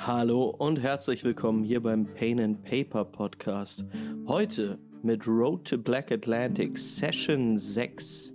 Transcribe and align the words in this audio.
Hallo 0.00 0.44
und 0.44 0.80
herzlich 0.80 1.24
willkommen 1.24 1.64
hier 1.64 1.82
beim 1.82 2.06
Pain 2.14 2.38
and 2.38 2.62
Paper 2.62 3.04
Podcast. 3.04 3.84
Heute 4.28 4.78
mit 5.02 5.26
Road 5.26 5.66
to 5.66 5.76
Black 5.76 6.12
Atlantic 6.12 6.78
Session 6.78 7.58
6. 7.58 8.32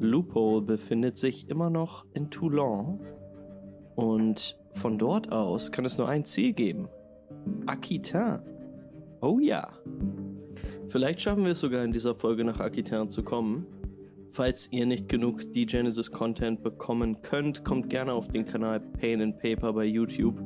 Loophole 0.00 0.62
befindet 0.62 1.16
sich 1.16 1.48
immer 1.48 1.70
noch 1.70 2.04
in 2.12 2.28
Toulon 2.28 3.00
und 3.94 4.58
von 4.72 4.98
dort 4.98 5.32
aus 5.32 5.70
kann 5.70 5.84
es 5.84 5.96
nur 5.96 6.08
ein 6.08 6.24
Ziel 6.24 6.52
geben. 6.52 6.88
Aquitain. 7.66 8.42
Oh 9.20 9.38
ja. 9.38 9.72
Vielleicht 10.88 11.20
schaffen 11.20 11.44
wir 11.44 11.52
es 11.52 11.60
sogar 11.60 11.84
in 11.84 11.92
dieser 11.92 12.16
Folge 12.16 12.44
nach 12.44 12.58
Aquitain 12.58 13.08
zu 13.10 13.22
kommen. 13.22 13.66
Falls 14.34 14.72
ihr 14.72 14.84
nicht 14.84 15.08
genug 15.08 15.52
D-Genesis 15.52 16.10
Content 16.10 16.64
bekommen 16.64 17.22
könnt, 17.22 17.64
kommt 17.64 17.88
gerne 17.88 18.12
auf 18.12 18.26
den 18.26 18.44
Kanal 18.44 18.80
Pain 18.80 19.22
and 19.22 19.38
Paper 19.38 19.72
bei 19.72 19.84
YouTube. 19.84 20.42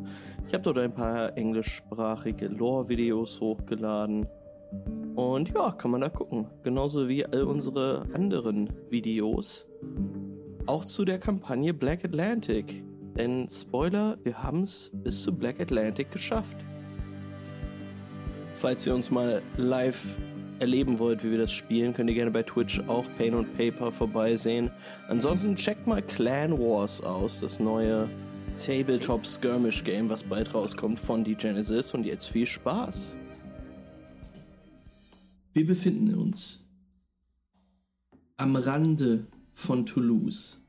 Ich 0.47 0.53
habe 0.53 0.63
dort 0.63 0.77
ein 0.77 0.93
paar 0.93 1.35
englischsprachige 1.39 2.49
Lore-Videos 2.49 3.41
hochgeladen. 3.41 4.27
Und 5.15 5.55
ja, 5.55 5.73
kann 5.73 5.91
man 5.91 6.03
da 6.03 6.11
gucken. 6.11 6.49
Genauso 6.63 7.09
wie 7.09 7.25
all 7.25 7.45
unsere 7.45 8.07
anderen 8.13 8.69
Videos. 8.91 9.67
Auch 10.67 10.85
zu 10.85 11.07
der 11.07 11.19
Kampagne 11.19 11.73
Black 11.73 12.05
Atlantic. 12.05 12.85
Denn 13.17 13.49
Spoiler, 13.49 14.19
wir 14.23 14.43
haben 14.43 14.65
es 14.65 14.91
bis 14.93 15.23
zu 15.23 15.35
Black 15.35 15.61
Atlantic 15.61 16.11
geschafft. 16.11 16.59
Falls 18.53 18.87
ihr 18.87 18.95
uns 18.95 19.11
mal 19.11 19.41
live 19.57 20.19
erleben 20.61 20.99
wollt, 20.99 21.25
wie 21.25 21.31
wir 21.31 21.39
das 21.39 21.53
spielen, 21.53 21.95
könnt 21.95 22.11
ihr 22.11 22.15
gerne 22.15 22.31
bei 22.31 22.43
Twitch 22.43 22.81
auch 22.87 23.05
Pain 23.17 23.35
und 23.35 23.55
Paper 23.57 23.93
vorbeisehen. 23.93 24.71
Ansonsten 25.09 25.57
checkt 25.57 25.87
mal 25.87 26.03
Clan 26.03 26.59
Wars 26.59 27.01
aus, 27.01 27.41
das 27.41 27.61
neue 27.61 28.09
Tabletop 28.59 29.25
Skirmish 29.25 29.85
Game, 29.85 30.09
was 30.09 30.25
bald 30.25 30.53
rauskommt 30.53 30.99
von 30.99 31.23
die 31.23 31.37
Genesis. 31.37 31.95
Und 31.95 32.05
jetzt 32.05 32.27
viel 32.27 32.47
Spaß. 32.47 33.17
Wir 35.53 35.67
befinden 35.67 36.15
uns 36.15 36.69
am 38.37 38.57
Rande 38.57 39.27
von 39.53 39.87
Toulouse. 39.87 40.63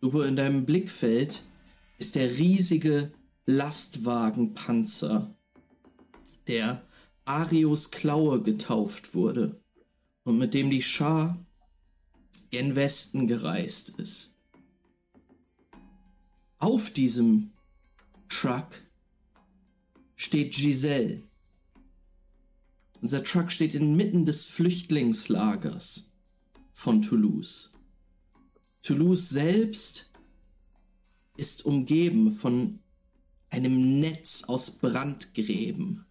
Du, 0.00 0.22
in 0.22 0.36
deinem 0.36 0.64
Blickfeld 0.64 1.42
ist 1.98 2.14
der 2.14 2.38
riesige 2.38 3.12
Lastwagenpanzer, 3.46 5.34
der 6.48 6.82
Arios 7.30 7.92
Klaue 7.92 8.42
getauft 8.42 9.14
wurde 9.14 9.62
und 10.24 10.38
mit 10.38 10.52
dem 10.52 10.68
die 10.68 10.82
Schar 10.82 11.38
gen 12.50 12.74
Westen 12.74 13.28
gereist 13.28 13.90
ist. 13.90 14.34
Auf 16.58 16.90
diesem 16.90 17.52
Truck 18.28 18.82
steht 20.16 20.56
Giselle. 20.56 21.22
Unser 23.00 23.22
Truck 23.22 23.52
steht 23.52 23.76
inmitten 23.76 24.26
des 24.26 24.46
Flüchtlingslagers 24.46 26.10
von 26.72 27.00
Toulouse. 27.00 27.74
Toulouse 28.82 29.28
selbst 29.28 30.10
ist 31.36 31.64
umgeben 31.64 32.32
von 32.32 32.80
einem 33.50 34.00
Netz 34.00 34.42
aus 34.48 34.72
Brandgräben 34.72 36.06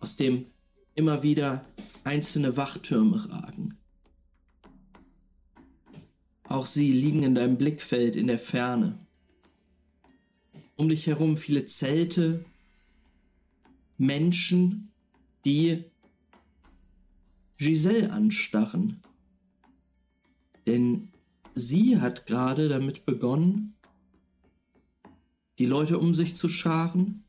aus 0.00 0.16
dem 0.16 0.46
immer 0.94 1.22
wieder 1.22 1.64
einzelne 2.04 2.56
Wachtürme 2.56 3.30
ragen. 3.30 3.78
Auch 6.44 6.66
sie 6.66 6.90
liegen 6.90 7.22
in 7.22 7.34
deinem 7.34 7.58
Blickfeld 7.58 8.16
in 8.16 8.26
der 8.26 8.38
Ferne. 8.38 8.98
Um 10.74 10.88
dich 10.88 11.06
herum 11.06 11.36
viele 11.36 11.64
Zelte, 11.66 12.44
Menschen, 13.98 14.90
die 15.44 15.84
Giselle 17.58 18.10
anstarren. 18.12 19.02
Denn 20.66 21.12
sie 21.54 22.00
hat 22.00 22.26
gerade 22.26 22.68
damit 22.68 23.04
begonnen, 23.04 23.76
die 25.58 25.66
Leute 25.66 25.98
um 25.98 26.14
sich 26.14 26.34
zu 26.34 26.48
scharen. 26.48 27.24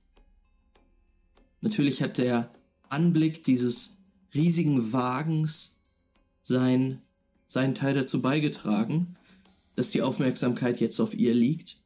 Natürlich 1.60 2.02
hat 2.02 2.18
der 2.18 2.52
Anblick 2.92 3.44
dieses 3.44 3.98
riesigen 4.34 4.94
Wagens 4.94 5.80
sein, 6.42 7.02
seinen 7.48 7.76
Teil 7.76 7.94
dazu 7.94 8.22
beigetragen, 8.22 9.16
dass 9.76 9.92
die 9.92 10.02
Aufmerksamkeit 10.02 10.80
jetzt 10.80 11.00
auf 11.00 11.14
ihr 11.14 11.34
liegt. 11.34 11.78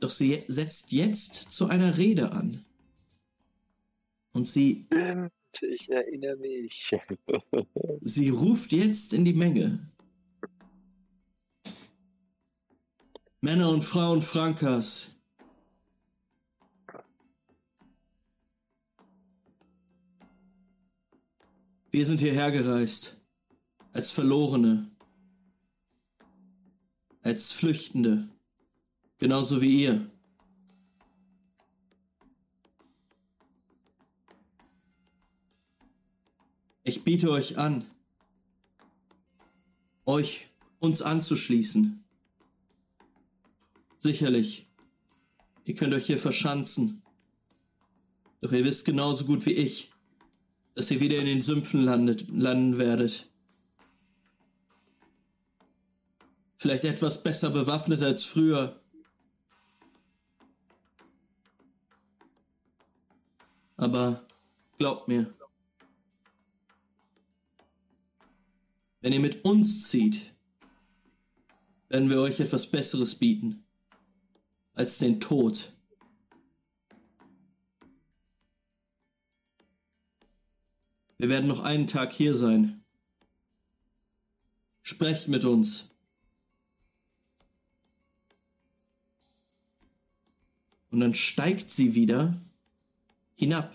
Doch 0.00 0.10
sie 0.10 0.42
setzt 0.46 0.92
jetzt 0.92 1.52
zu 1.52 1.66
einer 1.66 1.96
Rede 1.96 2.32
an. 2.32 2.64
Und 4.32 4.46
sie. 4.46 4.86
Ich 5.62 5.88
erinnere 5.90 6.36
mich. 6.36 6.90
sie 8.02 8.28
ruft 8.28 8.72
jetzt 8.72 9.14
in 9.14 9.24
die 9.24 9.32
Menge. 9.32 9.90
Männer 13.40 13.70
und 13.70 13.82
Frauen 13.82 14.22
Frankas, 14.22 15.15
Wir 21.96 22.04
sind 22.04 22.20
hierher 22.20 22.52
gereist. 22.52 23.16
Als 23.94 24.10
Verlorene. 24.10 24.90
Als 27.22 27.52
Flüchtende. 27.52 28.28
Genauso 29.16 29.62
wie 29.62 29.84
ihr. 29.84 30.10
Ich 36.84 37.02
biete 37.02 37.30
euch 37.30 37.56
an, 37.56 37.86
euch 40.04 40.48
uns 40.80 41.00
anzuschließen. 41.00 42.04
Sicherlich, 43.96 44.66
ihr 45.64 45.74
könnt 45.74 45.94
euch 45.94 46.04
hier 46.04 46.18
verschanzen. 46.18 47.00
Doch 48.42 48.52
ihr 48.52 48.66
wisst 48.66 48.84
genauso 48.84 49.24
gut 49.24 49.46
wie 49.46 49.54
ich, 49.54 49.95
dass 50.76 50.90
ihr 50.90 51.00
wieder 51.00 51.18
in 51.18 51.24
den 51.24 51.42
Sümpfen 51.42 51.80
landet, 51.80 52.28
landen 52.30 52.76
werdet. 52.76 53.30
Vielleicht 56.58 56.84
etwas 56.84 57.22
besser 57.22 57.50
bewaffnet 57.50 58.02
als 58.02 58.24
früher. 58.26 58.78
Aber 63.78 64.26
glaubt 64.76 65.08
mir, 65.08 65.32
wenn 69.00 69.14
ihr 69.14 69.20
mit 69.20 69.46
uns 69.46 69.88
zieht, 69.88 70.34
werden 71.88 72.10
wir 72.10 72.20
euch 72.20 72.38
etwas 72.40 72.70
Besseres 72.70 73.14
bieten 73.14 73.64
als 74.74 74.98
den 74.98 75.20
Tod. 75.20 75.72
Wir 81.18 81.28
werden 81.28 81.46
noch 81.46 81.60
einen 81.60 81.86
Tag 81.86 82.12
hier 82.12 82.36
sein. 82.36 82.84
Sprecht 84.82 85.28
mit 85.28 85.44
uns. 85.44 85.90
Und 90.90 91.00
dann 91.00 91.14
steigt 91.14 91.70
sie 91.70 91.94
wieder 91.94 92.34
hinab 93.34 93.74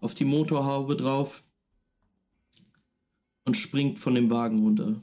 auf 0.00 0.14
die 0.14 0.24
Motorhaube 0.24 0.96
drauf 0.96 1.42
und 3.44 3.56
springt 3.56 3.98
von 3.98 4.14
dem 4.14 4.30
Wagen 4.30 4.62
runter. 4.62 5.02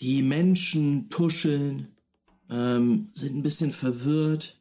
Die 0.00 0.22
Menschen 0.22 1.08
tuscheln, 1.10 1.94
ähm, 2.50 3.08
sind 3.12 3.36
ein 3.36 3.42
bisschen 3.42 3.70
verwirrt, 3.70 4.60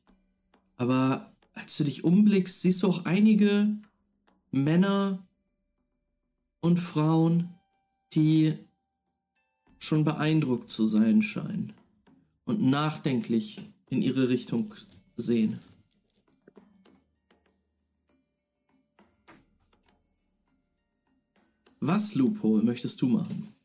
aber 0.77 1.31
als 1.54 1.77
du 1.77 1.86
dich 1.86 2.04
umblickst, 2.04 2.62
siehst 2.62 2.83
du 2.83 2.88
auch 2.88 3.06
einige 3.06 3.77
Männer 4.53 5.27
und 6.61 6.77
Frauen, 6.77 7.55
die 8.13 8.55
schon 9.79 10.05
beeindruckt 10.05 10.69
zu 10.69 10.85
sein 10.85 11.23
scheinen 11.23 11.73
und 12.45 12.61
nachdenklich 12.61 13.61
in 13.89 14.03
ihre 14.03 14.29
Richtung 14.29 14.75
sehen. 15.17 15.59
Was, 21.79 22.13
Loophole, 22.13 22.61
möchtest 22.61 23.01
du 23.01 23.07
machen? 23.07 23.56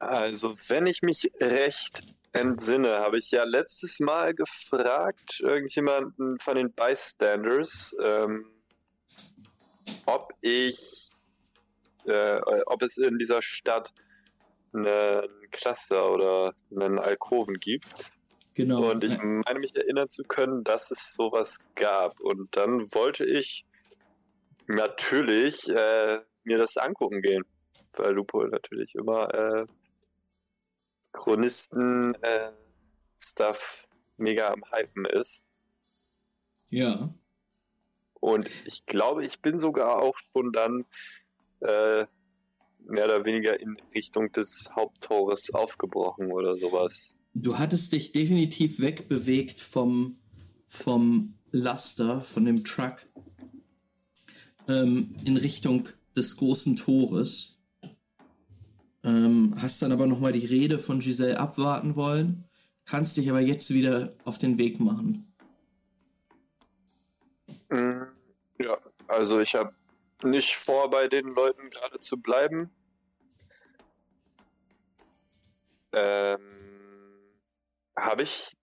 Also, 0.00 0.56
wenn 0.66 0.88
ich 0.88 1.02
mich 1.02 1.30
recht 1.40 2.15
entsinne, 2.40 2.98
habe 2.98 3.18
ich 3.18 3.30
ja 3.30 3.44
letztes 3.44 4.00
Mal 4.00 4.34
gefragt, 4.34 5.40
irgendjemanden 5.40 6.38
von 6.38 6.56
den 6.56 6.72
Bystanders, 6.72 7.94
ähm, 8.02 8.46
ob 10.06 10.32
ich 10.40 11.12
äh, 12.06 12.40
ob 12.66 12.82
es 12.82 12.96
in 12.98 13.18
dieser 13.18 13.42
Stadt 13.42 13.92
einen 14.72 15.28
Cluster 15.50 16.12
oder 16.12 16.54
einen 16.70 16.98
Alkoven 16.98 17.54
gibt. 17.54 17.86
Genau. 18.54 18.90
Und 18.90 19.04
ich 19.04 19.18
meine 19.22 19.58
mich 19.58 19.76
erinnern 19.76 20.08
zu 20.08 20.22
können, 20.22 20.64
dass 20.64 20.90
es 20.90 21.14
sowas 21.14 21.58
gab. 21.74 22.18
Und 22.20 22.56
dann 22.56 22.92
wollte 22.94 23.24
ich 23.24 23.66
natürlich 24.66 25.68
äh, 25.68 26.20
mir 26.44 26.58
das 26.58 26.76
angucken 26.76 27.20
gehen. 27.20 27.44
Weil 27.94 28.12
Lupo 28.12 28.46
natürlich 28.46 28.94
immer 28.94 29.32
äh, 29.34 29.66
Chronisten-Stuff 31.16 33.88
mega 34.16 34.48
am 34.48 34.62
Hypen 34.70 35.04
ist. 35.06 35.42
Ja. 36.70 37.14
Und 38.20 38.48
ich 38.66 38.86
glaube, 38.86 39.24
ich 39.24 39.40
bin 39.40 39.58
sogar 39.58 40.02
auch 40.02 40.16
schon 40.32 40.52
dann 40.52 40.84
äh, 41.60 42.06
mehr 42.86 43.06
oder 43.06 43.24
weniger 43.24 43.60
in 43.60 43.76
Richtung 43.94 44.32
des 44.32 44.70
Haupttores 44.74 45.52
aufgebrochen 45.52 46.32
oder 46.32 46.56
sowas. 46.56 47.16
Du 47.34 47.58
hattest 47.58 47.92
dich 47.92 48.12
definitiv 48.12 48.80
wegbewegt 48.80 49.60
vom, 49.60 50.18
vom 50.66 51.34
Laster, 51.50 52.22
von 52.22 52.44
dem 52.44 52.64
Truck, 52.64 53.06
ähm, 54.68 55.14
in 55.24 55.36
Richtung 55.36 55.88
des 56.16 56.36
großen 56.36 56.76
Tores. 56.76 57.55
Ähm, 59.06 59.54
hast 59.62 59.80
dann 59.82 59.92
aber 59.92 60.08
nochmal 60.08 60.32
die 60.32 60.44
Rede 60.44 60.80
von 60.80 60.98
Giselle 60.98 61.38
abwarten 61.38 61.94
wollen, 61.94 62.44
kannst 62.84 63.16
dich 63.16 63.30
aber 63.30 63.40
jetzt 63.40 63.72
wieder 63.72 64.12
auf 64.24 64.38
den 64.38 64.58
Weg 64.58 64.80
machen. 64.80 65.32
Mm, 67.68 68.02
ja, 68.58 68.76
also 69.06 69.38
ich 69.38 69.54
habe 69.54 69.72
nicht 70.24 70.56
vor, 70.56 70.90
bei 70.90 71.06
den 71.06 71.28
Leuten 71.28 71.70
gerade 71.70 72.00
zu 72.00 72.16
bleiben. 72.16 72.68
Ähm, 75.92 76.40
habe 77.96 78.22
ich. 78.24 78.56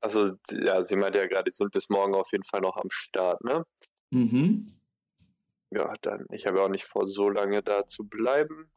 Also, 0.00 0.32
ja, 0.52 0.84
sie 0.84 0.94
meinte 0.94 1.18
ja 1.18 1.26
gerade, 1.26 1.50
die 1.50 1.56
sind 1.56 1.72
bis 1.72 1.88
morgen 1.88 2.14
auf 2.14 2.30
jeden 2.30 2.44
Fall 2.44 2.60
noch 2.60 2.76
am 2.76 2.90
Start, 2.90 3.42
ne? 3.42 3.64
Mhm. 4.10 4.66
Ja, 5.70 5.92
dann, 6.02 6.26
ich 6.30 6.46
habe 6.46 6.62
auch 6.62 6.68
nicht 6.68 6.84
vor, 6.84 7.04
so 7.04 7.30
lange 7.30 7.62
da 7.62 7.84
zu 7.84 8.04
bleiben. 8.04 8.70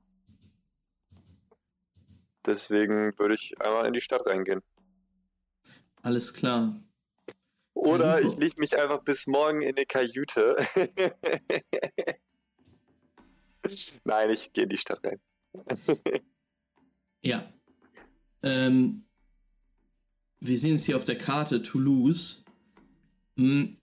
Deswegen 2.47 3.13
würde 3.19 3.35
ich 3.35 3.59
einmal 3.59 3.85
in 3.85 3.93
die 3.93 4.01
Stadt 4.01 4.25
reingehen. 4.25 4.61
Alles 6.01 6.33
klar. 6.33 6.73
Oder 7.73 8.21
ich 8.21 8.35
leg 8.37 8.57
mich 8.57 8.75
einfach 8.77 9.03
bis 9.03 9.27
morgen 9.27 9.61
in 9.61 9.75
eine 9.75 9.85
Kajüte. 9.85 10.55
Nein, 14.05 14.29
ich 14.29 14.53
gehe 14.53 14.63
in 14.63 14.69
die 14.69 14.77
Stadt 14.77 15.01
rein. 15.03 15.19
Ja. 17.23 17.43
Ähm, 18.43 19.05
wir 20.39 20.57
sehen 20.57 20.75
es 20.75 20.85
hier 20.85 20.95
auf 20.95 21.03
der 21.03 21.17
Karte 21.17 21.61
Toulouse. 21.61 22.45
Hm. 23.37 23.75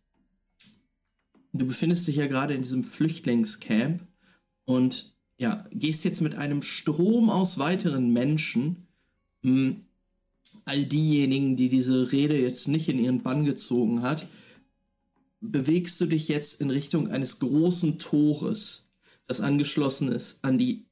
Du 1.52 1.66
befindest 1.66 2.06
dich 2.06 2.16
ja 2.16 2.26
gerade 2.26 2.54
in 2.54 2.62
diesem 2.62 2.84
Flüchtlingscamp 2.84 4.06
und 4.64 5.13
ja, 5.44 5.62
gehst 5.72 6.04
jetzt 6.04 6.22
mit 6.22 6.36
einem 6.36 6.62
Strom 6.62 7.28
aus 7.28 7.58
weiteren 7.58 8.10
Menschen. 8.10 8.88
Hm. 9.42 9.82
All 10.64 10.86
diejenigen, 10.86 11.56
die 11.56 11.68
diese 11.68 12.12
Rede 12.12 12.40
jetzt 12.40 12.66
nicht 12.66 12.88
in 12.88 12.98
ihren 12.98 13.22
Bann 13.22 13.44
gezogen 13.44 14.00
hat, 14.00 14.26
bewegst 15.42 16.00
du 16.00 16.06
dich 16.06 16.28
jetzt 16.28 16.62
in 16.62 16.70
Richtung 16.70 17.08
eines 17.08 17.40
großen 17.40 17.98
Tores, 17.98 18.88
das 19.26 19.42
angeschlossen 19.42 20.08
ist 20.08 20.42
an 20.42 20.56
die 20.56 20.86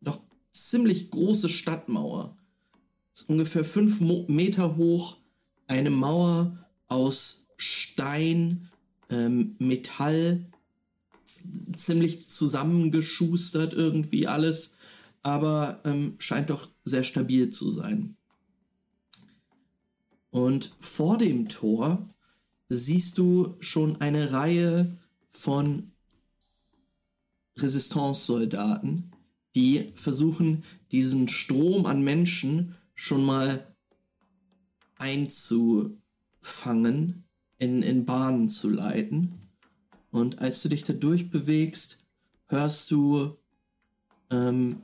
doch 0.00 0.18
ziemlich 0.50 1.12
große 1.12 1.48
Stadtmauer. 1.48 2.36
Ist 3.14 3.28
ungefähr 3.28 3.64
fünf 3.64 4.00
Mo 4.00 4.24
Meter 4.26 4.76
hoch, 4.76 5.16
eine 5.68 5.90
Mauer 5.90 6.58
aus 6.88 7.46
Stein, 7.56 8.68
ähm, 9.10 9.54
Metall, 9.60 10.51
ziemlich 11.76 12.28
zusammengeschustert 12.28 13.74
irgendwie 13.74 14.26
alles, 14.26 14.76
aber 15.22 15.80
ähm, 15.84 16.16
scheint 16.18 16.50
doch 16.50 16.68
sehr 16.84 17.04
stabil 17.04 17.50
zu 17.50 17.70
sein. 17.70 18.16
Und 20.30 20.74
vor 20.80 21.18
dem 21.18 21.48
Tor 21.48 22.08
siehst 22.68 23.18
du 23.18 23.54
schon 23.60 24.00
eine 24.00 24.32
Reihe 24.32 24.90
von 25.30 25.92
Resistance-Soldaten, 27.58 29.12
die 29.54 29.90
versuchen, 29.94 30.64
diesen 30.90 31.28
Strom 31.28 31.86
an 31.86 32.02
Menschen 32.02 32.74
schon 32.94 33.24
mal 33.24 33.66
einzufangen, 34.96 37.24
in, 37.58 37.82
in 37.82 38.06
Bahnen 38.06 38.48
zu 38.48 38.70
leiten. 38.70 39.41
Und 40.12 40.40
als 40.40 40.62
du 40.62 40.68
dich 40.68 40.84
da 40.84 40.92
durchbewegst, 40.92 41.98
hörst 42.48 42.90
du, 42.90 43.36
ähm, 44.30 44.82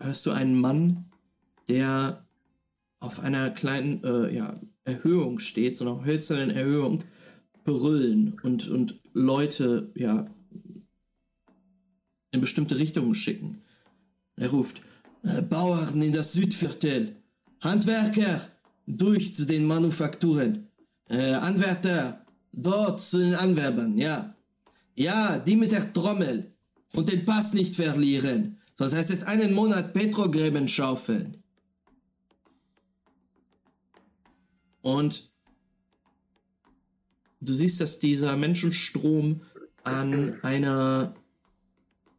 hörst 0.00 0.24
du 0.24 0.30
einen 0.30 0.58
Mann, 0.58 1.06
der 1.68 2.24
auf 3.00 3.20
einer 3.20 3.50
kleinen 3.50 4.02
äh, 4.04 4.34
ja, 4.34 4.54
Erhöhung 4.84 5.40
steht, 5.40 5.76
so 5.76 5.84
einer 5.84 6.04
hölzernen 6.04 6.50
Erhöhung, 6.50 7.02
brüllen 7.64 8.38
und, 8.44 8.68
und 8.70 9.00
Leute 9.12 9.90
ja 9.96 10.26
in 12.30 12.40
bestimmte 12.40 12.78
Richtungen 12.78 13.16
schicken. 13.16 13.62
Er 14.36 14.50
ruft, 14.50 14.82
äh, 15.24 15.42
Bauern 15.42 16.00
in 16.00 16.12
das 16.12 16.32
Südviertel, 16.32 17.16
Handwerker 17.60 18.48
durch 18.86 19.34
zu 19.34 19.44
den 19.44 19.66
Manufakturen, 19.66 20.68
äh, 21.08 21.32
Anwärter 21.32 22.25
dort 22.56 23.00
zu 23.00 23.18
den 23.18 23.34
Anwerbern, 23.34 23.96
ja. 23.96 24.34
Ja, 24.96 25.38
die 25.38 25.56
mit 25.56 25.72
der 25.72 25.92
Trommel 25.92 26.52
und 26.94 27.12
den 27.12 27.24
Pass 27.24 27.52
nicht 27.52 27.76
verlieren, 27.76 28.60
sonst 28.76 28.94
heißt 28.94 29.10
es 29.10 29.24
einen 29.24 29.52
Monat 29.52 29.92
Petrogräben 29.92 30.66
schaufeln. 30.66 31.42
Und 34.80 35.30
du 37.40 37.52
siehst, 37.52 37.80
dass 37.80 37.98
dieser 37.98 38.36
Menschenstrom 38.36 39.42
an 39.84 40.38
einer, 40.42 41.14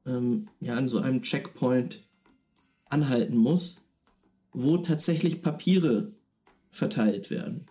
ähm, 0.05 0.49
ja, 0.59 0.77
an 0.77 0.87
so 0.87 0.99
einem 0.99 1.21
Checkpoint 1.23 2.03
anhalten 2.85 3.37
muss, 3.37 3.83
wo 4.51 4.77
tatsächlich 4.77 5.41
Papiere 5.41 6.11
verteilt 6.69 7.31
werden. 7.31 7.67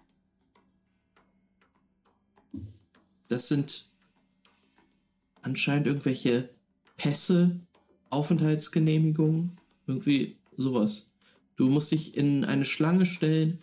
Das 3.28 3.48
sind 3.48 3.90
anscheinend 5.42 5.86
irgendwelche 5.86 6.48
Pässe, 6.96 7.60
Aufenthaltsgenehmigungen, 8.10 9.58
irgendwie 9.86 10.36
sowas. 10.56 11.10
Du 11.56 11.68
musst 11.68 11.92
dich 11.92 12.16
in 12.16 12.44
eine 12.44 12.64
Schlange 12.64 13.06
stellen 13.06 13.62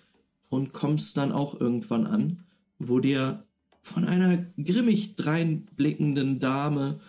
und 0.49 0.73
kommst 0.73 1.17
dann 1.17 1.31
auch 1.31 1.59
irgendwann 1.59 2.05
an, 2.05 2.43
wo 2.79 2.99
dir 2.99 3.43
von 3.81 4.05
einer 4.05 4.45
grimmig 4.63 5.15
dreinblickenden 5.15 6.39
Dame, 6.39 6.99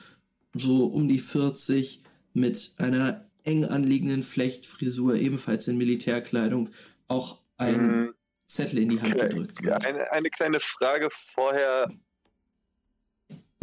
so 0.54 0.86
um 0.86 1.08
die 1.08 1.18
40, 1.18 2.00
mit 2.32 2.74
einer 2.78 3.24
eng 3.44 3.64
anliegenden 3.64 4.22
Flechtfrisur, 4.22 5.16
ebenfalls 5.16 5.68
in 5.68 5.78
Militärkleidung, 5.78 6.70
auch 7.06 7.38
ein 7.56 8.00
Mhm. 8.00 8.14
Zettel 8.46 8.80
in 8.80 8.88
die 8.90 9.00
Hand 9.00 9.18
gedrückt 9.18 9.58
eine, 9.66 10.12
eine 10.12 10.30
kleine 10.30 10.60
Frage 10.60 11.08
vorher. 11.10 11.88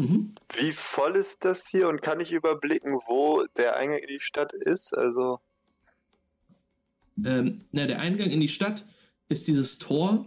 Mhm. 0.01 0.35
Wie 0.53 0.73
voll 0.73 1.15
ist 1.15 1.45
das 1.45 1.67
hier 1.67 1.87
und 1.89 2.01
kann 2.01 2.19
ich 2.19 2.31
überblicken, 2.31 2.93
wo 3.07 3.45
der 3.57 3.75
Eingang 3.77 3.99
in 3.99 4.07
die 4.07 4.19
Stadt 4.19 4.53
ist? 4.53 4.95
Also, 4.95 5.39
Ähm, 7.23 7.65
na, 7.71 7.87
der 7.87 7.99
Eingang 7.99 8.29
in 8.29 8.39
die 8.41 8.49
Stadt 8.49 8.85
ist 9.29 9.47
dieses 9.47 9.79
Tor 9.79 10.25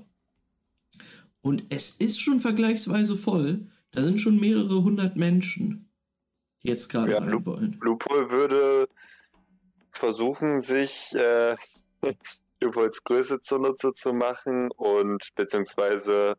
und 1.43 1.65
es 1.71 1.91
ist 1.91 2.21
schon 2.21 2.41
vergleichsweise 2.41 3.17
voll. 3.17 3.67
Da 3.91 4.03
sind 4.03 4.21
schon 4.21 4.41
mehrere 4.41 4.83
hundert 4.83 5.17
Menschen, 5.17 5.91
die 6.63 6.69
jetzt 6.69 6.89
gerade 6.89 7.13
Ja, 7.13 7.19
rein 7.19 7.47
wollen. 7.47 7.81
Lupol 7.81 8.31
würde 8.31 8.89
versuchen, 9.91 10.61
sich 10.61 11.15
äh, 11.15 11.57
Lupols 12.61 13.05
Größe 13.05 13.41
zunutze 13.41 13.93
zu 13.93 14.13
machen 14.13 14.71
und 14.73 15.35
beziehungsweise 15.35 16.37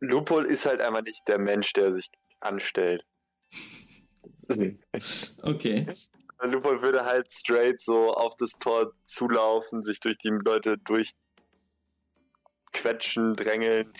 Lupol 0.00 0.44
ist 0.44 0.66
halt 0.66 0.80
einfach 0.80 1.02
nicht 1.02 1.26
der 1.28 1.38
Mensch, 1.38 1.72
der 1.72 1.94
sich 1.94 2.10
anstellt. 2.40 3.04
Okay. 5.42 5.86
Lupol 6.42 6.82
würde 6.82 7.04
halt 7.04 7.32
straight 7.32 7.80
so 7.80 8.12
auf 8.12 8.34
das 8.36 8.52
Tor 8.58 8.92
zulaufen, 9.06 9.82
sich 9.82 10.00
durch 10.00 10.18
die 10.18 10.28
Leute 10.28 10.76
durchquetschen, 10.78 13.34
drängeln, 13.36 13.92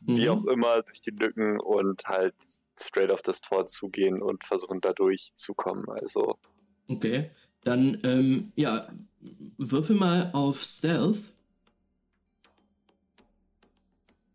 wie 0.00 0.24
Mhm. 0.24 0.28
auch 0.30 0.44
immer, 0.46 0.82
durch 0.82 1.00
die 1.00 1.10
Lücken 1.10 1.60
und 1.60 2.04
halt 2.04 2.34
straight 2.78 3.10
auf 3.10 3.22
das 3.22 3.40
Tor 3.40 3.66
zugehen 3.66 4.22
und 4.22 4.44
versuchen 4.44 4.80
da 4.80 4.92
durchzukommen. 4.92 5.88
Also. 5.88 6.38
Okay. 6.88 7.30
Dann, 7.64 7.98
ähm, 8.04 8.52
ja, 8.56 8.88
würfel 9.56 9.96
mal 9.96 10.30
auf 10.32 10.62
Stealth. 10.62 11.32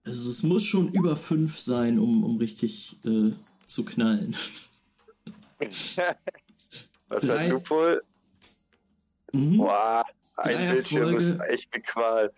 Also 0.05 0.29
es 0.29 0.43
muss 0.43 0.63
schon 0.63 0.91
über 0.91 1.15
5 1.15 1.59
sein, 1.59 1.97
um, 1.97 2.23
um 2.23 2.37
richtig 2.37 2.97
äh, 3.05 3.31
zu 3.65 3.85
knallen. 3.85 4.35
Was 7.07 7.23
Drei. 7.23 7.45
hat 7.45 7.49
Lupol? 7.51 8.03
Mhm. 9.31 9.57
Boah, 9.57 10.05
ein 10.37 10.55
Drei 10.55 10.71
Bildschirm 10.73 11.15
Erfolge. 11.15 11.23
ist 11.23 11.39
echt 11.49 11.73
eine 11.73 11.83
Qual. 11.83 12.33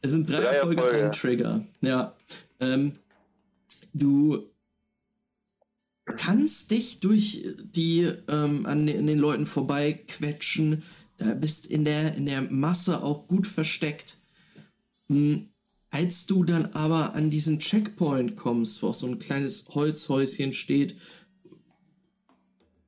es 0.00 0.10
sind 0.10 0.28
drei, 0.30 0.38
Erfolge, 0.38 0.82
Erfolge, 0.82 1.04
ein 1.04 1.12
Trigger. 1.12 1.64
Ja. 1.80 2.16
Ähm, 2.60 2.96
du 3.92 4.50
kannst 6.04 6.70
dich 6.70 6.98
durch 7.00 7.44
die 7.62 8.12
ähm, 8.28 8.66
an, 8.66 8.86
den, 8.86 8.98
an 8.98 9.06
den 9.06 9.18
Leuten 9.18 9.46
vorbei 9.46 9.92
quetschen. 10.08 10.82
Da 11.18 11.34
bist 11.34 11.66
in 11.66 11.84
der, 11.84 12.14
in 12.14 12.26
der 12.26 12.42
Masse 12.42 13.02
auch 13.02 13.28
gut 13.28 13.46
versteckt. 13.46 14.16
Hm. 15.08 15.48
Als 15.90 16.26
du 16.26 16.44
dann 16.44 16.66
aber 16.66 17.14
an 17.14 17.30
diesen 17.30 17.58
Checkpoint 17.58 18.36
kommst, 18.36 18.82
wo 18.82 18.88
auch 18.88 18.94
so 18.94 19.06
ein 19.06 19.18
kleines 19.18 19.68
Holzhäuschen 19.68 20.52
steht, 20.52 20.96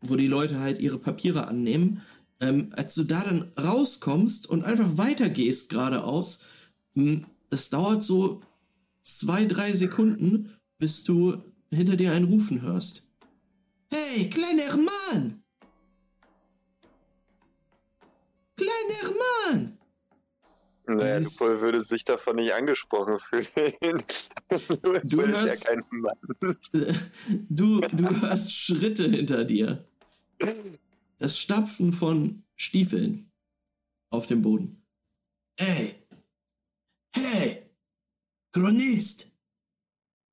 wo 0.00 0.16
die 0.16 0.28
Leute 0.28 0.60
halt 0.60 0.80
ihre 0.80 0.98
Papiere 0.98 1.48
annehmen, 1.48 2.02
ähm, 2.40 2.72
als 2.72 2.94
du 2.94 3.04
da 3.04 3.22
dann 3.22 3.52
rauskommst 3.58 4.48
und 4.48 4.64
einfach 4.64 4.98
weitergehst 4.98 5.68
geradeaus, 5.68 6.40
hm, 6.94 7.26
das 7.50 7.70
dauert 7.70 8.02
so 8.02 8.40
zwei, 9.02 9.46
drei 9.46 9.72
Sekunden, 9.74 10.50
bis 10.78 11.04
du 11.04 11.42
hinter 11.70 11.96
dir 11.96 12.12
einen 12.12 12.26
Rufen 12.26 12.62
hörst. 12.62 13.08
Hey, 13.90 14.28
kleiner 14.28 14.76
Mann! 14.76 15.42
Kleiner 18.56 19.14
Mann! 19.50 19.71
Naja, 20.96 21.18
Lupol 21.18 21.60
würde 21.60 21.82
sich 21.82 22.04
davon 22.04 22.36
nicht 22.36 22.52
angesprochen 22.52 23.18
fühlen. 23.18 24.02
du, 25.04 25.26
hörst, 25.26 25.64
ja 25.64 25.80
du, 27.48 27.80
du 27.80 28.20
hörst 28.20 28.52
Schritte 28.52 29.08
hinter 29.08 29.44
dir. 29.44 29.84
Das 31.18 31.38
Stapfen 31.38 31.92
von 31.92 32.44
Stiefeln 32.56 33.30
auf 34.10 34.26
dem 34.26 34.42
Boden. 34.42 34.82
Hey! 35.58 35.94
Hey! 37.14 37.70
Chronist! 38.52 39.30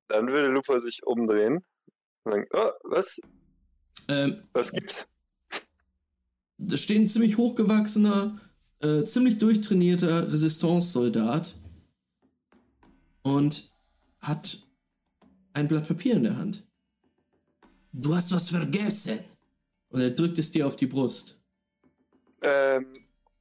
Dann 0.08 0.26
würde 0.26 0.48
Lupo 0.48 0.78
sich 0.80 1.06
umdrehen 1.06 1.64
und 2.24 2.32
sagen, 2.32 2.46
oh, 2.52 2.70
was? 2.84 3.20
Ähm, 4.08 4.42
was 4.52 4.72
gibt's? 4.72 5.06
Da 6.58 6.76
steht 6.76 7.00
ein 7.00 7.06
ziemlich 7.06 7.38
hochgewachsener, 7.38 8.38
äh, 8.80 9.04
ziemlich 9.04 9.38
durchtrainierter 9.38 10.32
Resistance-Soldat 10.32 11.54
und 13.22 13.72
hat 14.20 14.58
ein 15.52 15.68
Blatt 15.68 15.88
Papier 15.88 16.14
in 16.16 16.24
der 16.24 16.36
Hand. 16.36 16.64
Du 17.92 18.14
hast 18.14 18.32
was 18.32 18.50
vergessen. 18.50 19.20
Und 19.90 20.00
er 20.00 20.10
drückt 20.10 20.38
es 20.38 20.52
dir 20.52 20.66
auf 20.66 20.76
die 20.76 20.86
Brust. 20.86 21.40
Ähm, 22.42 22.86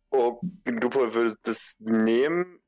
oh, 0.10 0.40
Lupo 0.66 1.14
würde 1.14 1.36
das 1.44 1.76
nehmen 1.80 2.60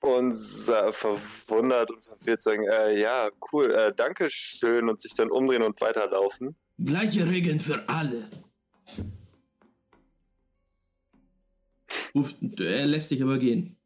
und 0.00 0.34
verwundert 0.34 1.90
und 1.90 2.04
verwirrt 2.04 2.42
sagen, 2.42 2.64
äh, 2.64 3.00
ja, 3.00 3.30
cool, 3.52 3.72
äh, 3.72 3.92
danke 3.94 4.28
schön 4.30 4.88
und 4.88 5.00
sich 5.00 5.14
dann 5.14 5.30
umdrehen 5.30 5.62
und 5.62 5.80
weiterlaufen. 5.80 6.54
Gleiche 6.78 7.28
Regeln 7.28 7.60
für 7.60 7.88
alle. 7.88 8.28
Uf, 12.14 12.34
er 12.58 12.86
lässt 12.86 13.08
sich 13.10 13.22
aber 13.22 13.38
gehen. 13.38 13.76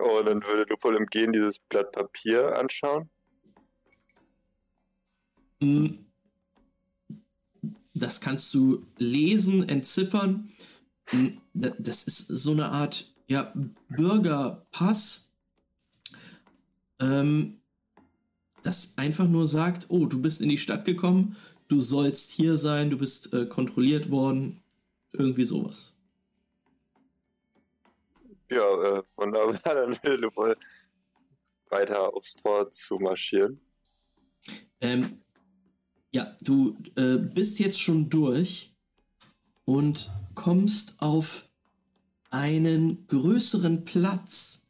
Oh, 0.00 0.22
dann 0.22 0.42
würde 0.42 0.64
Lupo 0.68 0.90
im 0.90 1.06
Gehen 1.06 1.32
dieses 1.32 1.58
Blatt 1.58 1.92
Papier 1.92 2.58
anschauen. 2.58 3.10
Mm, 5.60 5.90
das 7.94 8.20
kannst 8.20 8.54
du 8.54 8.84
lesen, 8.98 9.68
entziffern. 9.68 10.50
Hm, 11.10 11.40
das 11.52 12.04
ist 12.04 12.26
so 12.28 12.52
eine 12.52 12.70
Art 12.70 13.14
ja, 13.28 13.52
Bürgerpass, 13.88 15.32
ähm, 17.00 17.60
das 18.62 18.94
einfach 18.96 19.28
nur 19.28 19.46
sagt, 19.46 19.86
oh, 19.88 20.06
du 20.06 20.20
bist 20.20 20.40
in 20.40 20.48
die 20.48 20.58
Stadt 20.58 20.84
gekommen, 20.84 21.36
du 21.68 21.80
sollst 21.80 22.30
hier 22.30 22.56
sein, 22.56 22.90
du 22.90 22.98
bist 22.98 23.32
äh, 23.32 23.46
kontrolliert 23.46 24.10
worden, 24.10 24.62
irgendwie 25.12 25.44
sowas. 25.44 25.93
Ja, 28.54 28.98
äh, 28.98 29.02
wunderbar, 29.16 29.74
dann 29.74 29.98
will 30.04 30.20
du 30.20 30.36
wohl 30.36 30.56
weiter 31.70 32.14
aufs 32.14 32.34
Tor 32.34 32.70
zu 32.70 33.00
marschieren. 33.00 33.60
Ähm, 34.80 35.20
ja, 36.12 36.36
du 36.40 36.76
äh, 36.94 37.16
bist 37.16 37.58
jetzt 37.58 37.80
schon 37.80 38.08
durch 38.10 38.72
und 39.64 40.08
kommst 40.36 41.02
auf 41.02 41.48
einen 42.30 43.08
größeren 43.08 43.84
Platz. 43.84 44.62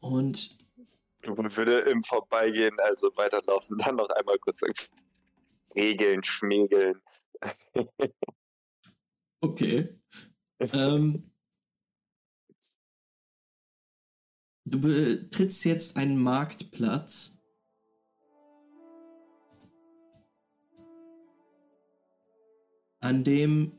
Und 0.00 0.50
und 1.26 1.56
würde 1.56 1.78
im 1.90 2.04
Vorbeigehen, 2.04 2.78
also 2.80 3.10
weiterlaufen, 3.16 3.78
dann 3.78 3.96
noch 3.96 4.10
einmal 4.10 4.38
kurz 4.40 4.60
sagen, 4.60 4.74
Regeln, 5.74 6.22
Schmägeln. 6.22 7.00
okay. 9.40 9.98
ähm, 10.60 11.30
du 14.64 14.80
betrittst 14.80 15.64
jetzt 15.64 15.96
einen 15.96 16.18
Marktplatz 16.18 17.36
an 23.00 23.22
dem 23.22 23.72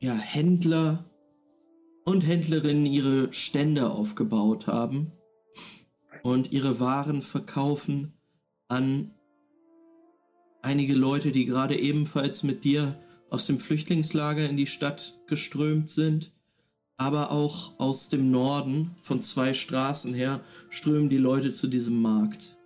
ja, 0.00 0.14
Händler 0.14 1.10
und 2.04 2.26
Händlerinnen 2.26 2.86
ihre 2.86 3.32
Stände 3.32 3.90
aufgebaut 3.90 4.66
haben 4.66 5.12
und 6.22 6.52
ihre 6.52 6.80
Waren 6.80 7.22
verkaufen 7.22 8.18
an 8.68 9.14
einige 10.62 10.94
Leute, 10.94 11.32
die 11.32 11.44
gerade 11.44 11.78
ebenfalls 11.78 12.42
mit 12.42 12.64
dir 12.64 13.00
aus 13.30 13.46
dem 13.46 13.60
Flüchtlingslager 13.60 14.48
in 14.48 14.56
die 14.56 14.66
Stadt 14.66 15.18
geströmt 15.26 15.88
sind, 15.88 16.32
aber 16.96 17.30
auch 17.30 17.78
aus 17.78 18.08
dem 18.08 18.30
Norden 18.30 18.94
von 19.00 19.22
zwei 19.22 19.54
Straßen 19.54 20.12
her 20.12 20.40
strömen 20.68 21.08
die 21.08 21.16
Leute 21.16 21.52
zu 21.52 21.68
diesem 21.68 22.02
Markt. 22.02 22.58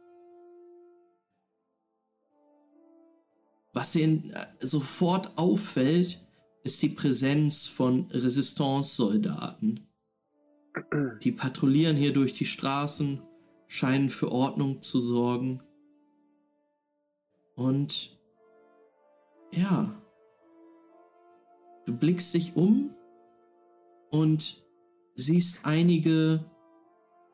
Was 3.73 3.95
ihnen 3.95 4.31
äh, 4.31 4.47
sofort 4.61 5.37
auffällt, 5.37 6.21
ist 6.63 6.83
die 6.83 6.89
Präsenz 6.89 7.69
von 7.69 8.11
Resistance-Soldaten. 8.11 9.87
Die 11.23 11.33
patrouillieren 11.33 11.97
hier 11.97 12.13
durch 12.13 12.33
die 12.33 12.47
Straßen, 12.47 13.21
scheinen 13.69 14.11
für 14.11 14.33
Ordnung 14.33 14.83
zu 14.83 14.99
sorgen. 14.99 15.63
Und 17.55 18.19
ja, 19.53 20.04
du 21.87 21.97
blickst 21.97 22.35
dich 22.35 22.57
um 22.57 22.91
und 24.11 24.63
siehst 25.15 25.65
einige 25.65 26.45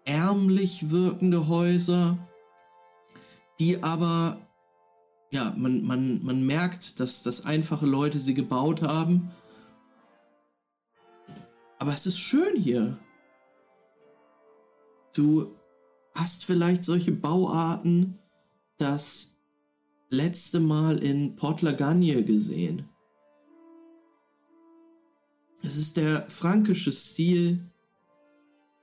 ärmlich 0.04 0.90
wirkende 0.90 1.48
Häuser, 1.48 2.18
die 3.58 3.82
aber 3.82 4.38
ja, 5.32 5.54
man, 5.56 5.84
man, 5.84 6.24
man 6.24 6.44
merkt, 6.44 6.98
dass, 6.98 7.22
dass 7.22 7.46
einfache 7.46 7.86
Leute 7.86 8.18
sie 8.18 8.34
gebaut 8.34 8.82
haben. 8.82 9.30
Aber 11.78 11.92
es 11.92 12.06
ist 12.06 12.18
schön 12.18 12.56
hier. 12.56 12.98
Du 15.14 15.54
hast 16.14 16.44
vielleicht 16.44 16.84
solche 16.84 17.12
Bauarten 17.12 18.18
das 18.76 19.36
letzte 20.10 20.58
Mal 20.58 20.98
in 20.98 21.36
Port 21.36 21.62
Lagagne 21.62 22.24
gesehen. 22.24 22.89
Es 25.62 25.76
ist 25.76 25.96
der 25.96 26.28
frankische 26.30 26.92
Stil, 26.92 27.60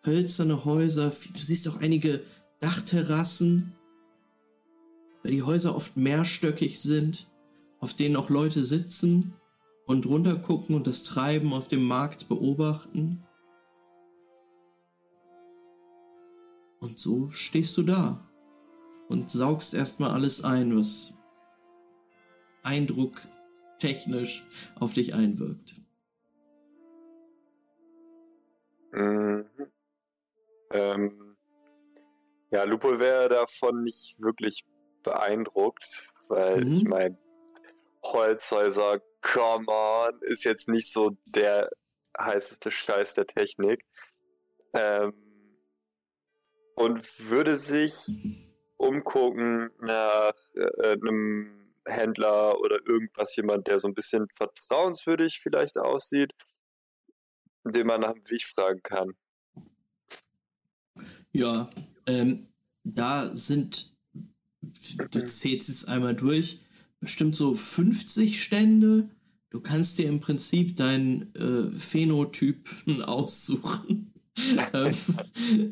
hölzerne 0.05 0.65
Häuser, 0.65 1.09
du 1.09 1.39
siehst 1.39 1.67
auch 1.67 1.79
einige 1.79 2.21
Dachterrassen 2.59 3.73
weil 5.27 5.33
die 5.33 5.43
Häuser 5.43 5.75
oft 5.75 5.97
mehrstöckig 5.97 6.79
sind, 6.79 7.27
auf 7.81 7.93
denen 7.93 8.15
auch 8.15 8.29
Leute 8.29 8.63
sitzen 8.63 9.33
und 9.85 10.05
runtergucken 10.05 10.73
und 10.73 10.87
das 10.87 11.03
Treiben 11.03 11.51
auf 11.51 11.67
dem 11.67 11.83
Markt 11.83 12.29
beobachten. 12.29 13.25
Und 16.79 16.97
so 16.97 17.29
stehst 17.31 17.75
du 17.75 17.83
da 17.83 18.25
und 19.09 19.29
saugst 19.29 19.73
erstmal 19.73 20.11
alles 20.11 20.45
ein, 20.45 20.77
was 20.77 21.13
Eindruck 22.63 23.27
technisch 23.79 24.45
auf 24.79 24.93
dich 24.93 25.13
einwirkt. 25.13 25.76
Mhm. 28.91 29.49
Ähm, 30.71 31.37
ja, 32.51 32.63
Lupo 32.63 32.99
wäre 32.99 33.29
davon 33.29 33.83
nicht 33.83 34.19
wirklich 34.19 34.65
beeindruckt, 35.03 36.07
weil 36.27 36.63
Mhm. 36.63 36.73
ich 36.73 36.83
meine, 36.83 37.17
Holzhäuser, 38.03 39.01
come 39.21 39.67
on, 39.67 40.19
ist 40.21 40.43
jetzt 40.43 40.69
nicht 40.69 40.91
so 40.91 41.17
der 41.25 41.69
heißeste 42.17 42.71
Scheiß 42.71 43.13
der 43.15 43.27
Technik. 43.27 43.85
Ähm, 44.73 45.13
und 46.75 47.29
würde 47.29 47.55
sich 47.55 48.07
umgucken 48.77 49.71
nach 49.79 50.33
äh, 50.53 50.91
einem 50.91 51.73
Händler 51.85 52.59
oder 52.59 52.77
irgendwas, 52.85 53.35
jemand, 53.35 53.67
der 53.67 53.79
so 53.79 53.87
ein 53.87 53.95
bisschen 53.95 54.27
vertrauenswürdig 54.35 55.39
vielleicht 55.41 55.77
aussieht, 55.77 56.33
den 57.71 57.87
man 57.87 58.01
nach 58.01 58.13
dem 58.13 58.29
Weg 58.29 58.43
fragen 58.43 58.81
kann. 58.83 59.13
Ja, 61.31 61.69
ähm, 62.07 62.47
da 62.83 63.35
sind, 63.35 63.95
du 65.11 65.25
zählst 65.25 65.69
es 65.69 65.85
einmal 65.85 66.15
durch, 66.15 66.59
bestimmt 66.99 67.35
so 67.35 67.53
50 67.53 68.41
Stände. 68.41 69.09
Du 69.49 69.61
kannst 69.61 69.97
dir 69.97 70.07
im 70.07 70.19
Prinzip 70.19 70.75
deinen 70.75 71.33
äh, 71.35 71.71
Phänotypen 71.71 73.01
aussuchen. 73.03 74.13
ähm, 74.73 74.93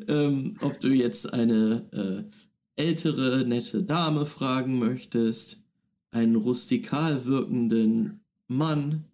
ähm, 0.08 0.56
ob 0.60 0.80
du 0.80 0.88
jetzt 0.88 1.32
eine 1.32 2.28
äh, 2.76 2.82
ältere, 2.82 3.44
nette 3.46 3.82
Dame 3.82 4.26
fragen 4.26 4.78
möchtest, 4.78 5.62
einen 6.10 6.36
rustikal 6.36 7.24
wirkenden 7.26 8.20
Mann, 8.48 9.04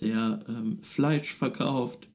der 0.00 0.44
ähm, 0.48 0.82
Fleisch 0.82 1.32
verkauft, 1.34 2.08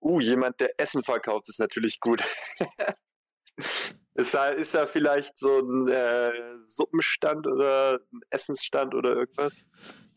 Uh, 0.00 0.20
jemand, 0.20 0.60
der 0.60 0.70
Essen 0.78 1.02
verkauft, 1.02 1.48
ist 1.48 1.58
natürlich 1.58 1.98
gut. 2.00 2.22
ist, 4.14 4.34
da, 4.34 4.48
ist 4.48 4.74
da 4.74 4.86
vielleicht 4.86 5.38
so 5.38 5.58
ein 5.58 5.88
äh, 5.88 6.32
Suppenstand 6.66 7.46
oder 7.46 8.00
ein 8.12 8.20
Essensstand 8.30 8.94
oder 8.94 9.16
irgendwas? 9.16 9.64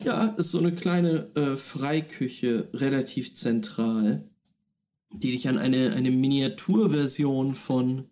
Ja, 0.02 0.26
ist 0.36 0.50
so 0.50 0.58
eine 0.58 0.74
kleine 0.74 1.30
äh, 1.34 1.56
Freiküche, 1.56 2.70
relativ 2.74 3.34
zentral, 3.34 4.28
die 5.10 5.32
dich 5.32 5.48
an 5.48 5.58
eine, 5.58 5.92
eine 5.94 6.10
Miniaturversion 6.10 7.54
von, 7.54 8.08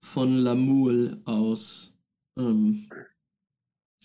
von 0.00 0.36
Lamoule 0.36 1.22
aus, 1.24 1.98
ähm, 2.38 2.88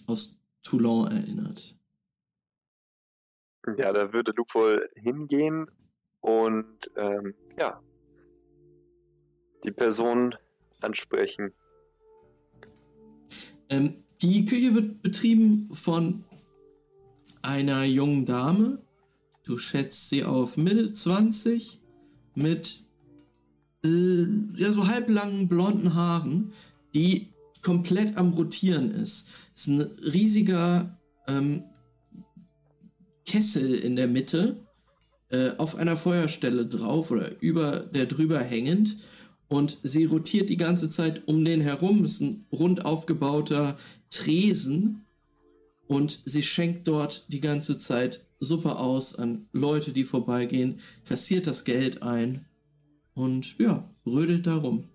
aus 0.07 0.39
Toulon 0.63 1.11
erinnert. 1.11 1.75
Ja, 3.77 3.91
da 3.91 4.13
würde 4.13 4.31
Luke 4.35 4.53
wohl 4.53 4.89
hingehen 4.95 5.65
und 6.25 6.89
ähm, 6.97 7.35
ja, 7.59 7.79
die 9.63 9.69
Person 9.69 10.33
ansprechen. 10.81 11.53
Ähm, 13.69 14.03
die 14.23 14.45
Küche 14.45 14.73
wird 14.73 15.03
betrieben 15.03 15.69
von 15.71 16.23
einer 17.43 17.83
jungen 17.83 18.25
Dame. 18.25 18.81
Du 19.43 19.59
schätzt 19.59 20.09
sie 20.09 20.23
auf 20.23 20.57
Mitte 20.57 20.91
20 20.91 21.79
mit 22.33 22.79
äh, 23.83 24.25
ja, 24.55 24.71
so 24.71 24.87
halblangen 24.87 25.47
blonden 25.47 25.93
Haaren, 25.93 26.53
die 26.95 27.33
komplett 27.61 28.17
am 28.17 28.31
Rotieren 28.31 28.89
ist. 28.89 29.29
Es 29.53 29.61
ist 29.61 29.67
ein 29.67 29.81
riesiger 30.11 30.99
ähm, 31.27 31.65
Kessel 33.27 33.75
in 33.75 33.95
der 33.95 34.07
Mitte, 34.07 34.64
äh, 35.29 35.51
auf 35.57 35.75
einer 35.75 35.97
Feuerstelle 35.97 36.65
drauf 36.65 37.11
oder 37.11 37.41
über 37.41 37.79
der 37.79 38.05
drüber 38.05 38.39
hängend. 38.39 38.97
Und 39.47 39.77
sie 39.83 40.05
rotiert 40.05 40.49
die 40.49 40.57
ganze 40.57 40.89
Zeit 40.89 41.27
um 41.27 41.45
den 41.45 41.61
herum. 41.61 42.03
Es 42.03 42.13
ist 42.13 42.21
ein 42.21 42.45
rund 42.51 42.85
aufgebauter 42.85 43.77
Tresen. 44.09 45.05
Und 45.87 46.21
sie 46.25 46.43
schenkt 46.43 46.87
dort 46.87 47.31
die 47.31 47.41
ganze 47.41 47.77
Zeit 47.77 48.25
Suppe 48.39 48.77
aus 48.77 49.15
an 49.15 49.47
Leute, 49.51 49.91
die 49.91 50.03
vorbeigehen, 50.03 50.79
kassiert 51.05 51.47
das 51.47 51.63
Geld 51.63 52.01
ein 52.03 52.45
und 53.13 53.57
ja, 53.59 53.89
rödelt 54.05 54.45
darum. 54.45 54.89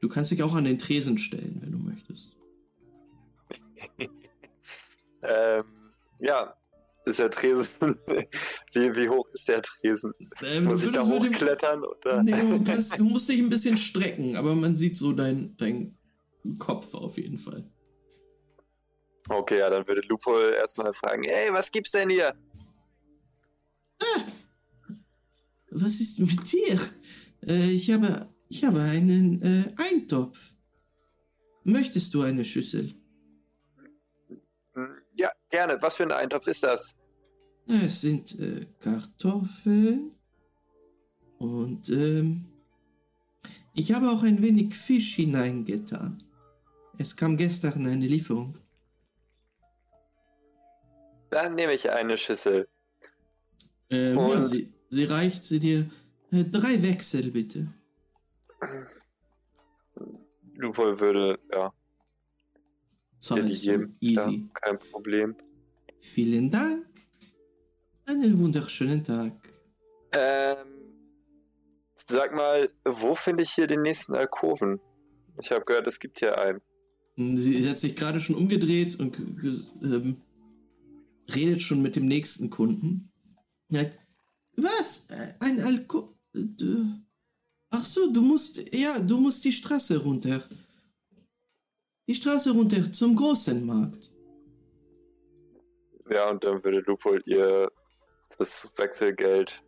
Du 0.00 0.08
kannst 0.08 0.30
dich 0.30 0.42
auch 0.42 0.54
an 0.54 0.64
den 0.64 0.78
Tresen 0.78 1.18
stellen, 1.18 1.58
wenn 1.62 1.72
du 1.72 1.78
möchtest. 1.78 2.36
Ähm, 5.26 5.64
ja, 6.18 6.54
ist 7.04 7.18
der 7.18 7.30
Tresen. 7.30 7.96
wie, 8.72 8.94
wie 8.96 9.08
hoch 9.08 9.28
ist 9.32 9.48
der 9.48 9.62
Tresen? 9.62 10.12
Ähm, 10.54 10.64
Muss 10.64 10.84
ich 10.84 10.92
da 10.92 11.04
mit 11.04 11.22
dem- 11.22 11.32
hochklettern? 11.34 11.82
Oder? 11.84 12.22
Nee, 12.22 12.32
du, 12.32 12.64
kannst, 12.64 12.98
du 12.98 13.04
musst 13.04 13.28
dich 13.28 13.40
ein 13.40 13.48
bisschen 13.48 13.76
strecken, 13.76 14.36
aber 14.36 14.54
man 14.54 14.74
sieht 14.74 14.96
so 14.96 15.12
dein, 15.12 15.56
dein 15.56 15.96
Kopf 16.58 16.94
auf 16.94 17.16
jeden 17.18 17.38
Fall. 17.38 17.70
Okay, 19.28 19.58
ja, 19.58 19.70
dann 19.70 19.86
würde 19.86 20.02
Lupo 20.08 20.38
erstmal 20.38 20.92
fragen, 20.92 21.24
ey, 21.24 21.52
was 21.52 21.72
gibt's 21.72 21.92
denn 21.92 22.10
hier? 22.10 22.34
Was 25.70 26.00
ist 26.00 26.18
mit 26.20 26.52
dir? 26.52 26.78
Äh, 27.46 27.70
ich 27.70 27.90
habe, 27.90 28.28
ich 28.48 28.64
habe 28.64 28.80
einen 28.80 29.40
äh, 29.42 29.64
Eintopf. 29.76 30.54
Möchtest 31.64 32.12
du 32.14 32.22
eine 32.22 32.44
Schüssel? 32.44 32.94
Ja, 35.54 35.66
gerne. 35.66 35.80
Was 35.82 35.96
für 35.96 36.02
ein 36.04 36.12
Eintopf 36.12 36.46
ist 36.46 36.62
das? 36.62 36.94
Es 37.66 38.00
sind 38.00 38.38
äh, 38.40 38.66
Kartoffeln 38.80 40.12
und 41.38 41.88
ähm, 41.88 42.44
ich 43.74 43.92
habe 43.92 44.10
auch 44.10 44.22
ein 44.22 44.42
wenig 44.42 44.74
Fisch 44.74 45.14
hineingetan. 45.16 46.18
Es 46.98 47.16
kam 47.16 47.36
gestern 47.36 47.86
eine 47.86 48.06
Lieferung. 48.06 48.58
Dann 51.30 51.54
nehme 51.54 51.72
ich 51.74 51.90
eine 51.90 52.18
Schüssel. 52.18 52.68
Ähm, 53.90 54.18
ja, 54.18 54.24
Und- 54.24 54.46
sie, 54.46 54.72
sie 54.90 55.04
reicht 55.04 55.42
sie 55.44 55.58
dir. 55.58 55.88
Äh, 56.30 56.44
drei 56.44 56.82
Wechsel 56.82 57.30
bitte. 57.30 57.66
Lupo 60.54 61.00
würde, 61.00 61.38
ja, 61.52 61.72
Zahlst 63.24 63.64
du 63.64 63.70
geben. 63.70 63.96
easy. 64.00 64.16
Ja, 64.52 64.60
kein 64.60 64.78
Problem. 64.78 65.34
Vielen 65.98 66.50
Dank. 66.50 66.86
Einen 68.06 68.38
wunderschönen 68.38 69.02
Tag. 69.02 69.32
Ähm, 70.12 70.56
sag 71.94 72.34
mal, 72.34 72.68
wo 72.84 73.14
finde 73.14 73.44
ich 73.44 73.52
hier 73.52 73.66
den 73.66 73.80
nächsten 73.82 74.14
Alkoven? 74.14 74.78
Ich 75.40 75.50
habe 75.50 75.64
gehört, 75.64 75.86
es 75.86 75.98
gibt 75.98 76.18
hier 76.18 76.38
einen. 76.38 76.60
Sie, 77.36 77.60
sie 77.60 77.70
hat 77.70 77.78
sich 77.78 77.96
gerade 77.96 78.20
schon 78.20 78.36
umgedreht 78.36 78.98
und 79.00 79.16
ähm, 79.82 80.20
redet 81.34 81.62
schon 81.62 81.80
mit 81.80 81.96
dem 81.96 82.06
nächsten 82.06 82.50
Kunden. 82.50 83.10
Sagt, 83.70 83.98
was? 84.56 85.08
Äh, 85.10 85.34
Ein 85.40 85.60
Alko... 85.60 86.14
äh, 86.34 86.40
Ach 87.70 87.84
so, 87.84 88.12
du 88.12 88.20
musst... 88.20 88.74
Ja, 88.74 88.98
du 88.98 89.16
musst 89.18 89.44
die 89.44 89.52
Straße 89.52 89.96
runter. 90.02 90.42
Die 92.06 92.14
Straße 92.14 92.52
runter 92.52 92.92
zum 92.92 93.16
großen 93.16 93.64
Markt. 93.64 94.10
Ja, 96.10 96.28
und 96.30 96.44
dann 96.44 96.62
würde 96.62 96.80
Lupo 96.80 97.16
ihr 97.24 97.70
das 98.38 98.70
Wechselgeld 98.76 99.62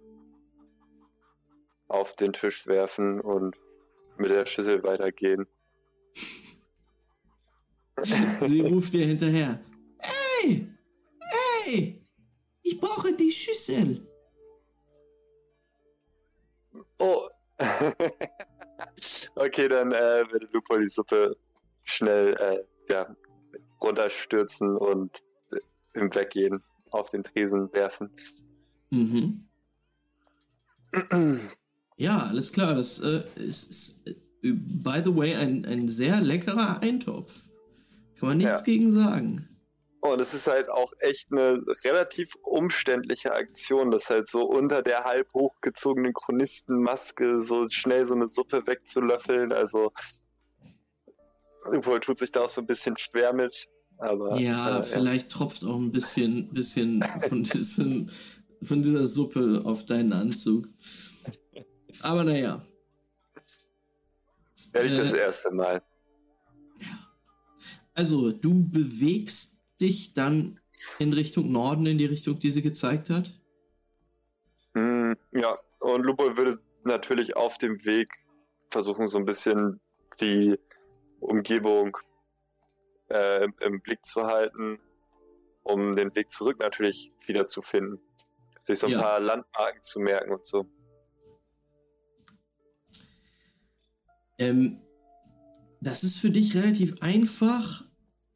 auf 1.89 2.15
den 2.17 2.33
Tisch 2.33 2.67
werfen 2.67 3.21
und 3.21 3.57
mit 4.19 4.31
der 4.31 4.45
Schüssel 4.47 4.83
weitergehen. 4.83 5.47
Sie 8.41 8.61
ruft 8.61 8.93
dir 8.93 9.07
hinterher. 9.07 9.61
Hey! 9.99 10.69
Hey! 11.21 12.07
Ich 12.63 12.79
brauche 12.79 13.15
die 13.15 13.31
Schüssel. 13.31 14.07
Oh. 16.99 17.29
okay, 19.37 19.69
dann 19.69 19.93
äh, 19.93 20.25
würde 20.31 20.47
Lupo 20.53 20.77
die 20.77 20.89
Suppe 20.89 21.37
schnell 21.87 22.35
äh, 22.35 22.93
ja, 22.93 23.17
runterstürzen 23.83 24.77
und 24.77 25.21
äh, 25.53 25.59
im 25.95 26.15
Weggehen 26.15 26.63
auf 26.91 27.09
den 27.11 27.25
Tresen 27.25 27.73
werfen. 27.73 28.11
Mhm. 28.91 29.47
Ja, 31.97 32.19
alles 32.29 32.53
klar. 32.53 32.75
Das 32.75 33.01
äh, 33.01 33.23
ist, 33.37 33.71
ist, 33.71 34.07
äh, 34.07 34.15
by 34.53 35.03
the 35.05 35.17
way, 35.17 35.35
ein, 35.35 35.65
ein 35.65 35.89
sehr 35.89 36.21
leckerer 36.21 36.81
Eintopf. 36.81 37.49
Kann 38.19 38.31
man 38.31 38.39
nichts 38.39 38.61
Ja. 38.61 38.65
gegen 38.65 38.93
sagen. 38.93 39.49
Und 40.01 40.21
es 40.21 40.35
ist 40.35 40.47
halt 40.47 40.69
auch 40.69 40.93
echt 41.01 41.33
eine 41.33 41.61
relativ 41.85 42.37
umständliche 42.43 43.35
Aktion, 43.35 43.91
das 43.91 44.09
halt 44.09 44.29
so 44.29 44.43
unter 44.47 44.83
der 44.83 45.03
halb 45.03 45.33
hochgezogenen 45.33 46.13
Chronistenmaske 46.13 47.43
so 47.43 47.69
schnell 47.71 48.07
so 48.07 48.15
eine 48.15 48.29
Suppe 48.29 48.65
wegzulöffeln. 48.67 49.53
Also 49.53 49.93
Upol 51.73 52.01
tut 52.01 52.19
sich 52.19 52.33
da 52.33 52.43
auch 52.43 52.49
so 52.49 52.61
ein 52.61 52.67
bisschen 52.67 52.97
schwer 52.97 53.33
mit. 53.33 53.69
Aber, 53.99 54.39
ja, 54.39 54.81
äh, 54.81 54.83
vielleicht 54.83 55.33
ja. 55.33 55.39
tropft 55.39 55.65
auch 55.65 55.79
ein 55.79 55.91
bisschen, 55.91 56.53
bisschen 56.53 57.03
von, 57.29 57.43
diesem, 57.45 58.09
von 58.63 58.83
dieser 58.83 59.07
Suppe 59.07 59.63
auf 59.65 59.87
deinen 59.87 60.13
Anzug. 60.13 60.69
Aber 62.03 62.25
naja. 62.25 62.63
Ja, 64.75 64.83
nicht 64.83 64.93
äh, 64.93 64.99
das 64.99 65.13
erste 65.13 65.51
Mal. 65.51 65.83
Also, 67.95 68.31
du 68.31 68.69
bewegst 68.69 69.59
dich 69.81 70.13
dann 70.13 70.61
in 70.99 71.15
Richtung 71.15 71.51
Norden, 71.51 71.87
in 71.87 71.97
die 71.97 72.07
Richtung, 72.07 72.39
die 72.39 72.51
sie 72.51 72.61
gezeigt 72.61 73.09
hat? 73.09 73.33
Mm, 74.75 75.13
ja, 75.33 75.59
und 75.79 76.03
Lupo 76.03 76.37
würde 76.37 76.59
natürlich 76.85 77.37
auf 77.37 77.57
dem 77.57 77.83
Weg 77.87 78.11
versuchen, 78.69 79.09
so 79.09 79.17
ein 79.17 79.25
bisschen 79.25 79.81
die 80.21 80.59
Umgebung 81.21 81.97
äh, 83.11 83.45
im, 83.45 83.55
im, 83.61 83.81
Blick 83.81 84.05
zu 84.05 84.27
halten, 84.27 84.79
um 85.63 85.97
den 85.97 86.15
Weg 86.15 86.31
zurück 86.31 86.59
natürlich 86.59 87.13
wieder 87.25 87.47
zu 87.47 87.63
finden. 87.63 88.01
Sich 88.65 88.81
so 88.81 88.87
ein 88.87 88.93
ja. 88.93 89.01
paar 89.01 89.21
Landmarken 89.21 89.83
zu 89.83 90.01
merken 90.01 90.33
und 90.33 90.45
so. 90.45 90.67
Ähm, 94.39 94.81
das 95.81 96.05
ist 96.05 96.19
für 96.19 96.31
dich 96.31 96.55
relativ 96.57 97.01
einfach, 97.01 97.85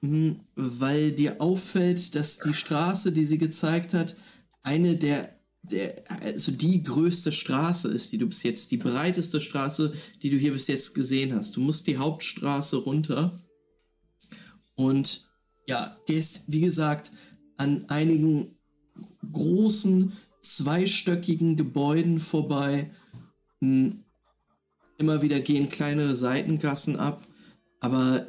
hm, 0.03 0.41
weil 0.55 1.13
dir 1.13 1.41
auffällt, 1.41 2.15
dass 2.15 2.39
die 2.39 2.55
Straße, 2.55 3.13
die 3.13 3.25
sie 3.25 3.39
gezeigt 3.39 3.93
hat, 3.93 4.17
eine 4.63 4.97
der, 4.97 5.40
der, 5.63 6.03
also 6.23 6.53
die 6.53 6.83
größte 6.83 7.33
Straße 7.33 7.89
ist, 7.89 8.13
die 8.13 8.19
du 8.19 8.27
bis 8.27 8.43
jetzt, 8.43 8.71
die 8.71 8.77
breiteste 8.77 9.41
Straße, 9.41 9.93
die 10.23 10.31
du 10.31 10.37
hier 10.37 10.53
bis 10.53 10.67
jetzt 10.67 10.95
gesehen 10.95 11.35
hast. 11.35 11.57
Du 11.57 11.61
musst 11.61 11.87
die 11.87 11.99
Hauptstraße 11.99 12.77
runter 12.77 13.39
und 14.75 15.29
ja, 15.69 15.97
gehst, 16.07 16.45
wie 16.49 16.61
gesagt, 16.61 17.13
an 17.57 17.85
einigen 17.89 18.57
großen, 19.31 20.13
zweistöckigen 20.41 21.57
Gebäuden 21.57 22.19
vorbei. 22.19 22.91
Hm, 23.61 24.05
immer 24.99 25.23
wieder 25.23 25.41
gehen 25.41 25.69
kleinere 25.69 26.17
Seitengassen 26.17 26.97
ab, 26.97 27.27
aber 27.81 28.27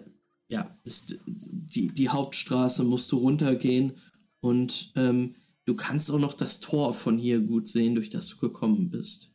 ja, 0.49 0.69
ist, 0.83 1.17
die, 1.25 1.87
die 1.87 2.09
Hauptstraße 2.09 2.83
musst 2.83 3.11
du 3.11 3.17
runtergehen 3.17 3.93
und 4.41 4.91
ähm, 4.95 5.35
du 5.65 5.75
kannst 5.75 6.11
auch 6.11 6.19
noch 6.19 6.33
das 6.33 6.59
Tor 6.59 6.93
von 6.93 7.17
hier 7.17 7.39
gut 7.39 7.67
sehen, 7.67 7.95
durch 7.95 8.09
das 8.09 8.27
du 8.27 8.37
gekommen 8.37 8.89
bist. 8.89 9.33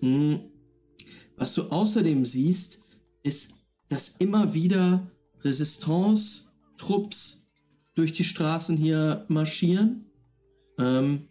Hm. 0.00 0.40
Was 1.36 1.54
du 1.54 1.64
außerdem 1.64 2.24
siehst, 2.24 2.82
ist, 3.22 3.56
dass 3.88 4.16
immer 4.18 4.54
wieder 4.54 5.10
Resistance-Trupps 5.40 7.48
durch 7.94 8.12
die 8.12 8.24
Straßen 8.24 8.76
hier 8.76 9.24
marschieren, 9.28 10.10
ähm, 10.78 11.28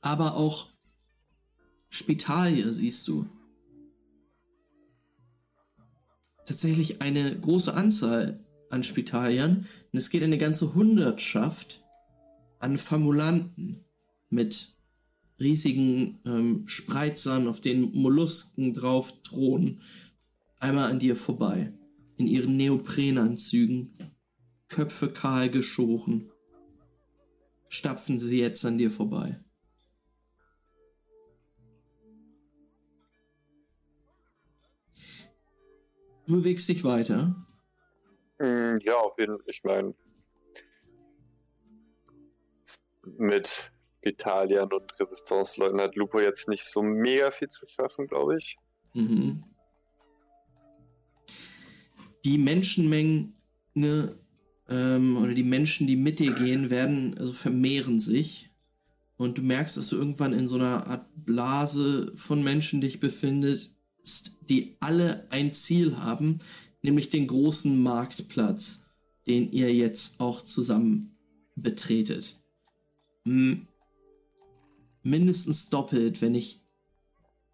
aber 0.00 0.36
auch 0.36 0.68
Spitalie 1.88 2.72
siehst 2.72 3.08
du 3.08 3.26
tatsächlich 6.46 7.02
eine 7.02 7.38
große 7.38 7.74
Anzahl 7.74 8.44
an 8.72 8.84
Spitalien. 8.84 9.66
Und 9.92 9.98
es 9.98 10.10
geht 10.10 10.22
eine 10.22 10.38
ganze 10.38 10.74
Hundertschaft 10.74 11.84
an 12.58 12.78
Famulanten 12.78 13.84
mit 14.30 14.76
riesigen 15.38 16.20
ähm, 16.24 16.66
Spreizern, 16.66 17.48
auf 17.48 17.60
denen 17.60 17.92
Mollusken 17.92 18.72
drauf 18.72 19.22
drohen, 19.22 19.80
einmal 20.58 20.90
an 20.90 20.98
dir 20.98 21.16
vorbei. 21.16 21.72
In 22.16 22.26
ihren 22.26 22.56
Neoprenanzügen, 22.56 23.92
Köpfe 24.68 25.08
kahl 25.08 25.50
geschoren, 25.50 26.30
stapfen 27.68 28.16
sie 28.16 28.38
jetzt 28.38 28.64
an 28.64 28.78
dir 28.78 28.90
vorbei. 28.90 29.38
Du 36.26 36.36
bewegst 36.36 36.68
dich 36.68 36.84
weiter. 36.84 37.36
Mm, 38.42 38.78
ja, 38.80 38.96
auf 38.96 39.16
jeden 39.18 39.38
Fall. 39.38 39.46
Ich 39.46 39.62
meine, 39.62 39.94
mit 43.04 43.70
Italien 44.00 44.68
und 44.72 44.98
Resistance-Leuten 44.98 45.80
hat 45.80 45.94
Lupo 45.94 46.18
jetzt 46.18 46.48
nicht 46.48 46.64
so 46.64 46.82
mega 46.82 47.30
viel 47.30 47.46
zu 47.46 47.68
schaffen, 47.68 48.08
glaube 48.08 48.38
ich. 48.38 48.56
Mhm. 48.94 49.44
Die 52.24 52.38
Menschenmenge 52.38 53.32
ähm, 53.76 55.16
oder 55.16 55.34
die 55.34 55.44
Menschen, 55.44 55.86
die 55.86 55.96
mit 55.96 56.18
dir 56.18 56.32
gehen, 56.32 56.68
werden, 56.68 57.16
also 57.18 57.32
vermehren 57.32 58.00
sich. 58.00 58.50
Und 59.16 59.38
du 59.38 59.42
merkst, 59.42 59.76
dass 59.76 59.88
du 59.88 59.96
irgendwann 59.96 60.32
in 60.32 60.48
so 60.48 60.56
einer 60.56 60.88
Art 60.88 61.06
Blase 61.14 62.12
von 62.16 62.42
Menschen 62.42 62.80
dich 62.80 62.98
befindest, 62.98 63.76
die 64.48 64.76
alle 64.80 65.28
ein 65.30 65.52
Ziel 65.52 65.96
haben, 65.98 66.40
nämlich 66.82 67.08
den 67.08 67.26
großen 67.26 67.80
Marktplatz, 67.82 68.84
den 69.26 69.50
ihr 69.52 69.72
jetzt 69.72 70.20
auch 70.20 70.42
zusammen 70.42 71.16
betretet. 71.54 72.36
Mindestens 75.02 75.70
doppelt, 75.70 76.20
wenn 76.20 76.32
nicht 76.32 76.62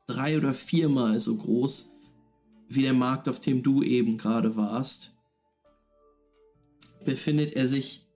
drei 0.07 0.37
oder 0.39 0.55
viermal 0.55 1.21
so 1.21 1.37
groß 1.37 1.93
wie 2.69 2.83
der 2.83 2.95
Markt, 2.95 3.29
auf 3.29 3.41
dem 3.41 3.63
du 3.63 3.83
eben 3.83 4.19
gerade 4.19 4.57
warst, 4.57 5.17
befindet 7.05 7.53
er 7.53 7.67
sich 7.67 8.07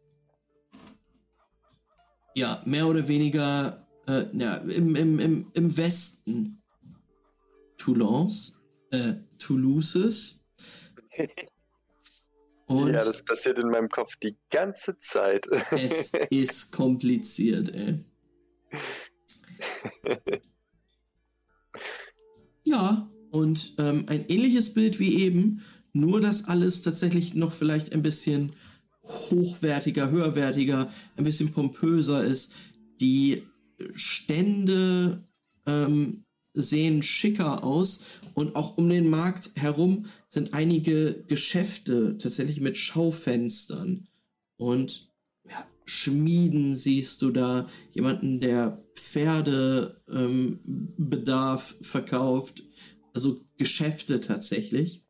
ja 2.35 2.62
mehr 2.64 2.87
oder 2.87 3.09
weniger 3.09 3.87
äh, 4.07 4.27
ja, 4.37 4.57
im, 4.57 4.96
im, 4.96 5.18
im, 5.18 5.46
im 5.53 5.77
Westen 5.77 6.62
Toulons, 7.77 8.59
äh, 8.90 9.14
Toulouses. 9.38 10.41
Und 12.66 12.94
ja, 12.94 13.05
das 13.05 13.25
passiert 13.25 13.59
in 13.59 13.68
meinem 13.68 13.88
Kopf 13.88 14.16
die 14.16 14.37
ganze 14.51 14.98
Zeit. 14.98 15.46
es 15.72 16.12
ist 16.31 16.72
kompliziert, 16.72 17.75
ey. 17.75 18.05
ja, 22.64 23.11
und 23.31 23.75
ähm, 23.79 24.05
ein 24.09 24.27
ähnliches 24.29 24.75
Bild 24.75 24.98
wie 24.98 25.22
eben, 25.22 25.62
nur 25.92 26.20
dass 26.20 26.46
alles 26.46 26.83
tatsächlich 26.83 27.35
noch 27.35 27.53
vielleicht 27.53 27.92
ein 27.92 28.03
bisschen 28.03 28.53
hochwertiger, 29.03 30.11
höherwertiger, 30.11 30.90
ein 31.16 31.25
bisschen 31.25 31.53
pompöser 31.53 32.25
ist. 32.25 32.55
Die 33.01 33.46
Stände 33.94 35.27
ähm, 35.66 36.25
sehen 36.54 37.02
schicker 37.02 37.64
aus 37.64 38.04
und 38.34 38.56
auch 38.56 38.76
um 38.76 38.88
den 38.88 39.08
Markt 39.08 39.52
herum 39.56 40.06
sind 40.28 40.54
einige 40.54 41.24
Geschäfte 41.26 42.18
tatsächlich 42.18 42.60
mit 42.60 42.76
Schaufenstern 42.76 44.08
und 44.56 45.10
ja, 45.48 45.66
Schmieden 45.84 46.76
siehst 46.76 47.22
du 47.22 47.30
da, 47.30 47.66
jemanden, 47.90 48.40
der 48.40 48.82
Pferdebedarf 48.94 49.96
ähm, 51.78 51.84
verkauft, 51.84 52.62
also 53.14 53.40
Geschäfte 53.58 54.20
tatsächlich. 54.20 55.04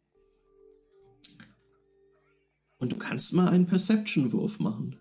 Und 2.79 2.93
du 2.93 2.97
kannst 2.97 3.33
mal 3.33 3.49
einen 3.49 3.67
Perception-Wurf 3.67 4.59
machen. 4.59 4.99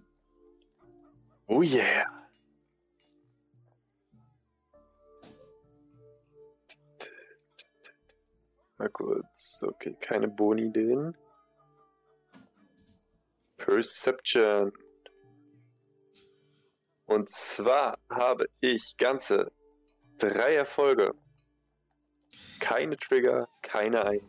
Oh 1.48 1.64
yeah. 1.64 2.06
Mal 8.82 8.90
kurz. 8.90 9.62
Okay, 9.62 9.96
keine 10.02 10.28
Boni-Ideen. 10.28 11.16
Perception. 13.58 14.72
Und 17.06 17.30
zwar 17.30 18.00
habe 18.10 18.48
ich 18.60 18.98
ganze 18.98 19.52
drei 20.18 20.56
Erfolge. 20.56 21.14
Keine 22.60 22.98
Trigger, 22.98 23.48
keine 23.62 24.04
ein. 24.04 24.22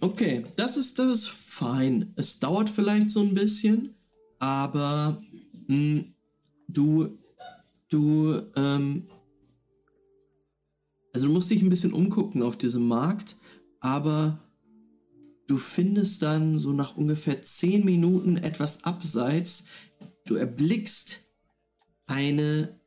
Okay, 0.00 0.46
das 0.54 0.76
ist, 0.76 1.00
das 1.00 1.10
ist 1.10 1.28
fein. 1.28 2.14
Es 2.16 2.38
dauert 2.38 2.70
vielleicht 2.70 3.10
so 3.10 3.18
ein 3.18 3.34
bisschen, 3.34 3.96
aber 4.38 5.20
mh, 5.66 5.66
hm, 5.66 6.14
du, 6.68 7.18
du, 7.88 8.42
ähm, 8.54 9.10
also 11.12 11.26
du 11.26 11.32
musst 11.32 11.50
dich 11.50 11.62
ein 11.62 11.68
bisschen 11.68 11.92
umgucken 11.92 12.44
auf 12.44 12.56
diesem 12.56 12.86
Markt 12.86 13.39
aber 13.80 14.38
du 15.46 15.56
findest 15.56 16.22
dann 16.22 16.58
so 16.58 16.72
nach 16.72 16.96
ungefähr 16.96 17.42
zehn 17.42 17.84
Minuten 17.84 18.36
etwas 18.36 18.84
abseits, 18.84 19.64
du 20.26 20.36
erblickst 20.36 21.28
eine, 22.06 22.80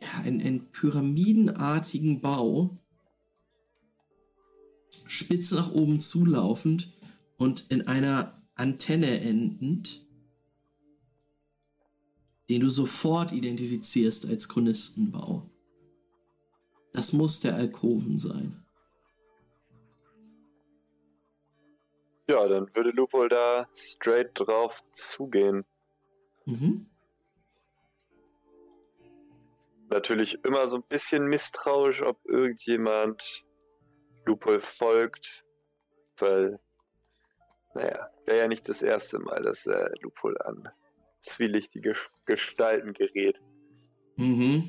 ja, 0.00 0.20
einen, 0.22 0.40
einen 0.40 0.70
pyramidenartigen 0.72 2.20
Bau, 2.20 2.78
spitz 5.06 5.52
nach 5.52 5.72
oben 5.72 6.00
zulaufend 6.00 6.88
und 7.36 7.66
in 7.70 7.86
einer 7.86 8.42
Antenne 8.54 9.20
endend, 9.20 10.04
den 12.48 12.62
du 12.62 12.70
sofort 12.70 13.32
identifizierst 13.32 14.26
als 14.28 14.48
Chronistenbau. 14.48 15.48
Das 16.92 17.12
muss 17.12 17.40
der 17.40 17.54
Alkoven 17.54 18.18
sein. 18.18 18.64
Ja, 22.28 22.46
dann 22.46 22.68
würde 22.74 22.90
Lupol 22.90 23.28
da 23.28 23.66
straight 23.74 24.32
drauf 24.34 24.82
zugehen. 24.92 25.64
Mhm. 26.44 26.86
Natürlich 29.88 30.44
immer 30.44 30.68
so 30.68 30.76
ein 30.76 30.82
bisschen 30.88 31.24
misstrauisch, 31.24 32.02
ob 32.02 32.22
irgendjemand 32.26 33.46
Lupol 34.26 34.60
folgt, 34.60 35.44
weil, 36.18 36.60
naja, 37.74 38.10
wäre 38.26 38.40
ja 38.40 38.48
nicht 38.48 38.68
das 38.68 38.82
erste 38.82 39.18
Mal, 39.18 39.40
dass 39.40 39.64
äh, 39.64 39.88
Lupol 40.02 40.36
an 40.42 40.68
zwielichtige 41.20 41.94
Gestalten 42.26 42.92
gerät. 42.92 43.40
Mhm. 44.16 44.68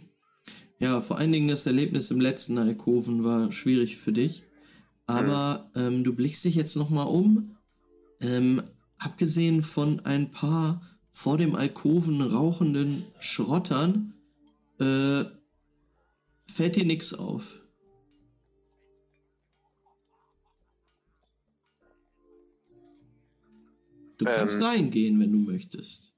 Ja, 0.79 1.01
vor 1.01 1.17
allen 1.17 1.33
Dingen 1.33 1.49
das 1.49 1.65
Erlebnis 1.65 2.09
im 2.09 2.21
letzten 2.21 2.57
Alkoven 2.57 3.25
war 3.25 3.51
schwierig 3.51 3.97
für 3.97 4.13
dich. 4.13 4.48
Aber 5.09 5.71
mhm. 5.73 5.81
ähm, 5.81 6.03
du 6.03 6.13
blickst 6.13 6.45
dich 6.45 6.53
jetzt 6.53 6.75
nochmal 6.75 7.07
um. 7.07 7.57
Ähm, 8.21 8.61
abgesehen 8.99 9.63
von 9.63 10.01
ein 10.01 10.29
paar 10.29 10.81
vor 11.11 11.39
dem 11.39 11.55
Alkoven 11.55 12.21
rauchenden 12.21 13.05
Schrottern, 13.17 14.13
äh, 14.79 15.23
fällt 16.45 16.75
dir 16.75 16.85
nichts 16.85 17.15
auf. 17.15 17.63
Du 24.19 24.25
kannst 24.25 24.57
ähm, 24.57 24.63
reingehen, 24.63 25.19
wenn 25.19 25.31
du 25.31 25.39
möchtest. 25.39 26.13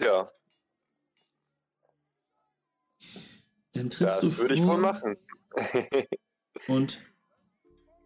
Ja. 0.00 0.30
Dann 3.72 3.90
trittst 3.90 4.00
das 4.00 4.20
du 4.20 4.30
vor. 4.30 4.30
Das 4.30 4.38
würde 4.38 4.54
ich 4.54 4.62
wohl 4.62 4.78
machen. 4.78 5.18
Und 6.68 6.98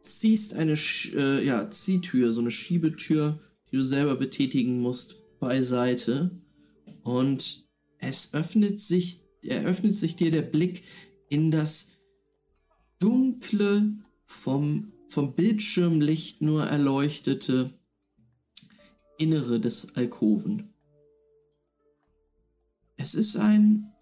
ziehst 0.03 0.55
eine 0.55 0.75
äh, 1.15 1.45
ja, 1.45 1.71
Ziehtür, 1.71 2.33
so 2.33 2.41
eine 2.41 2.51
Schiebetür, 2.51 3.41
die 3.71 3.77
du 3.77 3.83
selber 3.83 4.17
betätigen 4.17 4.81
musst, 4.81 5.39
beiseite. 5.39 6.31
Und 7.03 7.69
es 7.99 8.35
öffnet 8.35 8.81
sich, 8.81 9.23
eröffnet 9.43 9.95
sich 9.95 10.17
dir 10.17 10.31
der 10.31 10.43
Blick 10.43 10.83
in 11.29 11.51
das 11.51 11.93
dunkle, 12.99 13.97
vom, 14.25 14.93
vom 15.09 15.35
Bildschirmlicht 15.35 16.43
nur 16.43 16.65
erleuchtete 16.65 17.73
Innere 19.19 19.61
des 19.61 19.97
Alkoven. 19.97 20.75
Es 22.97 23.15
ist 23.15 23.37
ein 23.37 23.93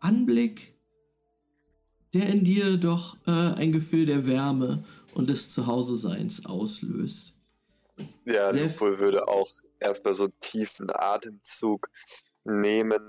Anblick, 0.00 0.77
der 2.18 2.28
in 2.28 2.42
dir 2.42 2.76
doch 2.76 3.16
äh, 3.26 3.30
ein 3.30 3.70
Gefühl 3.70 4.06
der 4.06 4.26
Wärme 4.26 4.82
und 5.14 5.28
des 5.30 5.50
Zuhause-Seins 5.50 6.46
auslöst. 6.46 7.38
Ja, 8.24 8.50
Lupol 8.50 8.98
würde 8.98 9.28
auch 9.28 9.50
erstmal 9.78 10.14
so 10.14 10.24
einen 10.24 10.40
tiefen 10.40 10.90
Atemzug 10.90 11.88
nehmen. 12.44 13.00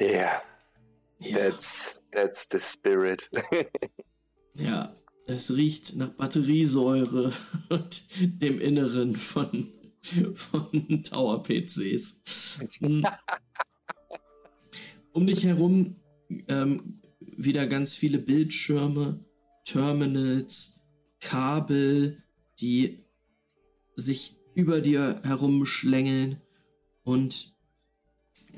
Yeah. 0.00 0.42
Ja, 1.18 1.38
that's, 1.38 2.00
that's 2.12 2.46
the 2.50 2.60
spirit. 2.60 3.30
ja, 4.54 4.94
es 5.26 5.50
riecht 5.56 5.96
nach 5.96 6.10
Batteriesäure 6.10 7.32
und 7.68 8.02
dem 8.42 8.60
Inneren 8.60 9.14
von, 9.14 9.72
von 10.34 11.02
Tower-PCs. 11.02 12.60
um 15.14 15.26
dich 15.26 15.44
herum 15.44 15.96
ähm, 16.48 17.00
wieder 17.20 17.66
ganz 17.66 17.94
viele 17.94 18.18
Bildschirme, 18.18 19.24
Terminals, 19.64 20.80
Kabel, 21.20 22.22
die 22.60 22.98
sich 23.96 24.36
über 24.54 24.80
dir 24.80 25.20
herumschlängeln 25.22 26.40
und 27.04 27.54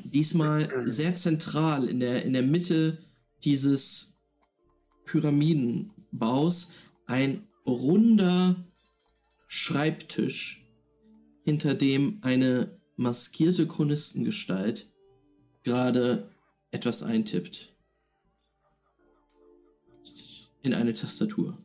diesmal 0.04 0.88
sehr 0.88 1.14
zentral 1.14 1.88
in 1.88 2.00
der, 2.00 2.24
in 2.24 2.32
der 2.32 2.42
Mitte 2.42 2.98
dieses 3.44 4.18
Pyramidenbaus 5.04 6.70
ein 7.06 7.46
runder 7.66 8.56
Schreibtisch, 9.46 10.66
hinter 11.44 11.74
dem 11.74 12.18
eine 12.22 12.80
maskierte 12.96 13.68
Chronistengestalt 13.68 14.90
gerade 15.62 16.30
etwas 16.76 17.02
eintippt. 17.02 17.72
In 20.62 20.74
eine 20.74 20.92
Tastatur. 20.92 21.56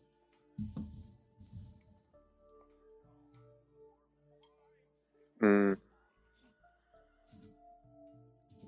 Hm. 5.39 5.77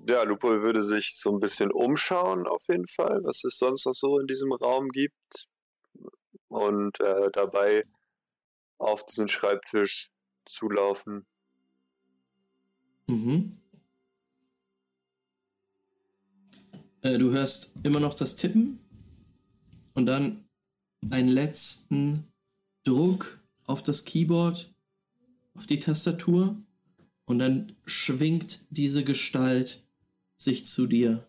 Ja, 0.06 0.22
Lupo 0.24 0.48
würde 0.48 0.84
sich 0.84 1.16
so 1.16 1.32
ein 1.32 1.40
bisschen 1.40 1.72
umschauen, 1.72 2.46
auf 2.46 2.68
jeden 2.68 2.88
Fall, 2.88 3.22
was 3.24 3.42
es 3.44 3.56
sonst 3.56 3.86
noch 3.86 3.94
so 3.94 4.18
in 4.18 4.26
diesem 4.26 4.52
Raum 4.52 4.90
gibt. 4.90 5.48
Und 6.48 7.00
äh, 7.00 7.30
dabei 7.32 7.82
auf 8.76 9.06
diesen 9.06 9.28
Schreibtisch 9.28 10.10
zulaufen. 10.44 11.24
Mhm. 13.06 13.63
Äh, 17.04 17.18
du 17.18 17.30
hörst 17.32 17.74
immer 17.82 18.00
noch 18.00 18.14
das 18.14 18.34
Tippen 18.34 18.80
und 19.92 20.06
dann 20.06 20.44
einen 21.10 21.28
letzten 21.28 22.32
Druck 22.82 23.44
auf 23.64 23.82
das 23.82 24.06
Keyboard, 24.06 24.74
auf 25.54 25.66
die 25.66 25.80
Tastatur 25.80 26.56
und 27.26 27.38
dann 27.38 27.76
schwingt 27.84 28.66
diese 28.70 29.04
Gestalt 29.04 29.86
sich 30.36 30.64
zu 30.64 30.86
dir. 30.86 31.28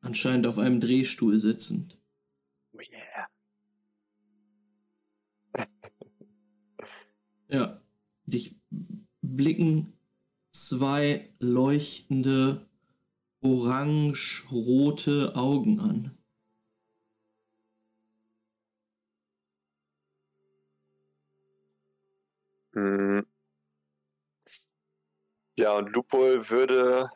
Anscheinend 0.00 0.46
auf 0.46 0.58
einem 0.58 0.80
Drehstuhl 0.80 1.38
sitzend. 1.38 1.98
Oh 2.72 2.80
yeah. 2.80 3.28
ja, 7.48 7.82
dich 8.24 8.56
blicken 9.20 9.92
zwei 10.52 11.28
leuchtende 11.38 12.66
orange-rote 13.46 15.32
Augen 15.36 15.80
an. 15.80 16.18
Hm. 22.74 23.22
Ja, 25.58 25.72
und 25.76 25.88
Lupol 25.94 26.50
würde 26.50 27.10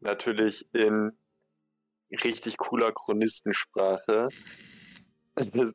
natürlich 0.00 0.66
in 0.72 1.12
richtig 2.24 2.56
cooler 2.58 2.92
Chronistensprache 2.92 4.28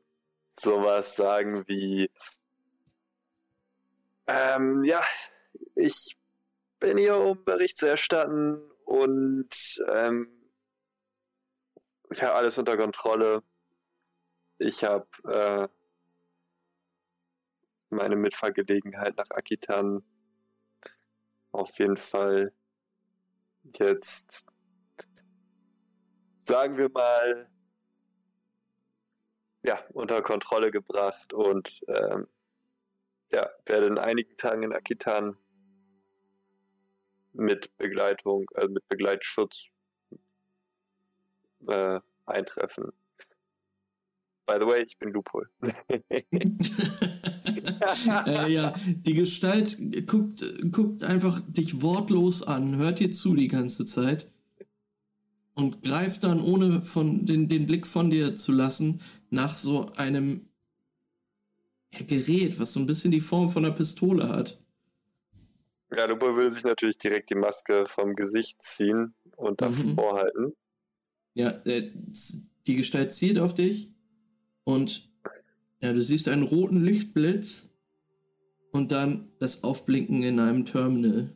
sowas 0.59 1.15
sagen 1.15 1.65
wie 1.67 2.09
ähm, 4.27 4.83
ja, 4.83 5.01
ich 5.75 6.17
bin 6.79 6.97
hier, 6.97 7.17
um 7.17 7.43
Bericht 7.43 7.77
zu 7.77 7.87
erstatten 7.87 8.61
und 8.85 9.83
ähm, 9.89 10.29
ich 12.11 12.21
habe 12.23 12.35
alles 12.35 12.57
unter 12.57 12.77
Kontrolle. 12.77 13.43
Ich 14.57 14.83
habe 14.83 15.07
äh, 15.27 15.67
meine 17.89 18.15
Mitfahrgelegenheit 18.15 19.17
nach 19.17 19.29
Akitan 19.31 20.03
auf 21.51 21.77
jeden 21.79 21.97
Fall 21.97 22.53
jetzt, 23.63 24.45
sagen 26.37 26.77
wir 26.77 26.89
mal, 26.89 27.49
ja, 29.63 29.83
unter 29.93 30.21
Kontrolle 30.21 30.69
gebracht 30.69 31.33
und 31.33 31.81
ähm, 31.87 32.27
ja, 33.31 33.49
werde 33.65 33.87
in 33.87 33.97
einigen 33.97 34.37
Tagen 34.37 34.63
in 34.63 34.73
Akitan 34.73 35.37
mit 37.35 37.75
Begleitung, 37.77 38.45
also 38.55 38.69
mit 38.69 38.87
Begleitschutz 38.87 39.67
äh, 41.67 41.99
eintreffen. 42.25 42.91
By 44.47 44.57
the 44.59 44.67
way, 44.67 44.83
ich 44.83 44.97
bin 44.99 45.11
Loophole. 45.11 45.49
äh, 48.27 48.51
ja, 48.51 48.73
die 48.85 49.13
Gestalt 49.13 49.77
guckt, 50.07 50.43
guckt 50.71 51.03
einfach 51.03 51.41
dich 51.47 51.81
wortlos 51.81 52.43
an, 52.43 52.77
hört 52.77 52.99
dir 52.99 53.11
zu 53.11 53.33
die 53.33 53.47
ganze 53.47 53.85
Zeit 53.85 54.31
und 55.55 55.83
greift 55.83 56.23
dann, 56.23 56.41
ohne 56.41 56.83
von 56.83 57.25
den, 57.25 57.49
den 57.49 57.65
Blick 57.65 57.87
von 57.87 58.09
dir 58.09 58.35
zu 58.35 58.51
lassen, 58.51 58.99
nach 59.29 59.57
so 59.57 59.91
einem 59.93 60.49
ja, 61.93 62.05
Gerät, 62.05 62.59
was 62.59 62.73
so 62.73 62.79
ein 62.79 62.85
bisschen 62.85 63.11
die 63.11 63.21
Form 63.21 63.49
von 63.49 63.65
einer 63.65 63.73
Pistole 63.73 64.29
hat. 64.29 64.61
Ja, 65.97 66.05
Lupo 66.05 66.35
würde 66.35 66.51
sich 66.51 66.63
natürlich 66.63 66.97
direkt 66.97 67.29
die 67.29 67.35
Maske 67.35 67.85
vom 67.87 68.15
Gesicht 68.15 68.61
ziehen 68.61 69.13
und 69.37 69.61
davor 69.61 70.13
mhm. 70.13 70.17
halten. 70.17 70.53
Ja, 71.33 71.49
äh, 71.65 71.91
die 72.67 72.75
Gestalt 72.75 73.13
zielt 73.13 73.37
auf 73.39 73.53
dich 73.53 73.91
und 74.63 75.09
ja, 75.81 75.93
du 75.93 76.01
siehst 76.01 76.27
einen 76.27 76.43
roten 76.43 76.83
Lichtblitz 76.83 77.69
und 78.71 78.91
dann 78.91 79.31
das 79.39 79.63
Aufblinken 79.63 80.23
in 80.23 80.39
einem 80.39 80.65
Terminal. 80.65 81.35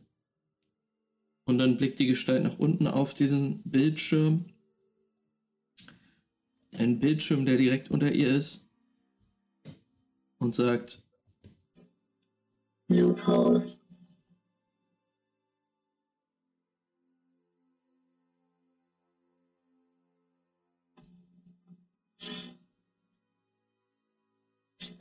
Und 1.46 1.58
dann 1.58 1.78
blickt 1.78 1.98
die 1.98 2.06
Gestalt 2.06 2.42
nach 2.42 2.58
unten 2.58 2.86
auf 2.86 3.14
diesen 3.14 3.62
Bildschirm. 3.64 4.46
Ein 6.72 7.00
Bildschirm, 7.00 7.46
der 7.46 7.56
direkt 7.56 7.90
unter 7.90 8.12
ihr 8.12 8.28
ist. 8.28 8.68
Und 10.38 10.54
sagt: 10.54 11.02
Loophole. 12.88 13.79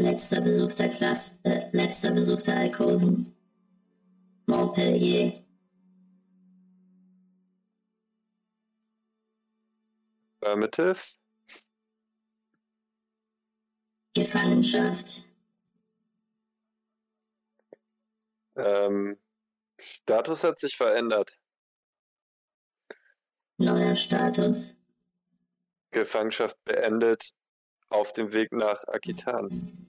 Letzter 0.01 0.39
Besuch 0.39 0.73
der 0.75 0.87
Klasse, 0.87 1.37
äh, 1.43 1.69
letzter 1.73 2.11
Besuch 2.11 2.41
der 2.41 2.55
Alkoven. 2.55 3.35
Montpellier. 4.45 5.43
Affirmative. 10.41 11.17
Gefangenschaft. 14.15 15.25
Ähm, 18.55 19.17
Status 19.77 20.45
hat 20.45 20.59
sich 20.59 20.77
verändert. 20.77 21.39
Neuer 23.57 23.97
Status. 23.97 24.73
Gefangenschaft 25.91 26.57
beendet 26.63 27.33
auf 27.89 28.13
dem 28.13 28.31
Weg 28.31 28.53
nach 28.53 28.81
Akitan. 28.87 29.88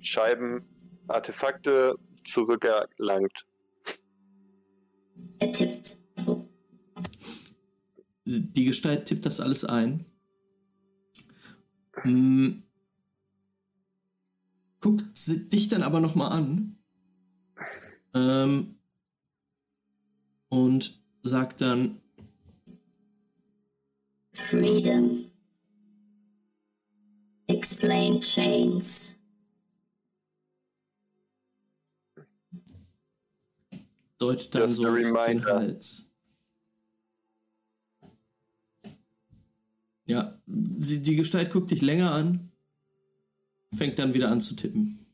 Scheiben, 0.00 0.64
Artefakte 1.06 1.96
zurückerlangt. 2.24 3.46
Er 5.38 5.52
tippt. 5.52 5.96
Die 8.24 8.64
Gestalt 8.64 9.06
tippt 9.06 9.24
das 9.24 9.40
alles 9.40 9.64
ein. 9.64 10.04
Hm. 12.02 12.62
Guckt 14.80 15.26
dich 15.52 15.68
dann 15.68 15.82
aber 15.82 16.00
nochmal 16.00 16.32
an. 16.32 16.76
Ähm, 18.14 18.78
und 20.48 21.02
sagt 21.22 21.60
dann 21.60 22.00
Freedom. 24.32 25.30
Explain 27.48 28.20
chains. 28.20 29.17
Deutet 34.18 34.54
dann 34.54 34.62
Just 34.62 34.76
so 34.76 34.94
den 34.94 35.44
Hals. 35.46 36.10
Ja, 40.06 40.40
sie, 40.46 41.02
die 41.02 41.16
Gestalt 41.16 41.50
guckt 41.50 41.70
dich 41.70 41.82
länger 41.82 42.12
an, 42.12 42.50
fängt 43.74 43.98
dann 43.98 44.14
wieder 44.14 44.30
an 44.30 44.40
zu 44.40 44.56
tippen. 44.56 45.04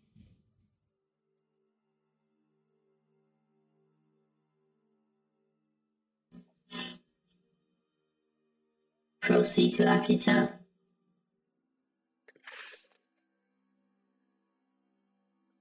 Proceed 9.21 9.75
to 9.77 9.85
Akita. 9.85 10.61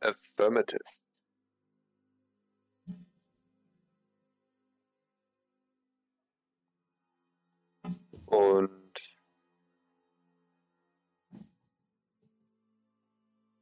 Affirmative. 0.02 1.03
Und 8.34 9.00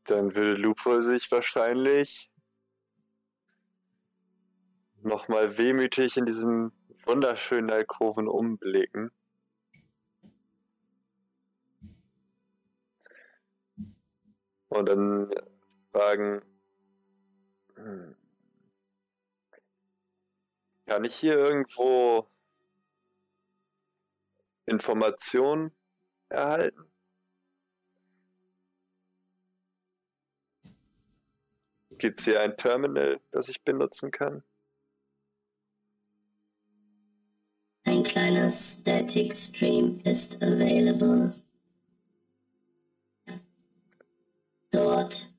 dann 0.05 0.33
würde 0.33 0.53
Lupo 0.61 1.01
sich 1.01 1.29
wahrscheinlich 1.29 2.31
nochmal 5.01 5.57
wehmütig 5.57 6.15
in 6.15 6.25
diesem 6.25 6.71
wunderschönen 7.05 7.69
Alkoven 7.69 8.29
umblicken. 8.29 9.11
Und 14.69 14.87
dann 14.87 15.29
fragen, 15.91 16.41
hm, 17.75 18.15
kann 20.85 21.03
ich 21.03 21.15
hier 21.15 21.37
irgendwo 21.37 22.30
Informationen 24.71 25.71
erhalten? 26.29 26.85
Gibt 31.97 32.17
es 32.17 32.25
hier 32.25 32.41
ein 32.41 32.57
Terminal, 32.57 33.19
das 33.29 33.49
ich 33.49 33.61
benutzen 33.63 34.09
kann? 34.09 34.43
Ein 37.83 38.03
kleiner 38.03 38.49
Static 38.49 39.35
Stream 39.35 39.99
ist 40.03 40.41
available. 40.41 41.35
Dort. 44.71 45.29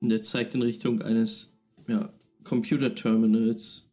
Und 0.00 0.10
er 0.10 0.22
zeigt 0.22 0.54
in 0.54 0.62
Richtung 0.62 1.02
eines 1.02 1.56
ja, 1.86 2.12
Computer-Terminals, 2.44 3.90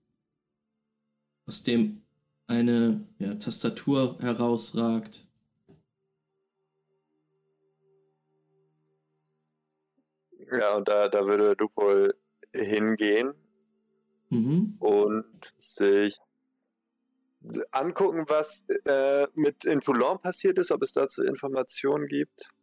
aus 1.46 1.64
dem 1.64 2.05
eine 2.48 3.08
ja, 3.20 3.36
Tastatur 3.36 4.18
herausragt. 4.20 5.28
Ja, 10.52 10.76
und 10.76 10.88
da, 10.88 11.08
da 11.08 11.26
würde 11.26 11.56
Dupol 11.56 12.16
hingehen 12.54 13.34
mhm. 14.30 14.76
und 14.80 15.54
sich 15.58 16.18
angucken, 17.72 18.26
was 18.28 18.66
äh, 18.86 19.28
mit 19.36 19.66
in 19.66 19.82
Toulon 19.82 20.20
passiert 20.20 20.58
ist, 20.60 20.72
ob 20.72 20.82
es 20.82 20.94
dazu 20.94 21.24
Informationen 21.24 22.08
gibt. 22.08 22.54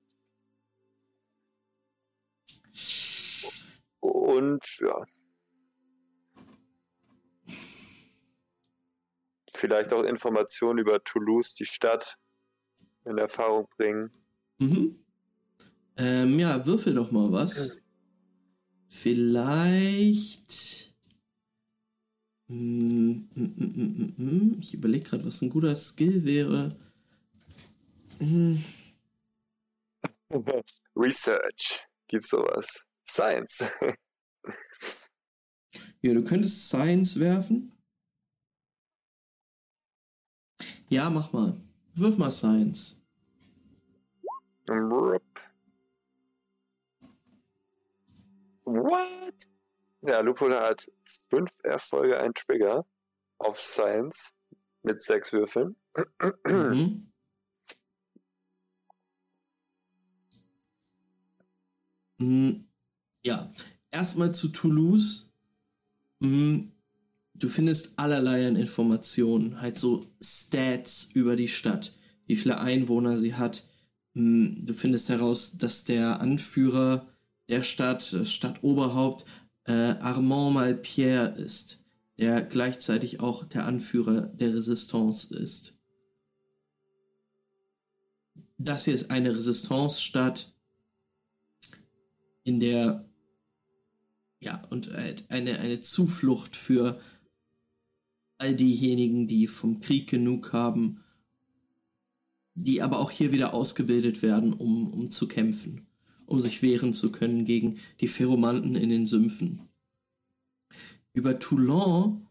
Und 4.00 4.80
ja, 4.80 5.04
vielleicht 9.62 9.92
auch 9.92 10.03
Informationen 10.03 10.81
über 10.81 11.05
Toulouse, 11.05 11.55
die 11.55 11.66
Stadt, 11.66 12.18
in 13.05 13.16
Erfahrung 13.16 13.68
bringen. 13.77 14.11
Mhm. 14.59 14.98
Ähm, 15.96 16.37
ja, 16.40 16.66
würfel 16.66 16.94
doch 16.94 17.13
mal 17.13 17.31
was. 17.31 17.79
Vielleicht. 18.88 20.92
Hm, 22.48 23.29
hm, 23.35 24.15
hm, 24.17 24.56
ich 24.60 24.75
überlege 24.75 25.04
gerade, 25.04 25.25
was 25.25 25.40
ein 25.42 25.50
guter 25.50 25.77
Skill 25.77 26.25
wäre. 26.25 26.75
Research. 30.96 31.87
Gibt's 32.08 32.31
sowas? 32.31 32.83
Science. 33.08 33.63
ja, 36.02 36.15
du 36.15 36.25
könntest 36.25 36.69
Science 36.69 37.21
werfen. 37.21 37.71
Ja, 40.92 41.08
mach 41.08 41.32
mal. 41.32 41.54
Wirf 41.94 42.18
mal 42.18 42.30
Science. 42.30 43.00
What? 48.64 49.32
Ja, 50.02 50.20
Lupul 50.20 50.54
hat 50.54 50.86
fünf 51.30 51.50
Erfolge, 51.62 52.20
ein 52.20 52.34
Trigger 52.34 52.84
auf 53.38 53.58
Science. 53.58 54.34
Mit 54.82 55.02
sechs 55.02 55.32
Würfeln. 55.32 55.76
Mhm. 56.46 57.10
Mm, 62.18 62.66
Ja, 63.24 63.50
erstmal 63.90 64.34
zu 64.34 64.48
Toulouse. 64.48 65.32
Mm, 66.20 66.71
Du 67.42 67.48
findest 67.48 67.98
allerlei 67.98 68.46
an 68.46 68.54
Informationen, 68.54 69.60
halt 69.60 69.76
so 69.76 70.06
Stats 70.22 71.10
über 71.12 71.34
die 71.34 71.48
Stadt, 71.48 71.92
wie 72.26 72.36
viele 72.36 72.60
Einwohner 72.60 73.16
sie 73.16 73.34
hat. 73.34 73.64
Mm, 74.14 74.64
Du 74.64 74.72
findest 74.72 75.08
heraus, 75.08 75.58
dass 75.58 75.82
der 75.82 76.20
Anführer 76.20 77.08
der 77.48 77.64
Stadt, 77.64 78.12
das 78.12 78.30
Stadtoberhaupt, 78.30 79.24
äh, 79.64 79.72
Armand 79.72 80.54
Malpierre 80.54 81.30
ist, 81.30 81.82
der 82.16 82.42
gleichzeitig 82.42 83.18
auch 83.18 83.42
der 83.44 83.66
Anführer 83.66 84.20
der 84.20 84.54
Resistance 84.54 85.34
ist. 85.34 85.74
Das 88.56 88.84
hier 88.84 88.94
ist 88.94 89.10
eine 89.10 89.34
Resistance-Stadt, 89.34 90.54
in 92.44 92.60
der 92.60 93.04
ja 94.38 94.62
und 94.70 94.92
halt 94.92 95.24
eine 95.30 95.58
eine 95.58 95.80
Zuflucht 95.80 96.56
für 96.56 97.00
all 98.42 98.54
diejenigen, 98.54 99.28
die 99.28 99.46
vom 99.46 99.80
Krieg 99.80 100.10
genug 100.10 100.52
haben, 100.52 101.00
die 102.54 102.82
aber 102.82 102.98
auch 102.98 103.10
hier 103.10 103.32
wieder 103.32 103.54
ausgebildet 103.54 104.20
werden, 104.22 104.52
um 104.52 104.92
um 104.92 105.10
zu 105.10 105.28
kämpfen, 105.28 105.86
um 106.26 106.40
sich 106.40 106.60
wehren 106.60 106.92
zu 106.92 107.12
können 107.12 107.44
gegen 107.44 107.78
die 108.00 108.08
Pheromanten 108.08 108.74
in 108.74 108.90
den 108.90 109.06
Sümpfen. 109.06 109.60
Über 111.14 111.38
Toulon 111.38 112.26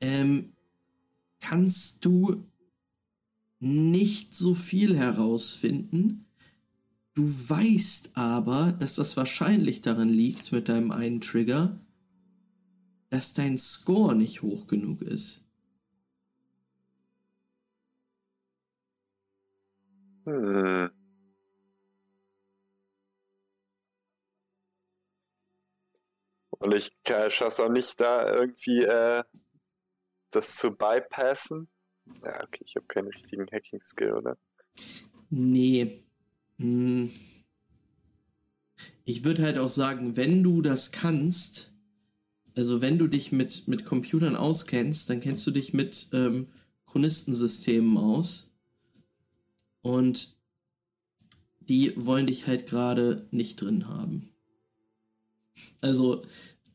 ähm, 0.00 0.52
kannst 1.40 2.04
du 2.04 2.44
nicht 3.60 4.34
so 4.34 4.54
viel 4.54 4.96
herausfinden. 4.96 6.26
Du 7.14 7.24
weißt 7.24 8.16
aber, 8.16 8.72
dass 8.72 8.96
das 8.96 9.16
wahrscheinlich 9.16 9.80
daran 9.80 10.08
liegt 10.08 10.52
mit 10.52 10.68
deinem 10.68 10.90
einen 10.90 11.20
Trigger, 11.20 11.80
dass 13.14 13.32
dein 13.32 13.58
Score 13.58 14.16
nicht 14.16 14.42
hoch 14.42 14.66
genug 14.66 15.00
ist. 15.00 15.48
Hm. 20.24 20.90
Und 26.58 26.74
ich 26.74 26.90
schaffe 27.06 27.46
es 27.46 27.60
auch 27.60 27.68
nicht, 27.68 28.00
da 28.00 28.34
irgendwie 28.34 28.82
äh, 28.82 29.22
das 30.32 30.56
zu 30.56 30.72
bypassen. 30.72 31.68
Ja, 32.24 32.42
okay, 32.42 32.64
ich 32.64 32.74
habe 32.74 32.86
keinen 32.86 33.08
richtigen 33.08 33.46
Hacking-Skill, 33.48 34.14
oder? 34.14 34.36
Nee. 35.30 36.04
Hm. 36.58 37.08
Ich 39.04 39.24
würde 39.24 39.44
halt 39.44 39.58
auch 39.58 39.68
sagen, 39.68 40.16
wenn 40.16 40.42
du 40.42 40.62
das 40.62 40.90
kannst, 40.90 41.73
also 42.56 42.80
wenn 42.80 42.98
du 42.98 43.08
dich 43.08 43.32
mit, 43.32 43.66
mit 43.66 43.84
Computern 43.84 44.36
auskennst, 44.36 45.10
dann 45.10 45.20
kennst 45.20 45.46
du 45.46 45.50
dich 45.50 45.72
mit 45.72 46.08
ähm, 46.12 46.48
Chronistensystemen 46.86 47.96
aus. 47.96 48.54
Und 49.82 50.36
die 51.60 51.92
wollen 51.96 52.26
dich 52.26 52.46
halt 52.46 52.66
gerade 52.66 53.26
nicht 53.30 53.60
drin 53.60 53.88
haben. 53.88 54.28
Also 55.80 56.22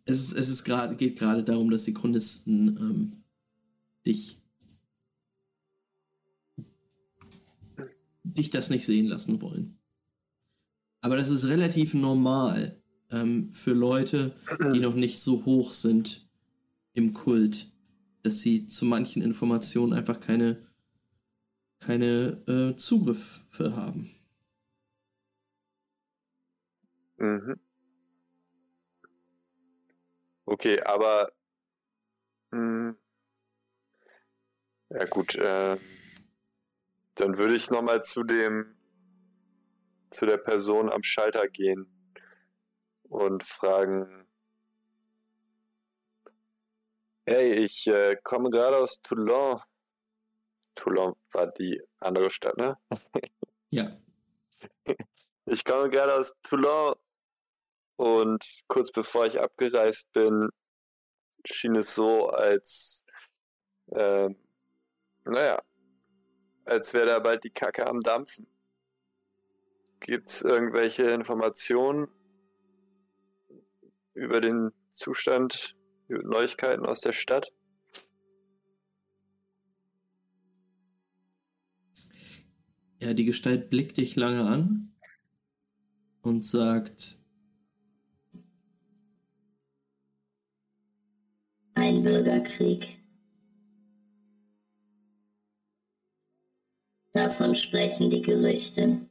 es 0.05 0.33
es 0.33 0.49
ist 0.49 0.63
grad, 0.63 0.97
geht 0.97 1.17
gerade 1.17 1.43
darum, 1.43 1.69
dass 1.69 1.85
die 1.85 1.93
Chronisten 1.93 2.77
ähm, 2.77 3.11
dich 4.05 4.37
dich 8.23 8.49
das 8.49 8.69
nicht 8.69 8.85
sehen 8.85 9.07
lassen 9.07 9.41
wollen. 9.41 9.79
Aber 11.01 11.17
das 11.17 11.29
ist 11.29 11.45
relativ 11.45 11.93
normal 11.93 12.81
ähm, 13.11 13.51
für 13.53 13.73
Leute, 13.73 14.33
die 14.73 14.79
noch 14.79 14.95
nicht 14.95 15.19
so 15.19 15.45
hoch 15.45 15.73
sind 15.73 16.27
im 16.93 17.13
Kult, 17.13 17.67
dass 18.23 18.41
sie 18.41 18.67
zu 18.67 18.85
manchen 18.85 19.21
Informationen 19.21 19.93
einfach 19.93 20.19
keine, 20.19 20.67
keine 21.79 22.43
äh, 22.47 22.75
Zugriffe 22.77 23.75
haben. 23.75 24.09
Mhm. 27.17 27.59
Okay, 30.45 30.81
aber 30.81 31.31
hm, 32.51 32.97
ja 34.89 35.05
gut, 35.05 35.35
äh, 35.35 35.77
dann 37.15 37.37
würde 37.37 37.55
ich 37.55 37.69
nochmal 37.69 38.03
zu 38.03 38.23
dem 38.23 38.75
zu 40.09 40.25
der 40.25 40.37
Person 40.37 40.89
am 40.89 41.03
Schalter 41.03 41.47
gehen 41.47 41.98
und 43.09 43.43
fragen, 43.43 44.27
hey, 47.25 47.53
ich 47.53 47.87
äh, 47.87 48.15
komme 48.23 48.49
gerade 48.49 48.77
aus 48.77 49.01
Toulon. 49.01 49.61
Toulon 50.75 51.15
war 51.31 51.47
die 51.47 51.81
andere 51.99 52.29
Stadt, 52.29 52.57
ne? 52.57 52.77
Ja, 53.71 53.95
Ich 55.45 55.65
komme 55.65 55.89
gerade 55.89 56.13
aus 56.13 56.33
Toulon 56.43 56.95
und 57.95 58.63
kurz 58.67 58.91
bevor 58.91 59.25
ich 59.25 59.39
abgereist 59.39 60.11
bin, 60.13 60.49
schien 61.45 61.75
es 61.75 61.95
so, 61.95 62.29
als, 62.29 63.03
ähm, 63.91 64.35
naja, 65.25 65.61
als 66.65 66.93
wäre 66.93 67.07
da 67.07 67.19
bald 67.19 67.43
die 67.43 67.49
Kacke 67.49 67.87
am 67.87 68.01
Dampfen. 68.01 68.47
Gibt 69.99 70.29
es 70.29 70.41
irgendwelche 70.41 71.09
Informationen 71.11 72.07
über 74.19 74.41
den 74.41 74.71
Zustand, 74.89 75.75
über 76.07 76.23
Neuigkeiten 76.23 76.85
aus 76.85 77.01
der 77.01 77.13
Stadt? 77.13 77.51
ja, 83.01 83.13
die 83.13 83.25
Gestalt 83.25 83.69
blickt 83.69 83.97
dich 83.97 84.15
lange 84.15 84.45
an 84.45 84.93
und 86.21 86.45
sagt, 86.45 87.17
Ein 91.75 92.03
Bürgerkrieg. 92.03 92.99
Davon 97.13 97.55
sprechen 97.55 98.09
die 98.09 98.21
Gerüchte. 98.21 99.08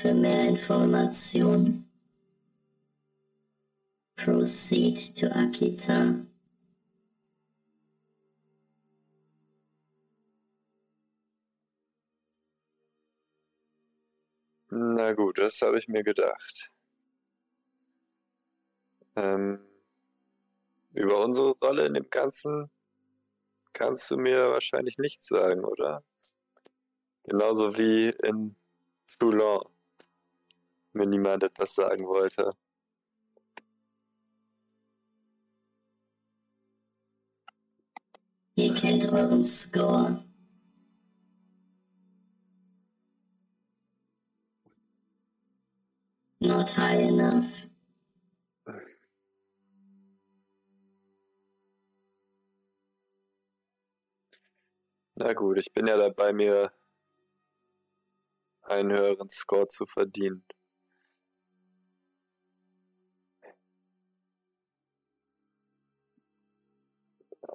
Für 0.00 0.14
mehr 0.14 0.48
Informationen 0.48 1.86
proceed 4.16 5.14
to 5.14 5.26
Akita. 5.26 6.24
Na 14.70 15.12
gut, 15.12 15.36
das 15.36 15.60
habe 15.60 15.78
ich 15.78 15.86
mir 15.86 16.02
gedacht. 16.02 16.70
Ähm, 19.16 19.60
über 20.94 21.22
unsere 21.22 21.50
Rolle 21.58 21.84
in 21.84 21.92
dem 21.92 22.08
Ganzen 22.08 22.70
kannst 23.74 24.10
du 24.10 24.16
mir 24.16 24.48
wahrscheinlich 24.50 24.96
nichts 24.96 25.28
sagen, 25.28 25.62
oder? 25.62 26.02
Genauso 27.24 27.76
wie 27.76 28.08
in 28.22 28.56
Toulon 29.18 29.68
mir 30.92 31.06
niemand 31.06 31.42
etwas 31.42 31.74
sagen 31.74 32.06
wollte. 32.06 32.50
Ihr 38.56 38.74
kennt 38.74 39.06
euren 39.06 39.44
Score. 39.44 40.22
Not 46.40 46.76
high 46.76 47.08
enough. 47.08 47.66
Na 55.14 55.34
gut, 55.34 55.58
ich 55.58 55.72
bin 55.74 55.86
ja 55.86 55.98
dabei, 55.98 56.32
mir 56.32 56.72
einen 58.62 58.90
höheren 58.90 59.28
Score 59.28 59.68
zu 59.68 59.84
verdienen. 59.84 60.44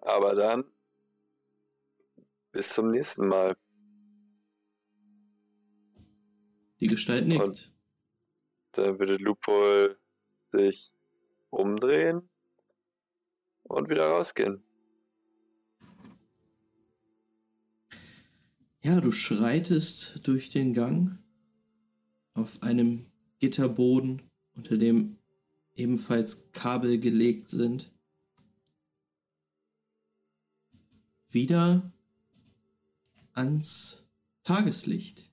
Aber 0.05 0.35
dann 0.35 0.63
bis 2.51 2.69
zum 2.69 2.91
nächsten 2.91 3.27
Mal. 3.27 3.57
die 6.81 6.87
Gestalt 6.87 7.25
nickt. 7.27 7.41
Und- 7.41 7.73
Dann 8.73 8.99
würde 8.99 9.15
Lupol 9.15 9.97
sich 10.51 10.91
umdrehen 11.49 12.29
und 13.63 13.89
wieder 13.89 14.07
rausgehen. 14.09 14.61
Ja, 18.83 18.99
du 19.01 19.09
schreitest 19.11 20.27
durch 20.27 20.49
den 20.51 20.73
Gang 20.73 21.17
auf 22.33 22.61
einem 22.61 23.05
Gitterboden, 23.39 24.21
unter 24.55 24.77
dem 24.77 25.17
ebenfalls 25.75 26.51
Kabel 26.51 26.99
gelegt 26.99 27.49
sind. 27.49 27.94
Wieder 31.29 31.91
ans 33.33 34.07
Tageslicht. 34.43 35.29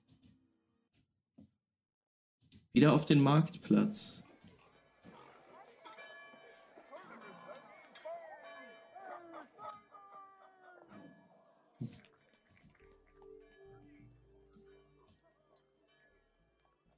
Wieder 2.73 2.93
auf 2.93 3.05
den 3.05 3.21
Marktplatz. 3.21 4.23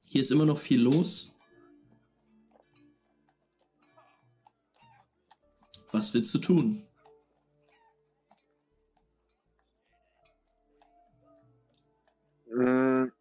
Hier 0.06 0.22
ist 0.22 0.30
immer 0.30 0.46
noch 0.46 0.58
viel 0.58 0.80
los. 0.80 1.34
Was 5.92 6.14
willst 6.14 6.32
du 6.34 6.38
tun? 6.38 6.85
Hm. 12.56 13.12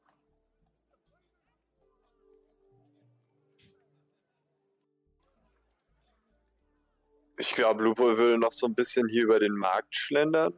Ich 7.38 7.54
glaube, 7.54 7.84
Lupo 7.84 8.18
will 8.18 8.38
noch 8.38 8.54
so 8.54 8.66
ein 8.66 8.76
bisschen 8.76 9.10
hier 9.10 9.24
über 9.24 9.40
den 9.40 9.52
Markt 9.52 9.94
schlendern. 9.94 10.54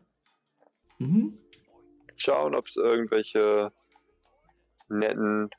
Mhm. 0.99 1.35
Schauen, 2.17 2.53
ob 2.53 2.67
es 2.67 2.75
irgendwelche 2.75 3.71
netten 4.89 5.49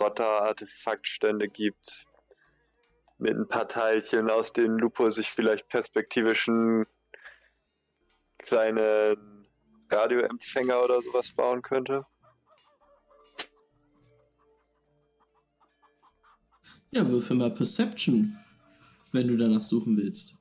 Rotter-Artefaktstände 0.00 1.48
gibt. 1.48 2.04
Mit 3.18 3.36
ein 3.36 3.46
paar 3.46 3.68
Teilchen, 3.68 4.28
aus 4.28 4.52
denen 4.52 4.76
Lupo 4.76 5.08
sich 5.10 5.30
vielleicht 5.30 5.68
perspektivischen 5.68 6.86
kleinen 8.38 9.33
Radioempfänger 9.94 10.82
oder 10.82 11.00
sowas 11.00 11.30
bauen 11.34 11.62
könnte. 11.62 12.04
Ja, 16.90 17.08
würfel 17.08 17.36
mal 17.36 17.50
Perception, 17.50 18.38
wenn 19.12 19.28
du 19.28 19.36
danach 19.36 19.62
suchen 19.62 19.96
willst. 19.96 20.38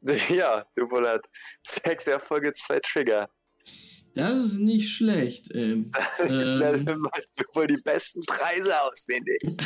Ja, 0.30 0.64
Lupo 0.76 1.02
hat 1.06 1.26
sechs 1.66 2.06
Erfolge, 2.06 2.52
zwei 2.54 2.78
Trigger. 2.80 3.28
Das 4.18 4.34
ist 4.34 4.58
nicht 4.58 4.90
schlecht. 4.90 5.54
Ähm, 5.54 5.90
ähm, 6.28 6.98
macht 6.98 7.28
Lupo 7.38 7.64
die 7.66 7.76
besten 7.76 8.20
Preise 8.22 8.82
aus, 8.82 9.04
finde 9.06 9.30
ich. 9.40 9.56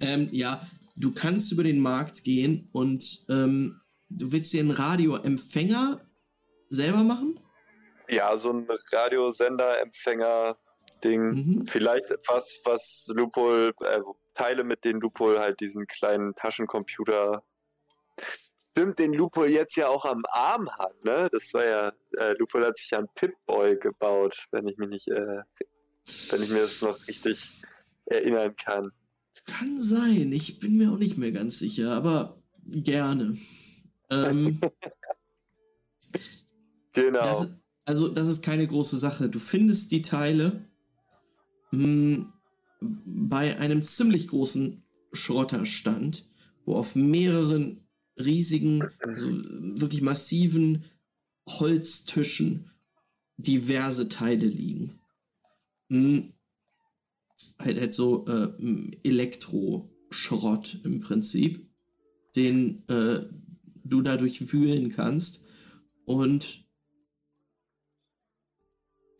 ähm, 0.00 0.28
ja, 0.30 0.64
du 0.94 1.12
kannst 1.12 1.50
über 1.50 1.64
den 1.64 1.80
Markt 1.80 2.22
gehen 2.22 2.68
und 2.70 3.24
ähm, 3.28 3.80
du 4.08 4.30
willst 4.30 4.52
dir 4.52 4.60
einen 4.60 4.70
Radioempfänger 4.70 6.00
selber 6.68 7.02
machen? 7.02 7.40
Ja, 8.08 8.36
so 8.36 8.52
ein 8.52 8.68
Radiosender-Empfänger-Ding. 8.92 11.22
Mhm. 11.22 11.66
Vielleicht 11.66 12.12
etwas, 12.12 12.60
was 12.64 13.10
Lupol, 13.12 13.72
äh, 13.80 13.98
Teile, 14.34 14.62
mit 14.62 14.84
denen 14.84 15.00
Lupol 15.00 15.40
halt 15.40 15.58
diesen 15.58 15.88
kleinen 15.88 16.36
Taschencomputer. 16.36 17.42
Stimmt, 18.72 18.98
den 18.98 19.12
Lupol 19.12 19.48
jetzt 19.48 19.76
ja 19.76 19.88
auch 19.88 20.04
am 20.04 20.22
Arm 20.30 20.70
hat, 20.70 21.04
ne? 21.04 21.28
Das 21.32 21.52
war 21.52 21.64
ja, 21.64 21.92
äh, 22.18 22.34
Lupol 22.38 22.64
hat 22.64 22.78
sich 22.78 22.90
ja 22.90 22.98
einen 22.98 23.08
Pip-Boy 23.14 23.78
gebaut, 23.78 24.46
wenn 24.52 24.68
ich 24.68 24.76
mich 24.78 24.88
nicht, 24.88 25.08
äh, 25.08 25.42
wenn 26.30 26.42
ich 26.42 26.50
mir 26.50 26.60
das 26.60 26.80
noch 26.82 27.08
richtig 27.08 27.62
erinnern 28.06 28.54
kann. 28.56 28.92
Kann 29.46 29.82
sein, 29.82 30.30
ich 30.32 30.60
bin 30.60 30.76
mir 30.76 30.92
auch 30.92 30.98
nicht 30.98 31.18
mehr 31.18 31.32
ganz 31.32 31.58
sicher, 31.58 31.92
aber 31.92 32.40
gerne. 32.64 33.36
Ähm, 34.10 34.60
Genau. 36.92 37.22
das, 37.22 37.60
also, 37.84 38.08
das 38.08 38.28
ist 38.28 38.44
keine 38.44 38.66
große 38.66 38.96
Sache. 38.96 39.28
Du 39.28 39.38
findest 39.38 39.92
die 39.92 40.02
Teile 40.02 40.68
mh, 41.70 42.26
bei 42.80 43.58
einem 43.58 43.82
ziemlich 43.82 44.28
großen 44.28 44.82
Schrotterstand, 45.12 46.24
wo 46.64 46.76
auf 46.76 46.94
mehreren 46.94 47.86
riesigen, 48.24 48.82
also 49.00 49.28
wirklich 49.28 50.02
massiven 50.02 50.84
Holztischen 51.48 52.70
diverse 53.36 54.08
Teile 54.08 54.46
liegen. 54.46 55.00
Hm, 55.88 56.32
halt, 57.58 57.80
halt 57.80 57.92
so 57.92 58.26
äh, 58.26 58.52
m, 58.58 58.92
Elektroschrott 59.02 60.78
im 60.84 61.00
Prinzip, 61.00 61.66
den 62.36 62.86
äh, 62.88 63.26
du 63.84 64.02
dadurch 64.02 64.52
wühlen 64.52 64.90
kannst. 64.90 65.44
Und 66.04 66.64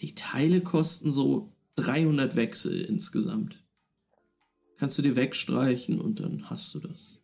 die 0.00 0.14
Teile 0.14 0.60
kosten 0.60 1.10
so 1.10 1.52
300 1.76 2.36
Wechsel 2.36 2.80
insgesamt. 2.80 3.62
Kannst 4.76 4.96
du 4.98 5.02
dir 5.02 5.16
wegstreichen 5.16 6.00
und 6.00 6.20
dann 6.20 6.48
hast 6.48 6.74
du 6.74 6.80
das. 6.80 7.19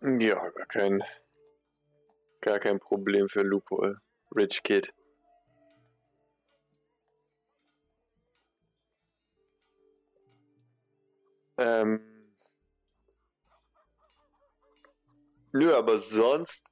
Ja, 0.00 0.48
gar 0.50 0.66
kein, 0.66 1.02
gar 2.40 2.58
kein 2.58 2.78
Problem 2.78 3.28
für 3.28 3.42
Lupol. 3.42 3.98
Rich 4.34 4.62
Kid. 4.62 4.92
Ähm. 11.56 12.00
Nö, 15.52 15.74
aber 15.74 15.98
sonst 15.98 16.64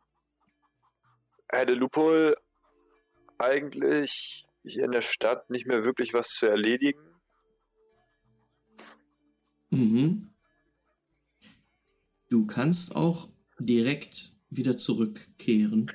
hätte 1.49 1.75
Lupol 1.75 2.37
eigentlich 3.39 4.47
hier 4.63 4.85
in 4.85 4.93
der 4.93 5.03
Stadt 5.03 5.51
nicht 5.51 5.67
mehr 5.67 5.85
wirklich 5.85 6.15
was 6.15 6.29
zu 6.29 6.47
erledigen. 6.47 7.01
Mhm. 9.71 10.36
Du 12.29 12.47
kannst 12.47 12.97
auch 12.97 13.29
direkt 13.59 14.33
wieder 14.51 14.77
zurückkehren. 14.77 15.93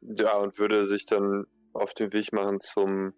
Ja, 0.00 0.36
und 0.36 0.58
würde 0.58 0.86
sich 0.86 1.06
dann 1.06 1.46
auf 1.72 1.94
den 1.94 2.12
Weg 2.12 2.32
machen 2.32 2.60
zum 2.60 3.12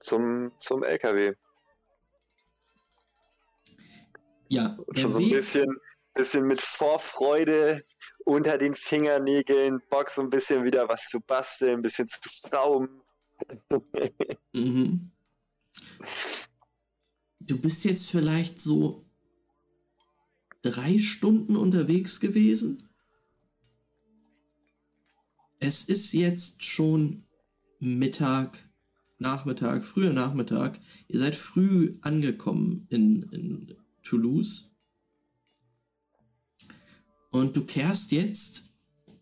zum 0.00 0.52
zum 0.58 0.82
LKW. 0.82 1.34
Ja, 4.48 4.76
schon 4.94 5.12
so 5.12 5.18
ein 5.18 5.24
Weg, 5.24 5.32
bisschen 5.32 5.80
bisschen 6.14 6.46
mit 6.46 6.60
Vorfreude 6.60 7.84
unter 8.24 8.58
den 8.58 8.74
Fingernägeln, 8.74 9.80
Bock 9.90 10.10
so 10.10 10.22
ein 10.22 10.30
bisschen 10.30 10.64
wieder 10.64 10.88
was 10.88 11.08
zu 11.08 11.20
basteln, 11.20 11.76
ein 11.76 11.82
bisschen 11.82 12.08
zu 12.08 12.20
schrauben. 12.28 13.02
Mhm. 14.54 15.10
Du 17.40 17.58
bist 17.60 17.84
jetzt 17.86 18.10
vielleicht 18.10 18.60
so 18.60 19.06
drei 20.62 20.98
Stunden 20.98 21.56
unterwegs 21.56 22.20
gewesen. 22.20 22.88
Es 25.58 25.84
ist 25.84 26.12
jetzt 26.12 26.64
schon 26.64 27.24
Mittag, 27.78 28.68
Nachmittag, 29.18 29.84
früher 29.84 30.12
Nachmittag. 30.12 30.80
Ihr 31.08 31.18
seid 31.18 31.36
früh 31.36 31.98
angekommen 32.00 32.86
in, 32.90 33.22
in 33.30 33.74
Toulouse. 34.02 34.76
Und 37.30 37.56
du 37.56 37.64
kehrst 37.64 38.12
jetzt 38.12 38.74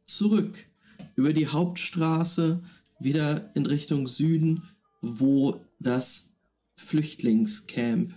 zurück 0.07 0.67
über 1.15 1.33
die 1.33 1.47
Hauptstraße 1.47 2.63
wieder 2.99 3.55
in 3.55 3.67
Richtung 3.67 4.09
Süden, 4.09 4.63
wo 5.01 5.65
das 5.79 6.35
Flüchtlingscamp 6.77 8.15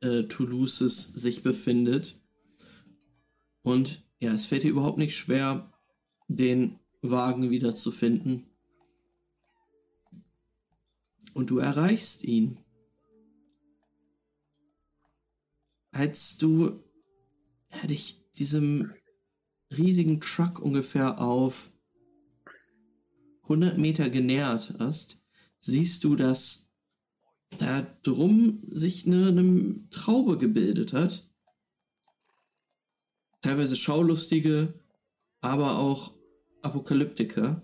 äh, 0.00 0.24
Toulouses 0.24 1.04
sich 1.04 1.42
befindet. 1.42 2.16
Und 3.62 4.02
ja, 4.20 4.32
es 4.32 4.46
fällt 4.46 4.62
dir 4.62 4.70
überhaupt 4.70 4.98
nicht 4.98 5.16
schwer, 5.16 5.72
den 6.28 6.78
Wagen 7.02 7.50
wieder 7.50 7.74
zu 7.74 7.90
finden. 7.90 8.46
Und 11.34 11.50
du 11.50 11.58
erreichst 11.58 12.24
ihn. 12.24 12.58
Als 15.90 16.38
du 16.38 16.82
ja, 17.72 17.86
dich 17.86 18.20
diesem 18.32 18.92
riesigen 19.76 20.20
Truck 20.20 20.58
ungefähr 20.58 21.20
auf 21.20 21.70
100 23.42 23.78
Meter 23.78 24.10
genähert 24.10 24.74
hast, 24.78 25.20
siehst 25.58 26.04
du, 26.04 26.16
dass 26.16 26.67
da 27.56 27.86
drum 28.02 28.62
sich 28.68 29.06
eine, 29.06 29.28
eine 29.28 29.88
Traube 29.90 30.38
gebildet 30.38 30.92
hat. 30.92 31.28
Teilweise 33.40 33.76
Schaulustige, 33.76 34.74
aber 35.40 35.78
auch 35.78 36.12
Apokalyptiker. 36.62 37.62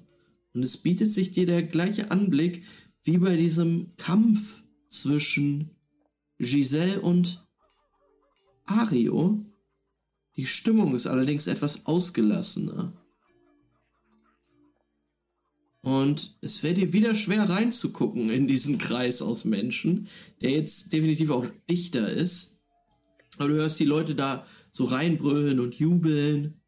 Und 0.55 0.65
es 0.65 0.79
bietet 0.79 1.13
sich 1.13 1.33
dir 1.33 1.47
der 1.47 1.65
gleiche 1.65 2.11
Anblick 2.11 2.65
wie 3.03 3.19
bei 3.19 3.37
diesem 3.37 3.97
Kampf 3.97 4.63
zwischen 4.89 5.71
Giselle 6.39 7.01
und 7.01 7.47
Ario. 8.65 9.45
Die 10.37 10.47
Stimmung 10.47 10.95
ist 10.95 11.07
allerdings 11.07 11.47
etwas 11.47 11.87
ausgelassener. 11.87 13.04
Und 15.85 16.39
es 16.41 16.61
fällt 16.61 16.79
dir 16.79 16.95
wieder 16.95 17.15
schwer 17.15 17.49
reinzugucken 17.49 18.31
in 18.31 18.49
diesen 18.49 18.79
Kreis 18.79 19.21
aus 19.21 19.45
Menschen, 19.45 20.09
der 20.41 20.51
jetzt 20.51 20.95
definitiv 20.95 21.31
auch 21.31 21.45
dichter 21.69 22.09
ist. 22.09 22.59
Aber 23.39 23.49
du 23.49 23.57
hörst 23.57 23.79
die 23.81 23.85
Leute 23.85 24.15
da 24.15 24.47
so 24.71 24.85
reinbrüllen 24.85 25.61
und 25.61 25.75
jubeln. 25.75 26.59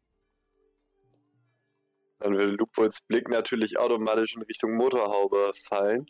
Dann 2.19 2.33
würde 2.33 2.51
Lupols 2.51 3.01
Blick 3.01 3.27
natürlich 3.27 3.79
automatisch 3.79 4.35
in 4.35 4.43
Richtung 4.43 4.75
Motorhaube 4.75 5.51
fallen. 5.63 6.05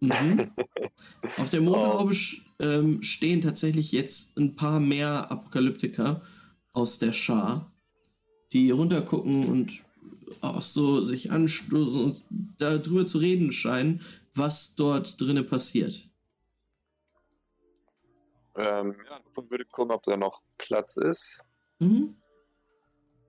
Mhm. 0.00 0.50
Auf 1.36 1.50
der 1.50 1.60
Motorhaube 1.60 2.16
ähm, 2.58 3.00
stehen 3.04 3.42
tatsächlich 3.42 3.92
jetzt 3.92 4.36
ein 4.36 4.56
paar 4.56 4.80
mehr 4.80 5.30
Apokalyptiker 5.30 6.20
aus 6.72 6.98
der 6.98 7.12
Schar, 7.12 7.72
die 8.52 8.72
runtergucken 8.72 9.46
und 9.46 9.87
auch 10.40 10.60
so 10.60 11.00
sich 11.00 11.30
anstoßen 11.30 12.04
und 12.04 12.24
darüber 12.58 13.06
zu 13.06 13.18
reden 13.18 13.52
scheinen, 13.52 14.00
was 14.34 14.74
dort 14.76 15.20
drinnen 15.20 15.46
passiert. 15.46 16.08
Ähm, 18.56 18.96
ja, 19.08 19.20
ich 19.20 19.50
würde 19.50 19.64
gucken, 19.66 19.92
ob 19.92 20.02
da 20.02 20.16
noch 20.16 20.42
Platz 20.58 20.96
ist. 20.96 21.44
Mhm. 21.78 22.16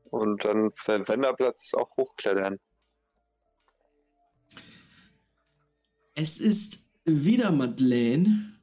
Und 0.10 0.44
dann, 0.44 0.72
wenn 0.88 1.22
da 1.22 1.34
Platz 1.34 1.66
ist, 1.66 1.78
auch 1.78 1.96
hochklettern. 1.98 2.58
Es 6.16 6.40
ist 6.40 6.90
wieder 7.06 7.52
Madeleine, 7.52 8.60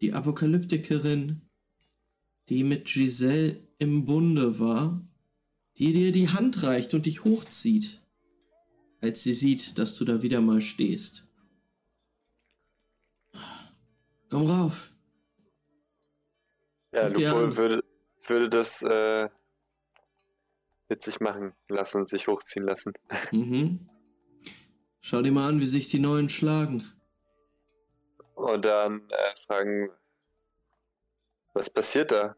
die 0.00 0.12
Apokalyptikerin, 0.12 1.48
die 2.48 2.64
mit 2.64 2.86
Giselle 2.86 3.56
im 3.78 4.04
Bunde 4.04 4.58
war, 4.58 5.00
die 5.78 5.92
dir 5.92 6.12
die 6.12 6.28
Hand 6.28 6.62
reicht 6.62 6.94
und 6.94 7.06
dich 7.06 7.24
hochzieht, 7.24 8.00
als 9.00 9.22
sie 9.22 9.32
sieht, 9.32 9.78
dass 9.78 9.96
du 9.96 10.04
da 10.04 10.22
wieder 10.22 10.40
mal 10.40 10.60
stehst. 10.60 11.28
Komm 14.30 14.46
rauf. 14.46 14.92
Ja, 16.92 17.08
Lupol 17.08 17.56
würde, 17.56 17.84
würde 18.26 18.50
das 18.50 18.82
äh, 18.82 19.28
mit 20.88 21.02
sich 21.02 21.20
machen 21.20 21.54
lassen 21.68 21.98
und 21.98 22.08
sich 22.08 22.28
hochziehen 22.28 22.66
lassen. 22.66 22.92
Mhm. 23.32 23.88
Schau 25.00 25.20
dir 25.20 25.32
mal 25.32 25.48
an, 25.48 25.60
wie 25.60 25.66
sich 25.66 25.90
die 25.90 25.98
Neuen 25.98 26.28
schlagen. 26.28 26.84
Und 28.34 28.64
dann 28.64 29.10
äh, 29.10 29.36
fragen, 29.46 29.90
was 31.54 31.68
passiert 31.68 32.12
da? 32.12 32.36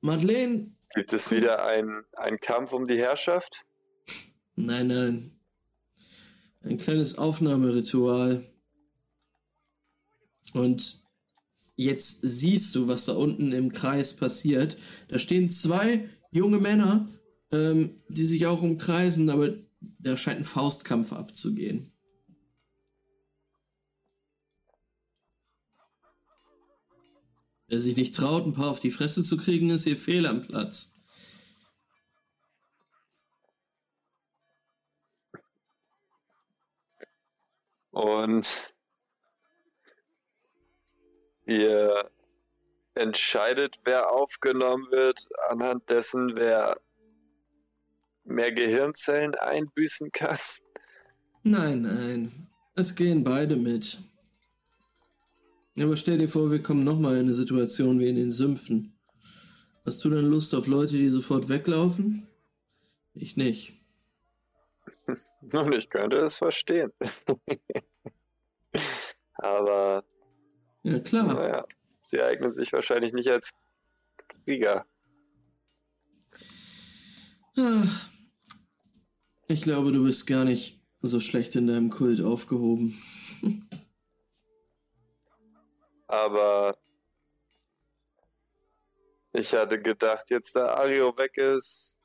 Madeleine, 0.00 0.75
Gibt 0.94 1.12
es 1.12 1.30
wieder 1.30 1.64
einen 1.64 2.40
Kampf 2.40 2.72
um 2.72 2.84
die 2.84 2.98
Herrschaft? 2.98 3.64
Nein, 4.54 4.86
nein. 4.86 5.40
Ein 6.62 6.78
kleines 6.78 7.18
Aufnahmeritual. 7.18 8.42
Und 10.54 11.04
jetzt 11.76 12.20
siehst 12.22 12.74
du, 12.74 12.88
was 12.88 13.04
da 13.04 13.12
unten 13.12 13.52
im 13.52 13.72
Kreis 13.72 14.14
passiert. 14.14 14.76
Da 15.08 15.18
stehen 15.18 15.50
zwei 15.50 16.08
junge 16.30 16.58
Männer, 16.58 17.08
ähm, 17.52 18.02
die 18.08 18.24
sich 18.24 18.46
auch 18.46 18.62
umkreisen, 18.62 19.28
aber 19.30 19.54
da 19.80 20.16
scheint 20.16 20.40
ein 20.40 20.44
Faustkampf 20.44 21.12
abzugehen. 21.12 21.92
Wer 27.68 27.80
sich 27.80 27.96
nicht 27.96 28.14
traut, 28.14 28.46
ein 28.46 28.54
paar 28.54 28.70
auf 28.70 28.80
die 28.80 28.90
Fresse 28.92 29.22
zu 29.22 29.36
kriegen, 29.36 29.70
ist 29.70 29.84
hier 29.84 29.96
fehl 29.96 30.26
am 30.26 30.42
Platz. 30.42 30.92
Und 37.90 38.74
ihr 41.46 42.10
entscheidet, 42.94 43.80
wer 43.84 44.10
aufgenommen 44.10 44.90
wird, 44.90 45.28
anhand 45.48 45.88
dessen, 45.88 46.36
wer 46.36 46.80
mehr 48.24 48.52
Gehirnzellen 48.52 49.34
einbüßen 49.34 50.12
kann. 50.12 50.38
Nein, 51.42 51.82
nein. 51.82 52.48
Es 52.74 52.94
gehen 52.94 53.24
beide 53.24 53.56
mit. 53.56 53.98
Aber 55.78 55.96
stell 55.96 56.18
dir 56.18 56.28
vor, 56.28 56.50
wir 56.50 56.62
kommen 56.62 56.84
nochmal 56.84 57.14
in 57.16 57.22
eine 57.26 57.34
Situation 57.34 57.98
wie 58.00 58.08
in 58.08 58.16
den 58.16 58.30
Sümpfen. 58.30 58.96
Hast 59.84 60.04
du 60.04 60.10
dann 60.10 60.24
Lust 60.26 60.54
auf 60.54 60.66
Leute, 60.66 60.94
die 60.94 61.10
sofort 61.10 61.48
weglaufen? 61.48 62.26
Ich 63.14 63.36
nicht. 63.36 63.72
Und 65.52 65.76
ich 65.76 65.88
könnte 65.90 66.16
es 66.18 66.38
verstehen. 66.38 66.92
Aber 69.34 70.04
Ja, 70.82 70.98
klar. 71.00 71.34
naja, 71.34 71.64
sie 72.10 72.22
eignen 72.22 72.50
sich 72.50 72.72
wahrscheinlich 72.72 73.12
nicht 73.12 73.28
als 73.28 73.50
Krieger. 74.44 74.86
Ach, 77.58 78.08
ich 79.48 79.62
glaube, 79.62 79.92
du 79.92 80.04
bist 80.04 80.26
gar 80.26 80.44
nicht 80.44 80.82
so 81.00 81.20
schlecht 81.20 81.56
in 81.56 81.66
deinem 81.66 81.90
Kult 81.90 82.20
aufgehoben. 82.20 82.94
Aber 86.06 86.76
ich 89.32 89.52
hatte 89.52 89.80
gedacht, 89.80 90.30
jetzt 90.30 90.56
da 90.56 90.74
Ario 90.74 91.16
weg 91.16 91.36
ist, 91.36 91.96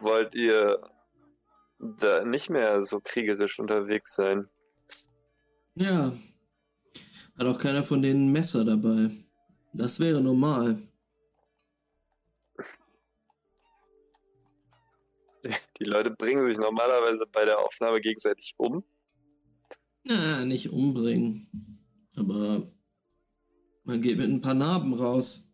wollt 0.00 0.34
ihr 0.34 0.80
da 1.78 2.24
nicht 2.24 2.50
mehr 2.50 2.82
so 2.84 3.00
kriegerisch 3.00 3.58
unterwegs 3.58 4.14
sein. 4.14 4.48
Ja. 5.74 6.12
Hat 7.38 7.46
auch 7.46 7.58
keiner 7.58 7.84
von 7.84 8.02
denen 8.02 8.28
ein 8.28 8.32
Messer 8.32 8.64
dabei. 8.64 9.10
Das 9.72 10.00
wäre 10.00 10.22
normal. 10.22 10.78
Die 15.78 15.84
Leute 15.84 16.10
bringen 16.10 16.44
sich 16.46 16.56
normalerweise 16.56 17.26
bei 17.26 17.44
der 17.44 17.58
Aufnahme 17.58 18.00
gegenseitig 18.00 18.54
um. 18.56 18.82
Na, 20.02 20.44
nicht 20.44 20.70
umbringen. 20.70 21.65
Aber 22.16 22.66
man 23.84 24.02
geht 24.02 24.18
mit 24.18 24.28
ein 24.28 24.40
paar 24.40 24.54
Narben 24.54 24.94
raus. 24.94 25.46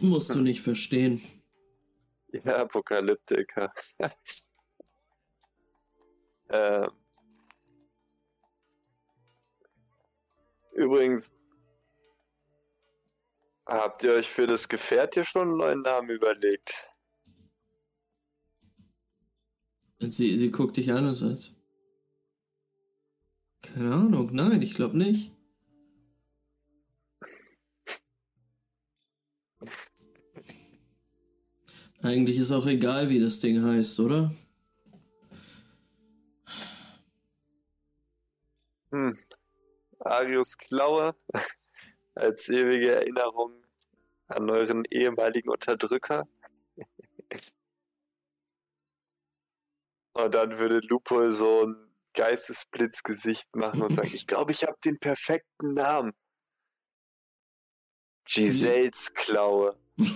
Musst 0.00 0.34
du 0.34 0.40
nicht 0.40 0.60
verstehen. 0.60 1.20
Ja, 2.28 2.58
Apokalyptiker. 2.58 3.72
ähm. 6.50 6.90
Übrigens, 10.72 11.28
habt 13.66 14.04
ihr 14.04 14.12
euch 14.12 14.28
für 14.28 14.46
das 14.46 14.68
Gefährt 14.68 15.14
hier 15.14 15.24
schon 15.24 15.48
einen 15.48 15.56
neuen 15.56 15.82
Namen 15.82 16.10
überlegt? 16.10 16.87
Und 20.00 20.12
sie, 20.12 20.38
sie 20.38 20.50
guckt 20.50 20.76
dich 20.76 20.92
an 20.92 21.06
und 21.06 21.14
sagt: 21.14 21.54
Keine 23.62 23.92
Ahnung, 23.92 24.30
nein, 24.32 24.62
ich 24.62 24.74
glaube 24.74 24.96
nicht. 24.96 25.32
Eigentlich 32.00 32.38
ist 32.38 32.52
auch 32.52 32.66
egal, 32.66 33.08
wie 33.08 33.18
das 33.18 33.40
Ding 33.40 33.62
heißt, 33.62 33.98
oder? 34.00 34.32
Hm. 38.92 39.18
Arius 39.98 40.56
Klaue 40.56 41.14
als 42.14 42.48
ewige 42.48 42.92
Erinnerung 42.92 43.52
an 44.28 44.48
euren 44.48 44.84
ehemaligen 44.84 45.50
Unterdrücker. 45.50 46.28
Und 50.18 50.34
dann 50.34 50.58
würde 50.58 50.80
Lupo 50.88 51.30
so 51.30 51.62
einen 51.62 51.76
Geistesblitzgesicht 52.14 53.54
machen 53.54 53.82
und 53.82 53.94
sagen, 53.94 54.10
ich 54.12 54.26
glaube, 54.26 54.50
ich 54.50 54.64
habe 54.64 54.76
den 54.84 54.98
perfekten 54.98 55.74
Namen. 55.74 56.12
Giselles 58.24 59.14
Klaue. 59.14 59.76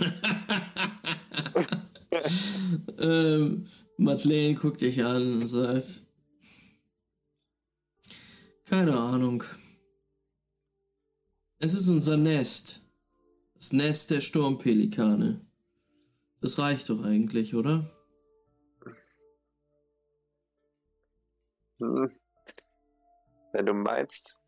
ähm, 2.98 3.64
Madeleine 3.96 4.56
guckt 4.56 4.80
dich 4.80 5.04
an 5.04 5.22
und 5.22 5.46
sagt, 5.46 6.02
keine 8.64 8.98
Ahnung. 8.98 9.44
Es 11.58 11.74
ist 11.74 11.88
unser 11.88 12.16
Nest. 12.16 12.80
Das 13.54 13.72
Nest 13.72 14.10
der 14.10 14.20
Sturmpelikane. 14.20 15.40
Das 16.40 16.58
reicht 16.58 16.90
doch 16.90 17.04
eigentlich, 17.04 17.54
oder? 17.54 17.88
Hm. 21.82 22.10
Wenn 23.52 23.66
du 23.66 23.74
meinst, 23.74 24.40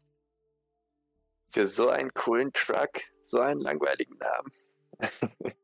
für 1.50 1.66
so 1.66 1.88
einen 1.88 2.14
coolen 2.14 2.52
Truck, 2.52 3.02
so 3.22 3.40
einen 3.40 3.60
langweiligen 3.60 4.16
Namen. 4.18 4.52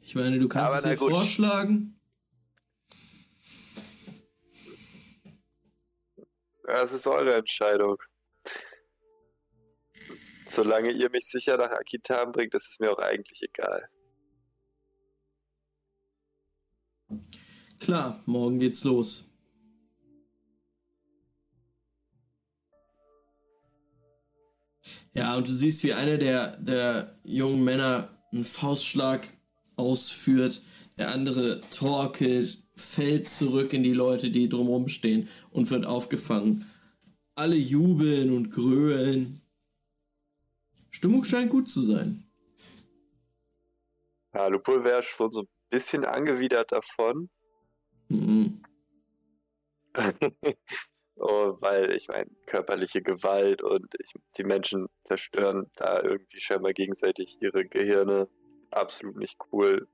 ich 0.00 0.14
meine, 0.14 0.38
du 0.38 0.48
kannst 0.48 0.74
Aber 0.74 0.78
es 0.78 0.84
dir 0.84 0.96
vorschlagen. 0.96 2.00
Das 6.64 6.92
ist 6.92 7.06
eure 7.06 7.34
Entscheidung. 7.36 7.96
Solange 10.46 10.90
ihr 10.90 11.10
mich 11.10 11.28
sicher 11.28 11.56
nach 11.56 11.70
Akitan 11.70 12.32
bringt, 12.32 12.54
ist 12.54 12.68
es 12.68 12.78
mir 12.78 12.92
auch 12.92 12.98
eigentlich 12.98 13.42
egal. 13.42 13.88
Klar, 17.78 18.20
morgen 18.26 18.58
geht's 18.58 18.84
los. 18.84 19.30
Ja, 25.14 25.36
und 25.36 25.48
du 25.48 25.52
siehst, 25.52 25.84
wie 25.84 25.94
einer 25.94 26.16
der, 26.16 26.56
der 26.58 27.14
jungen 27.24 27.64
Männer 27.64 28.08
einen 28.32 28.44
Faustschlag 28.44 29.28
ausführt, 29.76 30.62
der 30.96 31.12
andere 31.12 31.60
torkelt, 31.60 32.62
fällt 32.76 33.28
zurück 33.28 33.72
in 33.72 33.82
die 33.82 33.92
Leute, 33.92 34.30
die 34.30 34.48
drumherum 34.48 34.88
stehen 34.88 35.28
und 35.50 35.70
wird 35.70 35.86
aufgefangen. 35.86 36.68
Alle 37.34 37.56
jubeln 37.56 38.30
und 38.30 38.50
grölen. 38.50 39.40
Stimmung 40.90 41.24
scheint 41.24 41.50
gut 41.50 41.68
zu 41.68 41.80
sein. 41.82 42.24
Ja, 44.34 44.46
Lupul 44.48 44.84
wäre 44.84 45.02
schon 45.02 45.32
so 45.32 45.40
ein 45.42 45.48
bisschen 45.70 46.04
angewidert 46.04 46.70
davon. 46.72 47.28
Mhm. 48.08 48.62
oh, 51.16 51.56
weil 51.60 51.92
ich 51.92 52.08
meine, 52.08 52.30
körperliche 52.46 53.02
Gewalt 53.02 53.62
und 53.62 53.94
ich, 53.98 54.12
die 54.36 54.44
Menschen 54.44 54.88
zerstören 55.04 55.70
da 55.76 56.00
irgendwie 56.02 56.40
scheinbar 56.40 56.72
gegenseitig 56.72 57.38
ihre 57.40 57.66
Gehirne. 57.66 58.28
Absolut 58.70 59.16
nicht 59.16 59.38
cool. 59.52 59.88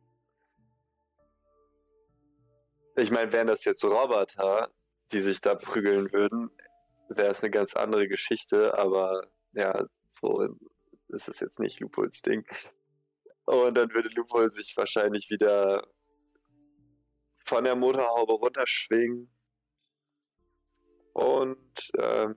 Ich 2.96 3.10
meine, 3.10 3.32
wären 3.32 3.48
das 3.48 3.64
jetzt 3.64 3.84
Roboter, 3.84 4.70
die 5.12 5.20
sich 5.20 5.40
da 5.40 5.54
prügeln 5.54 6.12
würden, 6.12 6.50
wäre 7.08 7.30
es 7.30 7.42
eine 7.42 7.50
ganz 7.50 7.74
andere 7.74 8.08
Geschichte, 8.08 8.78
aber 8.78 9.28
ja, 9.52 9.86
so 10.12 10.48
ist 11.08 11.28
es 11.28 11.40
jetzt 11.40 11.58
nicht 11.58 11.80
Lupuls 11.80 12.22
Ding. 12.22 12.44
Und 13.46 13.76
dann 13.76 13.92
würde 13.92 14.08
Lupul 14.14 14.50
sich 14.52 14.76
wahrscheinlich 14.76 15.28
wieder 15.30 15.86
von 17.44 17.64
der 17.64 17.76
Motorhaube 17.76 18.32
runterschwingen 18.32 19.30
und 21.12 21.90
ähm, 21.98 22.36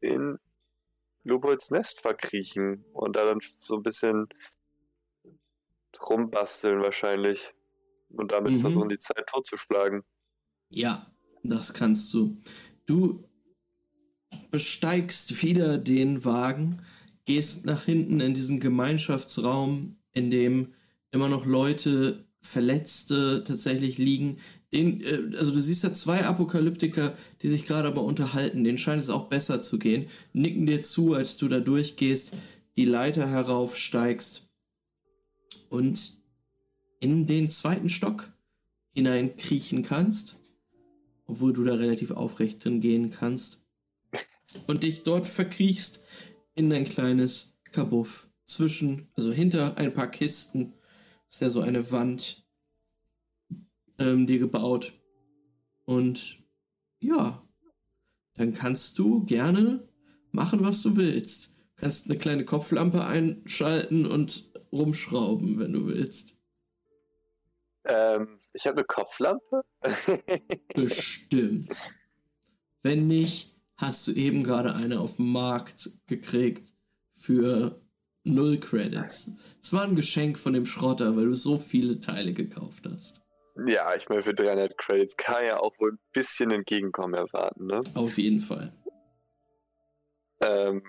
in 0.00 0.38
Lupuls 1.24 1.70
Nest 1.70 2.00
verkriechen 2.00 2.84
und 2.92 3.16
da 3.16 3.24
dann 3.24 3.40
so 3.58 3.76
ein 3.76 3.82
bisschen 3.82 4.28
rumbasteln 6.08 6.82
wahrscheinlich 6.82 7.52
und 8.10 8.32
damit 8.32 8.52
mhm. 8.52 8.60
versuchen, 8.60 8.88
die 8.88 8.98
Zeit 8.98 9.26
totzuschlagen. 9.26 10.02
Ja, 10.68 11.10
das 11.42 11.72
kannst 11.74 12.12
du. 12.12 12.36
Du 12.86 13.28
besteigst 14.50 15.42
wieder 15.42 15.78
den 15.78 16.24
Wagen, 16.24 16.82
gehst 17.24 17.66
nach 17.66 17.84
hinten 17.84 18.20
in 18.20 18.34
diesen 18.34 18.60
Gemeinschaftsraum, 18.60 19.98
in 20.12 20.30
dem 20.30 20.74
immer 21.10 21.28
noch 21.28 21.46
Leute, 21.46 22.25
Verletzte 22.46 23.44
tatsächlich 23.44 23.98
liegen. 23.98 24.38
Den, 24.72 25.00
äh, 25.00 25.36
also 25.36 25.52
du 25.52 25.60
siehst 25.60 25.84
ja 25.84 25.92
zwei 25.92 26.24
Apokalyptiker, 26.24 27.16
die 27.42 27.48
sich 27.48 27.66
gerade 27.66 27.88
aber 27.88 28.02
unterhalten. 28.02 28.64
Denen 28.64 28.78
scheint 28.78 29.02
es 29.02 29.10
auch 29.10 29.28
besser 29.28 29.60
zu 29.60 29.78
gehen. 29.78 30.06
Nicken 30.32 30.66
dir 30.66 30.82
zu, 30.82 31.14
als 31.14 31.36
du 31.36 31.48
da 31.48 31.60
durchgehst, 31.60 32.32
die 32.76 32.84
Leiter 32.84 33.28
heraufsteigst 33.28 34.48
und 35.68 36.18
in 37.00 37.26
den 37.26 37.48
zweiten 37.48 37.88
Stock 37.88 38.32
hineinkriechen 38.92 39.82
kannst, 39.82 40.36
obwohl 41.26 41.52
du 41.52 41.64
da 41.64 41.74
relativ 41.74 42.10
aufrecht 42.10 42.64
drin 42.64 42.80
gehen 42.80 43.10
kannst, 43.10 43.66
und 44.66 44.84
dich 44.84 45.02
dort 45.02 45.26
verkriechst 45.26 46.04
in 46.54 46.70
dein 46.70 46.84
kleines 46.84 47.58
Kabuff 47.72 48.28
zwischen, 48.46 49.08
also 49.14 49.32
hinter 49.32 49.76
ein 49.76 49.92
paar 49.92 50.10
Kisten, 50.10 50.72
ist 51.28 51.40
ja 51.40 51.50
so 51.50 51.60
eine 51.60 51.90
Wand 51.90 52.46
ähm, 53.98 54.26
dir 54.26 54.38
gebaut. 54.38 54.92
Und 55.84 56.38
ja, 57.00 57.46
dann 58.34 58.54
kannst 58.54 58.98
du 58.98 59.24
gerne 59.24 59.88
machen, 60.32 60.64
was 60.64 60.82
du 60.82 60.96
willst. 60.96 61.56
Du 61.56 61.82
kannst 61.82 62.08
eine 62.08 62.18
kleine 62.18 62.44
Kopflampe 62.44 63.04
einschalten 63.04 64.06
und 64.06 64.52
rumschrauben, 64.72 65.58
wenn 65.58 65.72
du 65.72 65.86
willst. 65.86 66.36
Ähm, 67.84 68.38
ich 68.52 68.66
habe 68.66 68.78
eine 68.78 68.86
Kopflampe. 68.86 69.62
Bestimmt. 70.74 71.90
Wenn 72.82 73.06
nicht, 73.06 73.56
hast 73.76 74.06
du 74.06 74.12
eben 74.12 74.42
gerade 74.42 74.74
eine 74.74 75.00
auf 75.00 75.16
dem 75.16 75.30
Markt 75.30 75.90
gekriegt 76.06 76.74
für 77.12 77.85
null 78.26 78.58
Credits. 78.58 79.30
Es 79.62 79.72
war 79.72 79.84
ein 79.84 79.96
Geschenk 79.96 80.38
von 80.38 80.52
dem 80.52 80.66
Schrotter, 80.66 81.16
weil 81.16 81.26
du 81.26 81.34
so 81.34 81.58
viele 81.58 82.00
Teile 82.00 82.32
gekauft 82.32 82.86
hast. 82.90 83.22
Ja, 83.66 83.94
ich 83.94 84.08
meine, 84.08 84.22
für 84.22 84.34
300 84.34 84.76
Credits 84.76 85.16
kann 85.16 85.44
ja 85.44 85.58
auch 85.58 85.78
wohl 85.80 85.92
ein 85.92 85.98
bisschen 86.12 86.50
Entgegenkommen 86.50 87.14
erwarten, 87.14 87.66
ne? 87.66 87.80
Auf 87.94 88.18
jeden 88.18 88.40
Fall. 88.40 88.72
Ähm, 90.40 90.82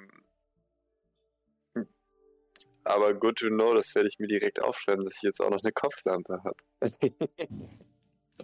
aber 2.84 3.14
good 3.14 3.38
to 3.38 3.48
know, 3.48 3.74
das 3.74 3.96
werde 3.96 4.10
ich 4.10 4.20
mir 4.20 4.28
direkt 4.28 4.62
aufschreiben, 4.62 5.06
dass 5.06 5.16
ich 5.18 5.22
jetzt 5.22 5.42
auch 5.42 5.50
noch 5.50 5.62
eine 5.62 5.72
Kopflampe 5.72 6.42
habe. 6.44 6.58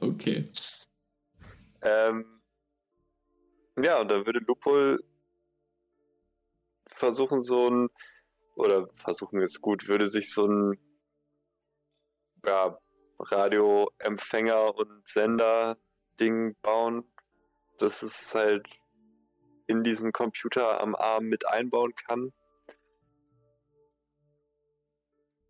okay. 0.02 0.46
Ähm, 1.82 2.42
ja, 3.78 4.00
und 4.00 4.10
dann 4.10 4.26
würde 4.26 4.40
Lupol 4.40 5.04
versuchen, 6.88 7.42
so 7.42 7.70
ein, 7.70 7.90
oder 8.56 8.88
versuchen 8.94 9.42
ist 9.42 9.62
gut, 9.62 9.88
würde 9.88 10.08
sich 10.08 10.32
so 10.32 10.48
ein 10.48 10.80
ja, 12.46 12.78
Radioempfänger 13.20 14.76
und 14.76 15.08
Sender-Ding 15.08 16.56
bauen, 16.62 17.04
dass 17.80 18.04
es 18.04 18.34
halt 18.36 18.68
in 19.68 19.84
diesen 19.84 20.12
Computer 20.12 20.82
am 20.82 20.96
Arm 20.96 21.26
mit 21.26 21.48
einbauen 21.48 21.96
kann. 21.96 22.34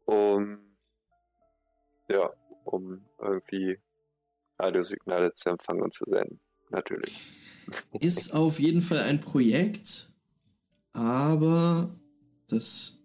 um 0.05 0.59
ja, 2.09 2.29
um 2.65 3.05
irgendwie 3.19 3.79
Radiosignale 4.59 5.33
zu 5.33 5.49
empfangen 5.49 5.81
und 5.81 5.93
zu 5.93 6.03
senden, 6.05 6.39
natürlich. 6.69 7.19
Ist 7.99 8.33
auf 8.33 8.59
jeden 8.59 8.81
Fall 8.81 8.99
ein 8.99 9.21
Projekt, 9.21 10.11
aber 10.91 11.95
das 12.53 13.03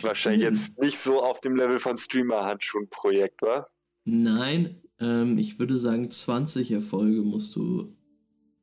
wahrscheinlich 0.00 0.42
jetzt 0.42 0.78
nicht 0.78 0.98
so 0.98 1.22
auf 1.22 1.40
dem 1.40 1.56
Level 1.56 1.80
von 1.80 1.98
Streamer-Handschuhen-Projekt, 1.98 3.42
wa? 3.42 3.66
Nein, 4.04 4.82
ähm, 4.98 5.38
ich 5.38 5.58
würde 5.58 5.76
sagen, 5.76 6.10
20 6.10 6.72
Erfolge 6.72 7.22
musst 7.22 7.56
du 7.56 7.96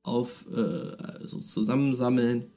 auf, 0.04 0.46
äh, 0.52 0.56
also 0.56 1.40
zusammensammeln 1.40 2.52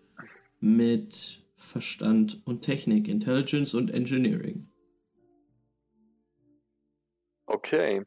mit 0.60 1.44
Verstand 1.56 2.40
und 2.46 2.62
Technik, 2.62 3.08
Intelligence 3.08 3.74
und 3.74 3.90
Engineering. 3.90 4.68
Okay. 7.46 8.02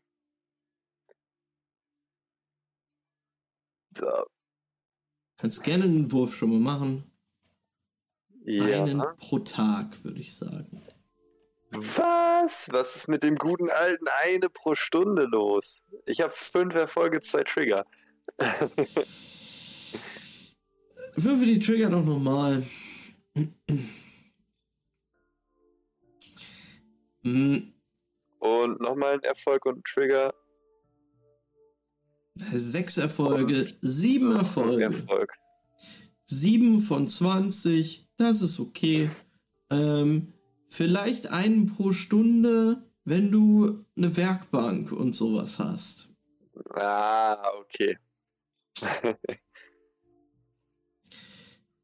So. 3.95 4.26
Kannst 5.38 5.64
gerne 5.64 5.84
einen 5.84 6.12
Wurf 6.12 6.36
schon 6.36 6.49
mal 6.49 6.60
machen. 6.60 7.12
Ja. 8.46 8.84
Einen 8.84 9.02
pro 9.18 9.39
Tag, 9.39 10.04
würde 10.04 10.20
ich 10.20 10.36
sagen. 10.36 10.82
Was? 11.72 12.70
Was 12.72 12.96
ist 12.96 13.08
mit 13.08 13.24
dem 13.24 13.36
guten 13.36 13.70
alten 13.70 14.06
eine 14.24 14.50
pro 14.50 14.76
Stunde 14.76 15.24
los? 15.24 15.82
Ich 16.06 16.22
habe 16.22 16.34
fünf 16.36 16.76
Erfolge, 16.76 17.22
zwei 17.22 17.44
Trigger. 17.44 17.86
Würfel 21.16 21.46
die 21.46 21.60
Trigger 21.60 21.89
doch 21.89 22.04
nochmal. 22.04 22.64
Hm, 27.24 27.74
Und 28.39 28.82
nochmal 28.82 29.14
ein 29.14 29.24
Erfolg 29.24 29.66
und 29.66 29.78
ein 29.78 29.84
Trigger. 29.86 30.34
Sechs 32.36 32.98
Erfolge, 32.98 33.74
sieben 33.82 34.32
Und 34.32 34.38
Erfolge. 34.38 34.84
Erfolg. 34.84 35.38
7 36.26 36.80
von 36.80 37.08
20, 37.08 38.03
das 38.18 38.41
ist 38.41 38.59
okay. 38.59 39.09
Ähm, 39.70 40.34
vielleicht 40.68 41.28
einen 41.28 41.68
pro 41.68 41.93
Stunde, 41.93 42.84
wenn 43.05 43.32
du 43.32 43.86
eine 43.97 44.16
Werkbank 44.16 44.91
und 44.91 45.14
sowas 45.14 45.59
hast. 45.59 46.09
Ah, 46.76 47.51
okay. 47.59 47.97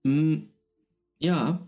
Hm, 0.03 0.53
ja. 1.19 1.67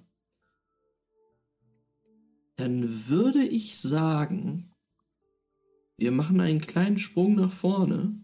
Dann 2.56 3.08
würde 3.08 3.44
ich 3.44 3.80
sagen, 3.80 4.72
wir 5.98 6.12
machen 6.12 6.40
einen 6.42 6.62
kleinen 6.62 6.98
Sprung 6.98 7.36
nach 7.36 7.52
vorne. 7.52 8.24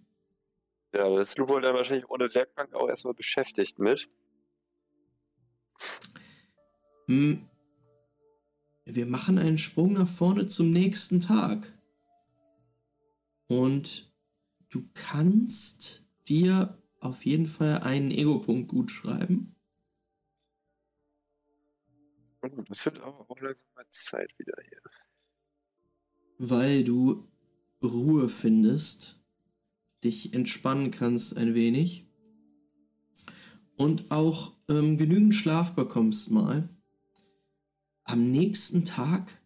Ja, 0.93 1.09
das 1.09 1.29
ist 1.29 1.37
Lupo 1.37 1.59
dann 1.59 1.75
wahrscheinlich 1.75 2.09
ohne 2.09 2.33
Werkbank 2.33 2.73
auch 2.73 2.89
erstmal 2.89 3.13
beschäftigt 3.13 3.77
mit. 3.79 4.09
Hm, 7.07 7.47
wir 8.85 9.05
machen 9.05 9.37
einen 9.37 9.57
Sprung 9.57 9.93
nach 9.93 10.07
vorne 10.07 10.47
zum 10.47 10.71
nächsten 10.71 11.19
Tag. 11.19 11.73
Und 13.47 14.13
du 14.69 14.87
kannst 14.93 16.05
dir 16.27 16.77
auf 16.99 17.25
jeden 17.25 17.47
Fall 17.47 17.79
einen 17.79 18.11
Ego-Punkt 18.11 18.67
gut 18.69 18.91
schreiben. 18.91 19.55
Oh, 22.41 22.61
das 22.67 22.85
wird 22.85 22.99
aber 22.99 23.29
auch 23.29 23.39
langsam 23.39 23.67
mal 23.75 23.85
Zeit 23.91 24.37
wieder 24.37 24.55
hier. 24.67 24.81
weil 26.37 26.83
du 26.83 27.27
Ruhe 27.83 28.29
findest, 28.29 29.19
dich 30.03 30.33
entspannen 30.33 30.91
kannst 30.91 31.37
ein 31.37 31.53
wenig 31.55 32.05
und 33.75 34.11
auch 34.11 34.53
ähm, 34.69 34.97
genügend 34.97 35.33
Schlaf 35.33 35.73
bekommst 35.73 36.31
mal. 36.31 36.69
Am 38.07 38.31
nächsten 38.31 38.85
Tag 38.85 39.41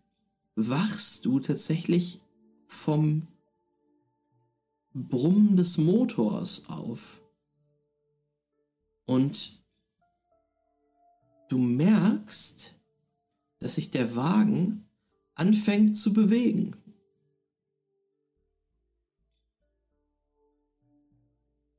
wachst 0.56 1.26
du 1.26 1.40
tatsächlich 1.40 2.22
vom 2.68 3.28
Brummen 4.94 5.58
des 5.58 5.80
Motors 5.80 6.70
auf. 6.70 7.24
Und 9.06 9.64
du 11.50 11.58
merkst, 11.58 12.76
dass 13.58 13.76
sich 13.76 13.90
der 13.90 14.16
Wagen 14.16 14.86
anfängt 15.34 15.98
zu 15.98 16.14
bewegen. 16.14 16.76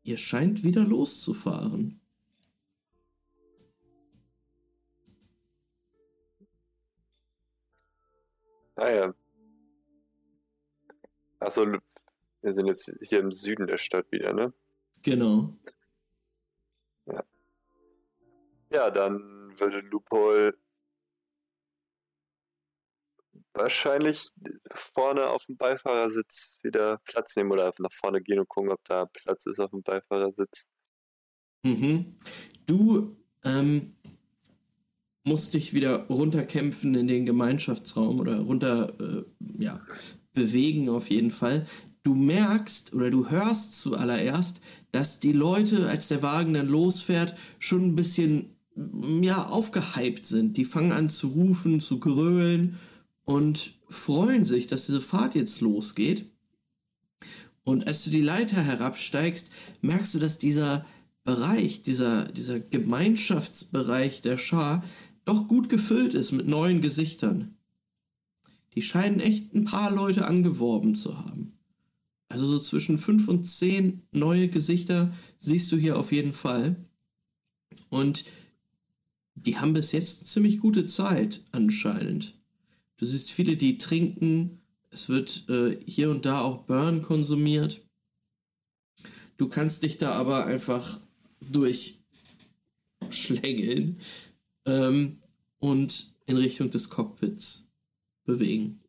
Ihr 0.02 0.16
scheint 0.16 0.64
wieder 0.64 0.84
loszufahren. 0.84 2.01
Ah 8.82 8.90
ja. 8.90 9.14
Achso, 11.38 11.64
wir 12.40 12.52
sind 12.52 12.66
jetzt 12.66 12.90
hier 13.00 13.20
im 13.20 13.30
Süden 13.30 13.68
der 13.68 13.78
Stadt 13.78 14.10
wieder, 14.10 14.32
ne? 14.32 14.52
Genau. 15.02 15.56
Ja, 18.70 18.90
dann 18.90 19.56
würde 19.56 19.80
Lupol 19.82 20.58
wahrscheinlich 23.52 24.32
vorne 24.74 25.28
auf 25.28 25.46
dem 25.46 25.56
Beifahrersitz 25.56 26.58
wieder 26.62 26.98
Platz 27.04 27.36
nehmen 27.36 27.52
oder 27.52 27.66
einfach 27.66 27.84
nach 27.84 27.92
vorne 27.92 28.20
gehen 28.20 28.40
und 28.40 28.48
gucken, 28.48 28.72
ob 28.72 28.82
da 28.82 29.04
Platz 29.04 29.46
ist 29.46 29.60
auf 29.60 29.70
dem 29.70 29.84
Beifahrersitz. 29.84 30.64
Mhm. 31.62 32.16
Du 32.66 33.16
ähm, 33.44 33.94
musst 35.24 35.54
dich 35.54 35.72
wieder 35.72 36.06
runterkämpfen 36.06 36.94
in 36.94 37.06
den 37.06 37.26
Gemeinschaftsraum 37.26 38.18
oder 38.18 38.40
runter, 38.40 38.94
äh, 39.00 39.62
ja, 39.62 39.80
bewegen 40.32 40.88
auf 40.88 41.10
jeden 41.10 41.30
Fall. 41.30 41.66
Du 42.02 42.14
merkst 42.14 42.94
oder 42.94 43.10
du 43.10 43.30
hörst 43.30 43.78
zuallererst, 43.78 44.60
dass 44.90 45.20
die 45.20 45.32
Leute, 45.32 45.88
als 45.88 46.08
der 46.08 46.22
Wagen 46.22 46.54
dann 46.54 46.66
losfährt, 46.66 47.34
schon 47.58 47.86
ein 47.86 47.96
bisschen, 47.96 48.56
mm, 48.74 49.22
ja, 49.22 49.46
aufgehypt 49.46 50.26
sind. 50.26 50.56
Die 50.56 50.64
fangen 50.64 50.92
an 50.92 51.08
zu 51.08 51.28
rufen, 51.28 51.78
zu 51.78 52.00
grölen 52.00 52.78
und 53.24 53.74
freuen 53.88 54.44
sich, 54.44 54.66
dass 54.66 54.86
diese 54.86 55.00
Fahrt 55.00 55.36
jetzt 55.36 55.60
losgeht. 55.60 56.26
Und 57.64 57.86
als 57.86 58.04
du 58.04 58.10
die 58.10 58.22
Leiter 58.22 58.60
herabsteigst, 58.60 59.50
merkst 59.82 60.14
du, 60.14 60.18
dass 60.18 60.38
dieser 60.38 60.84
Bereich, 61.24 61.82
dieser, 61.82 62.24
dieser 62.24 62.58
Gemeinschaftsbereich 62.58 64.22
der 64.22 64.36
Schar 64.36 64.82
doch 65.24 65.48
gut 65.48 65.68
gefüllt 65.68 66.14
ist 66.14 66.32
mit 66.32 66.46
neuen 66.46 66.80
Gesichtern. 66.80 67.56
Die 68.74 68.82
scheinen 68.82 69.20
echt 69.20 69.54
ein 69.54 69.64
paar 69.64 69.94
Leute 69.94 70.26
angeworben 70.26 70.94
zu 70.94 71.18
haben. 71.18 71.58
Also 72.28 72.46
so 72.46 72.58
zwischen 72.58 72.98
fünf 72.98 73.28
und 73.28 73.44
zehn 73.44 74.02
neue 74.10 74.48
Gesichter 74.48 75.12
siehst 75.36 75.70
du 75.70 75.76
hier 75.76 75.98
auf 75.98 76.12
jeden 76.12 76.32
Fall. 76.32 76.76
Und 77.90 78.24
die 79.34 79.58
haben 79.58 79.74
bis 79.74 79.92
jetzt 79.92 80.26
ziemlich 80.26 80.58
gute 80.58 80.86
Zeit 80.86 81.42
anscheinend. 81.52 82.40
Du 82.96 83.04
siehst 83.04 83.30
viele, 83.30 83.56
die 83.56 83.78
trinken. 83.78 84.62
Es 84.90 85.08
wird 85.08 85.48
äh, 85.48 85.78
hier 85.84 86.10
und 86.10 86.24
da 86.24 86.40
auch 86.40 86.64
Burn 86.64 87.02
konsumiert. 87.02 87.82
Du 89.36 89.48
kannst 89.48 89.82
dich 89.82 89.98
da 89.98 90.12
aber 90.12 90.46
einfach 90.46 91.00
durchschlängeln 91.40 93.98
ähm, 94.66 95.20
und 95.58 96.16
in 96.26 96.36
Richtung 96.36 96.70
des 96.70 96.90
Cockpits 96.90 97.70
bewegen. 98.24 98.82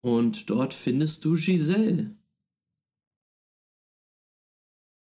Und 0.00 0.50
dort 0.50 0.74
findest 0.74 1.24
du 1.24 1.34
Giselle, 1.34 2.16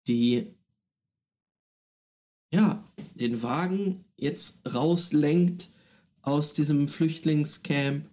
die 0.07 0.55
ja 2.53 2.85
den 3.15 3.43
Wagen 3.43 4.05
jetzt 4.17 4.75
rauslenkt 4.75 5.71
aus 6.21 6.53
diesem 6.53 6.89
Flüchtlingscamp 6.89 8.09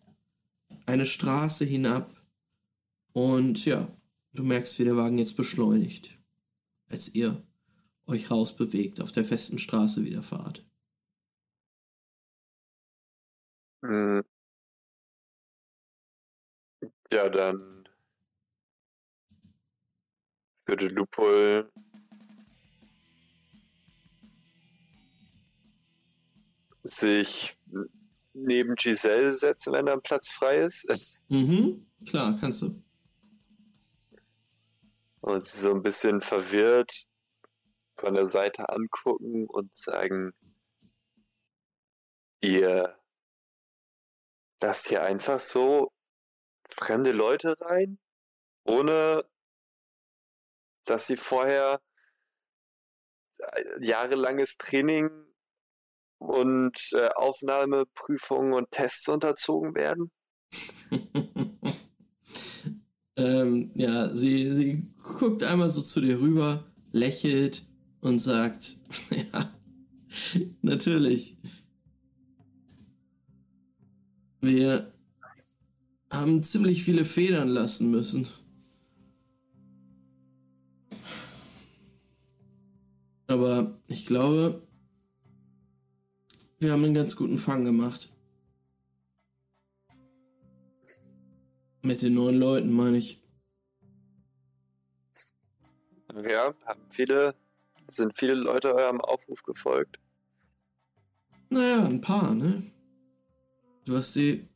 eine 0.85 1.05
Straße 1.05 1.65
hinab 1.65 2.15
und 3.11 3.65
ja, 3.65 3.87
du 4.33 4.43
merkst, 4.43 4.79
wie 4.79 4.85
der 4.85 4.95
Wagen 4.95 5.17
jetzt 5.17 5.35
beschleunigt, 5.35 6.17
als 6.87 7.13
ihr 7.13 7.43
euch 8.09 8.31
rausbewegt, 8.31 9.01
auf 9.01 9.11
der 9.11 9.23
festen 9.23 9.57
Straße 9.57 10.03
wieder 10.03 10.23
fahrt. 10.23 10.65
Hm. 13.83 14.23
Ja, 17.11 17.29
dann 17.29 17.57
würde 20.65 20.87
Lupol 20.87 21.71
sich 26.83 27.57
neben 28.33 28.75
Giselle 28.75 29.35
setzen, 29.35 29.73
wenn 29.73 29.87
da 29.87 29.93
ein 29.93 30.01
Platz 30.01 30.31
frei 30.31 30.61
ist. 30.61 30.87
Mhm, 31.31 31.85
klar, 32.07 32.35
kannst 32.39 32.63
du. 32.63 32.81
Und 35.21 35.43
sie 35.43 35.59
so 35.59 35.71
ein 35.71 35.83
bisschen 35.83 36.21
verwirrt 36.21 37.08
von 37.99 38.13
der 38.13 38.27
Seite 38.27 38.69
angucken 38.69 39.45
und 39.47 39.75
sagen, 39.75 40.33
ihr 42.41 42.97
lasst 44.61 44.87
hier 44.87 45.03
einfach 45.03 45.39
so 45.39 45.91
fremde 46.69 47.11
Leute 47.11 47.59
rein, 47.61 47.99
ohne 48.63 49.25
dass 50.85 51.07
sie 51.07 51.17
vorher 51.17 51.81
jahrelanges 53.79 54.57
Training 54.57 55.09
und 56.17 56.89
äh, 56.93 57.09
Aufnahmeprüfungen 57.15 58.53
und 58.53 58.71
Tests 58.71 59.07
unterzogen 59.07 59.75
werden? 59.75 60.11
ähm, 63.15 63.71
ja, 63.75 64.09
sie, 64.09 64.51
sie 64.51 64.93
guckt 65.01 65.43
einmal 65.43 65.69
so 65.69 65.81
zu 65.81 66.01
dir 66.01 66.19
rüber, 66.19 66.65
lächelt 66.91 67.68
und 68.01 68.19
sagt, 68.19 68.77
ja, 69.11 69.53
natürlich. 70.61 71.37
Wir 74.41 74.91
haben 76.09 76.43
ziemlich 76.43 76.83
viele 76.83 77.05
Federn 77.05 77.49
lassen 77.49 77.91
müssen. 77.91 78.27
Aber 83.27 83.79
ich 83.87 84.05
glaube, 84.05 84.67
wir 86.59 86.71
haben 86.71 86.83
einen 86.83 86.93
ganz 86.93 87.15
guten 87.15 87.37
Fang 87.37 87.63
gemacht. 87.63 88.09
Mit 91.83 92.01
den 92.01 92.15
neuen 92.15 92.39
Leuten, 92.39 92.73
meine 92.73 92.97
ich. 92.97 93.21
Ja, 96.27 96.53
haben 96.65 96.81
viele, 96.89 97.35
sind 97.89 98.17
viele 98.17 98.33
Leute 98.33 98.73
eurem 98.73 99.01
Aufruf 99.01 99.43
gefolgt. 99.43 99.99
Naja, 101.49 101.85
ein 101.85 102.01
paar, 102.01 102.33
ne? 102.35 102.61
Du 103.85 103.95
hast 103.95 104.13
sie 104.13 104.47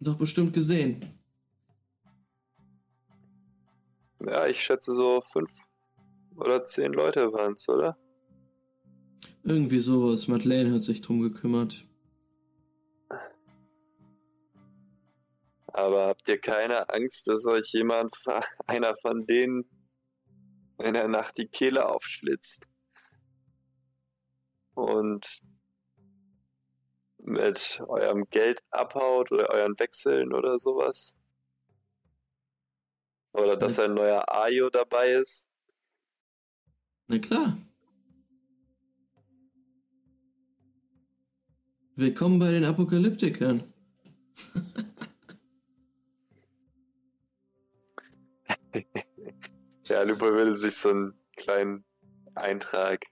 doch 0.00 0.16
bestimmt 0.16 0.52
gesehen. 0.52 1.00
Ja, 4.20 4.46
ich 4.46 4.60
schätze 4.60 4.94
so 4.94 5.20
fünf 5.22 5.50
oder 6.36 6.64
zehn 6.64 6.92
Leute 6.92 7.32
waren 7.32 7.54
es, 7.54 7.68
oder? 7.68 7.96
Irgendwie 9.42 9.78
sowas. 9.78 10.28
Madeleine 10.28 10.72
hat 10.72 10.82
sich 10.82 11.00
drum 11.00 11.20
gekümmert. 11.20 11.84
Aber 15.68 16.08
habt 16.08 16.28
ihr 16.28 16.38
keine 16.38 16.88
Angst, 16.90 17.26
dass 17.28 17.46
euch 17.46 17.72
jemand, 17.72 18.12
einer 18.66 18.96
von 18.96 19.26
denen, 19.26 19.64
in 20.78 20.94
der 20.94 21.08
Nacht 21.08 21.38
die 21.38 21.46
Kehle 21.46 21.88
aufschlitzt? 21.88 22.66
Und 24.74 25.40
mit 27.18 27.82
eurem 27.86 28.28
Geld 28.30 28.62
abhaut 28.70 29.30
oder 29.32 29.50
euren 29.50 29.78
Wechseln 29.78 30.32
oder 30.32 30.58
sowas? 30.58 31.14
Oder 33.32 33.56
dass 33.56 33.78
ein 33.78 33.94
neuer 33.94 34.24
Ayo 34.28 34.68
dabei 34.70 35.12
ist? 35.12 35.48
Na 37.06 37.18
klar. 37.18 37.56
Willkommen 41.96 42.38
bei 42.38 42.50
den 42.50 42.64
Apokalyptikern. 42.64 43.72
ja, 49.84 50.02
Lupo 50.02 50.26
würde 50.26 50.56
sich 50.56 50.76
so 50.76 50.90
einen 50.90 51.14
kleinen 51.36 51.84
Eintrag 52.34 53.06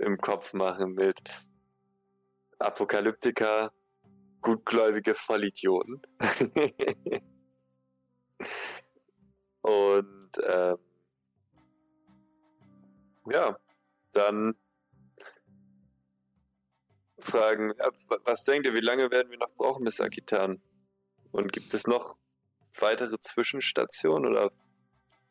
im 0.00 0.18
Kopf 0.18 0.52
machen 0.54 0.94
mit 0.94 1.20
Apokalyptiker, 2.58 3.72
gutgläubige 4.40 5.14
Vollidioten. 5.14 6.02
Und 9.62 10.30
ähm, 10.42 10.78
ja, 13.30 13.58
dann 14.12 14.54
fragen, 17.18 17.74
was 18.24 18.44
denkt 18.44 18.66
ihr, 18.66 18.74
wie 18.74 18.80
lange 18.80 19.10
werden 19.10 19.30
wir 19.30 19.38
noch 19.38 19.52
brauchen 19.54 19.84
bis 19.84 20.00
Akitan? 20.00 20.62
Und 21.32 21.52
gibt 21.52 21.74
es 21.74 21.86
noch 21.86 22.16
weitere 22.78 23.18
Zwischenstationen 23.20 24.30
oder 24.30 24.50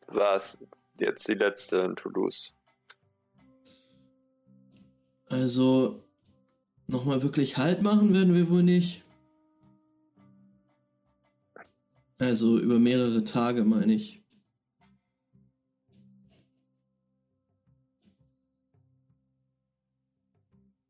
war 0.06 0.36
es 0.36 0.56
jetzt 0.98 1.26
die 1.28 1.34
letzte 1.34 1.78
in 1.78 1.96
Toulouse? 1.96 2.54
Also, 5.30 6.02
nochmal 6.88 7.22
wirklich 7.22 7.56
Halt 7.56 7.82
machen 7.82 8.12
werden 8.12 8.34
wir 8.34 8.50
wohl 8.50 8.64
nicht. 8.64 9.04
Also 12.18 12.58
über 12.58 12.78
mehrere 12.80 13.22
Tage, 13.22 13.64
meine 13.64 13.94
ich. 13.94 14.22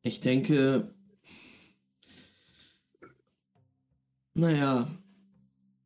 Ich 0.03 0.20
denke, 0.20 0.93
naja, 4.32 4.88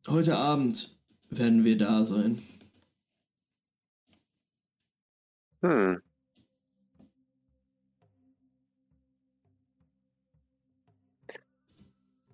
heute 0.07 0.37
Abend 0.37 0.97
werden 1.29 1.65
wir 1.65 1.77
da 1.77 2.05
sein. 2.05 2.41
Hm. 5.61 6.04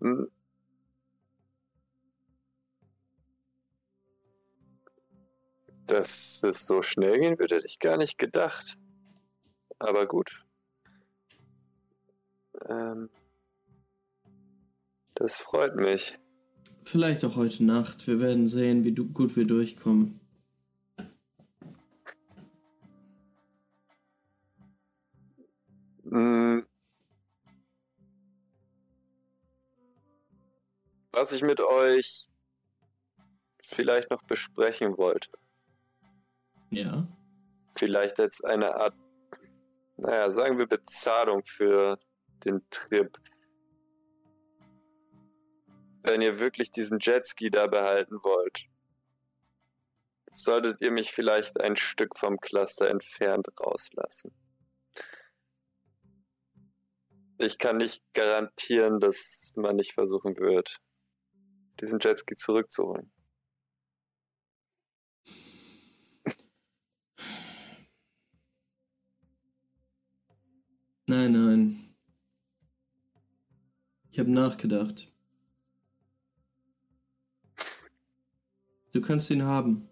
Hm. 0.02 0.28
Dass 5.88 6.42
es 6.44 6.66
so 6.66 6.84
schnell 6.84 7.20
gehen 7.20 7.38
würde, 7.38 7.56
hätte 7.56 7.68
ich 7.68 7.80
gar 7.80 7.98
nicht 7.98 8.18
gedacht. 8.18 8.78
Aber 9.78 10.08
gut. 10.08 10.46
Ähm, 12.68 13.10
das 15.16 15.36
freut 15.36 15.76
mich. 15.76 16.18
Vielleicht 16.84 17.24
auch 17.26 17.36
heute 17.36 17.64
Nacht. 17.64 18.08
Wir 18.08 18.20
werden 18.20 18.48
sehen, 18.48 18.84
wie 18.84 18.94
gut 18.94 19.36
wir 19.36 19.46
durchkommen. 19.46 20.20
Hm. 26.10 26.66
Was 31.22 31.34
ich 31.34 31.44
mit 31.44 31.60
euch 31.62 32.28
vielleicht 33.62 34.10
noch 34.10 34.24
besprechen 34.24 34.98
wollte. 34.98 35.30
Ja. 36.72 37.08
Vielleicht 37.76 38.20
als 38.20 38.44
eine 38.44 38.74
Art, 38.74 38.96
naja, 39.98 40.32
sagen 40.32 40.58
wir 40.58 40.66
Bezahlung 40.66 41.46
für 41.46 42.00
den 42.44 42.66
Trip. 42.72 43.16
Wenn 46.02 46.24
ihr 46.24 46.40
wirklich 46.40 46.72
diesen 46.72 46.98
Jetski 47.00 47.52
da 47.52 47.68
behalten 47.68 48.16
wollt, 48.24 48.66
solltet 50.34 50.82
ihr 50.82 50.90
mich 50.90 51.12
vielleicht 51.12 51.62
ein 51.62 51.78
Stück 51.78 52.18
vom 52.18 52.40
Cluster 52.40 52.90
entfernt 52.90 53.48
rauslassen. 53.60 54.34
Ich 57.38 57.60
kann 57.60 57.78
nicht 57.78 58.04
garantieren, 58.16 59.00
dass 59.00 59.54
man 59.56 59.76
nicht 59.76 59.94
versuchen 59.94 60.36
wird, 60.38 60.82
diesen 61.80 62.00
Jetski 62.00 62.36
zurückzuholen. 62.36 63.12
Nein, 71.08 71.34
nein. 71.34 71.76
Ich 74.12 74.20
habe 74.20 74.32
nachgedacht. 74.32 75.12
Du 78.94 79.02
kannst 79.02 79.30
ihn 79.30 79.44
haben. 79.44 79.90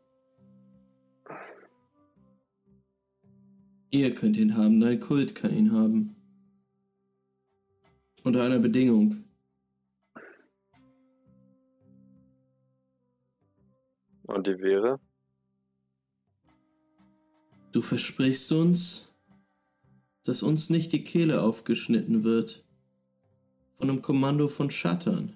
Ihr 3.91 4.13
könnt 4.13 4.37
ihn 4.37 4.55
haben, 4.55 4.79
dein 4.79 4.99
Kult 4.99 5.35
kann 5.35 5.51
ihn 5.53 5.73
haben. 5.73 6.15
Unter 8.23 8.43
einer 8.43 8.59
Bedingung. 8.59 9.28
Und 14.29 14.45
die 14.45 14.59
wäre? 14.59 14.99
Du 17.71 17.81
versprichst 17.81 18.51
uns, 18.51 19.11
dass 20.23 20.43
uns 20.43 20.69
nicht 20.69 20.91
die 20.91 21.03
Kehle 21.03 21.41
aufgeschnitten 21.41 22.23
wird 22.23 22.63
von 23.77 23.89
einem 23.89 24.03
Kommando 24.03 24.47
von 24.47 24.69
Shuttern. 24.69 25.35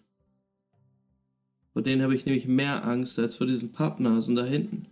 Vor 1.73 1.81
denen 1.81 2.03
habe 2.03 2.13
ich 2.13 2.27
nämlich 2.27 2.47
mehr 2.47 2.85
Angst 2.85 3.17
als 3.17 3.35
vor 3.35 3.47
diesen 3.47 3.71
Pappnasen 3.71 4.35
da 4.35 4.45
hinten. 4.45 4.85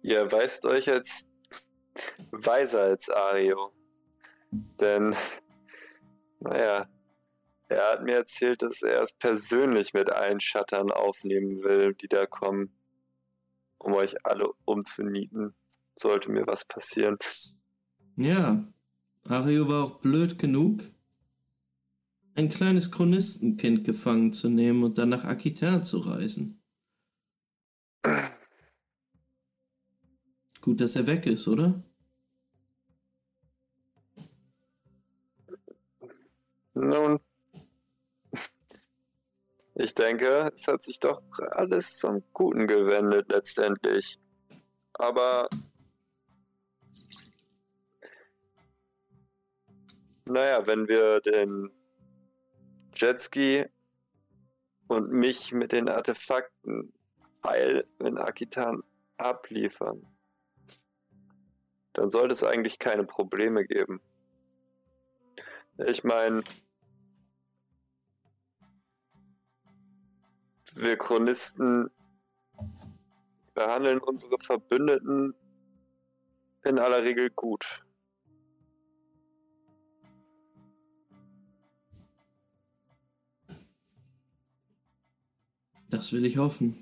Ihr 0.00 0.32
weist 0.32 0.64
euch 0.64 0.90
als 0.90 1.26
weiser 2.30 2.84
als 2.84 3.10
Ario. 3.10 3.70
Denn, 4.50 5.14
naja, 6.40 6.88
er 7.68 7.92
hat 7.92 8.02
mir 8.02 8.16
erzählt, 8.16 8.62
dass 8.62 8.82
er 8.82 9.02
es 9.02 9.12
persönlich 9.12 9.92
mit 9.94 10.10
allen 10.10 10.40
Shuttern 10.40 10.90
aufnehmen 10.90 11.62
will, 11.62 11.94
die 11.94 12.08
da 12.08 12.26
kommen, 12.26 12.72
um 13.78 13.92
euch 13.92 14.24
alle 14.24 14.50
umzunieten, 14.64 15.54
sollte 15.94 16.30
mir 16.30 16.46
was 16.46 16.64
passieren. 16.64 17.18
Ja, 18.16 18.66
Ario 19.28 19.68
war 19.68 19.84
auch 19.84 20.00
blöd 20.00 20.38
genug, 20.38 20.82
ein 22.34 22.48
kleines 22.48 22.90
Chronistenkind 22.90 23.84
gefangen 23.84 24.32
zu 24.32 24.48
nehmen 24.48 24.84
und 24.84 24.96
dann 24.96 25.08
nach 25.08 25.24
Aquitain 25.24 25.82
zu 25.82 25.98
reisen. 25.98 26.62
Gut, 30.60 30.80
dass 30.80 30.96
er 30.96 31.06
weg 31.06 31.26
ist, 31.26 31.48
oder? 31.48 31.82
Nun, 36.74 37.18
Ich 39.80 39.94
denke, 39.94 40.52
es 40.56 40.66
hat 40.66 40.82
sich 40.82 40.98
doch 40.98 41.22
alles 41.52 41.98
zum 41.98 42.24
Guten 42.32 42.66
gewendet 42.66 43.30
letztendlich. 43.30 44.18
Aber 44.94 45.48
naja, 50.24 50.66
wenn 50.66 50.88
wir 50.88 51.20
den 51.20 51.70
Jetski 52.96 53.66
und 54.88 55.12
mich 55.12 55.52
mit 55.52 55.70
den 55.70 55.88
Artefakten 55.88 56.92
heil 57.46 57.86
in 58.00 58.18
Akitan 58.18 58.82
abliefern, 59.16 60.04
dann 61.92 62.10
sollte 62.10 62.32
es 62.32 62.42
eigentlich 62.42 62.80
keine 62.80 63.04
Probleme 63.04 63.64
geben. 63.64 64.00
Ich 65.86 66.02
meine, 66.02 66.42
wir 70.80 70.96
Chronisten 70.96 71.90
behandeln 73.54 73.98
unsere 73.98 74.38
Verbündeten 74.38 75.34
in 76.64 76.78
aller 76.78 77.02
Regel 77.02 77.30
gut. 77.30 77.84
Das 85.90 86.12
will 86.12 86.24
ich 86.24 86.36
hoffen. 86.36 86.76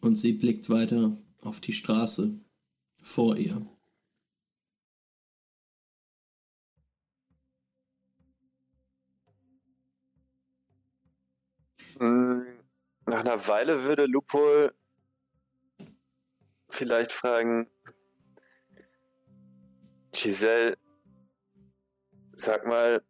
Und 0.00 0.16
sie 0.16 0.32
blickt 0.32 0.68
weiter 0.68 1.16
auf 1.40 1.60
die 1.60 1.72
Straße 1.72 2.38
vor 3.00 3.36
ihr. 3.36 3.73
Nach 12.00 13.20
einer 13.20 13.46
Weile 13.46 13.84
würde 13.84 14.06
Lupol 14.06 14.74
vielleicht 16.68 17.12
fragen, 17.12 17.68
Giselle, 20.12 20.76
sag 22.36 22.66
mal, 22.66 23.02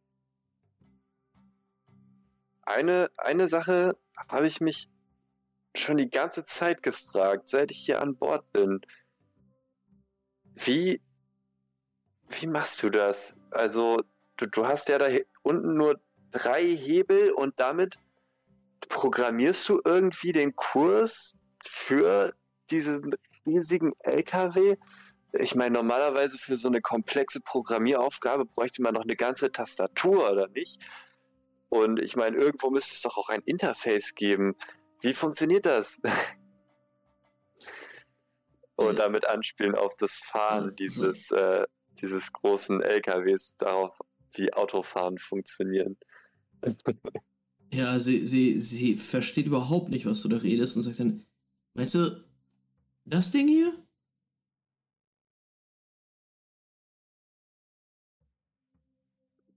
eine, 2.63 3.11
eine 3.19 3.47
Sache 3.47 3.97
habe 4.29 4.47
ich 4.47 4.61
mich 4.61 4.89
schon 5.77 5.97
die 5.97 6.11
ganze 6.11 6.45
Zeit 6.45 6.83
gefragt, 6.83 7.49
seit 7.51 7.71
ich 7.71 7.79
hier 7.79 8.01
an 8.01 8.17
Bord 8.17 8.51
bin. 8.53 8.81
Wie, 10.55 11.03
wie 12.29 12.47
machst 12.47 12.83
du 12.83 12.91
das? 12.91 13.39
Also, 13.51 14.03
du, 14.37 14.47
du 14.47 14.67
hast 14.67 14.89
ja 14.89 14.99
da 14.99 15.09
unten 15.43 15.75
nur 15.75 16.01
drei 16.31 16.65
Hebel 16.65 17.33
und 17.33 17.61
damit 17.61 17.99
programmierst 18.89 19.69
du 19.69 19.81
irgendwie 19.85 20.33
den 20.33 20.57
Kurs 20.57 21.35
für 21.63 22.35
diesen 22.71 23.15
riesigen 23.47 23.93
LKW? 24.01 24.77
Ich 25.33 25.55
meine, 25.55 25.75
normalerweise 25.75 26.39
für 26.39 26.57
so 26.57 26.69
eine 26.69 26.81
komplexe 26.81 27.41
Programmieraufgabe 27.41 28.45
bräuchte 28.45 28.83
man 28.83 28.95
noch 28.95 29.03
eine 29.03 29.17
ganze 29.17 29.51
Tastatur, 29.51 30.31
oder 30.31 30.49
nicht? 30.49 30.87
Und 31.69 32.01
ich 32.01 32.15
meine, 32.15 32.37
irgendwo 32.37 32.71
müsste 32.71 32.95
es 32.95 33.03
doch 33.03 33.19
auch 33.19 33.29
ein 33.29 33.43
Interface 33.43 34.15
geben. 34.15 34.55
Wie 35.01 35.13
funktioniert 35.13 35.67
das? 35.67 36.01
Und 38.77 38.99
damit 38.99 39.27
anspielen 39.27 39.75
auf 39.75 39.97
das 39.97 40.19
Fahren 40.19 40.75
dieses, 40.77 41.31
äh, 41.31 41.65
dieses 42.01 42.33
großen 42.33 42.81
LKWs, 42.81 43.57
darauf, 43.57 43.99
wie 44.33 44.53
Autofahren 44.53 45.19
funktionieren. 45.19 45.97
Ja, 47.75 47.99
sie, 47.99 48.25
sie, 48.25 48.61
sie 48.61 48.95
versteht 48.95 49.47
überhaupt 49.47 49.89
nicht, 49.89 50.07
was 50.07 50.23
du 50.23 50.29
da 50.29 50.37
redest 50.37 50.77
und 50.77 50.83
sagt 50.85 51.01
dann, 51.01 51.25
meinst 51.75 51.97
du, 51.97 52.25
das 53.05 53.33
Ding 53.33 53.49
hier? 53.49 53.73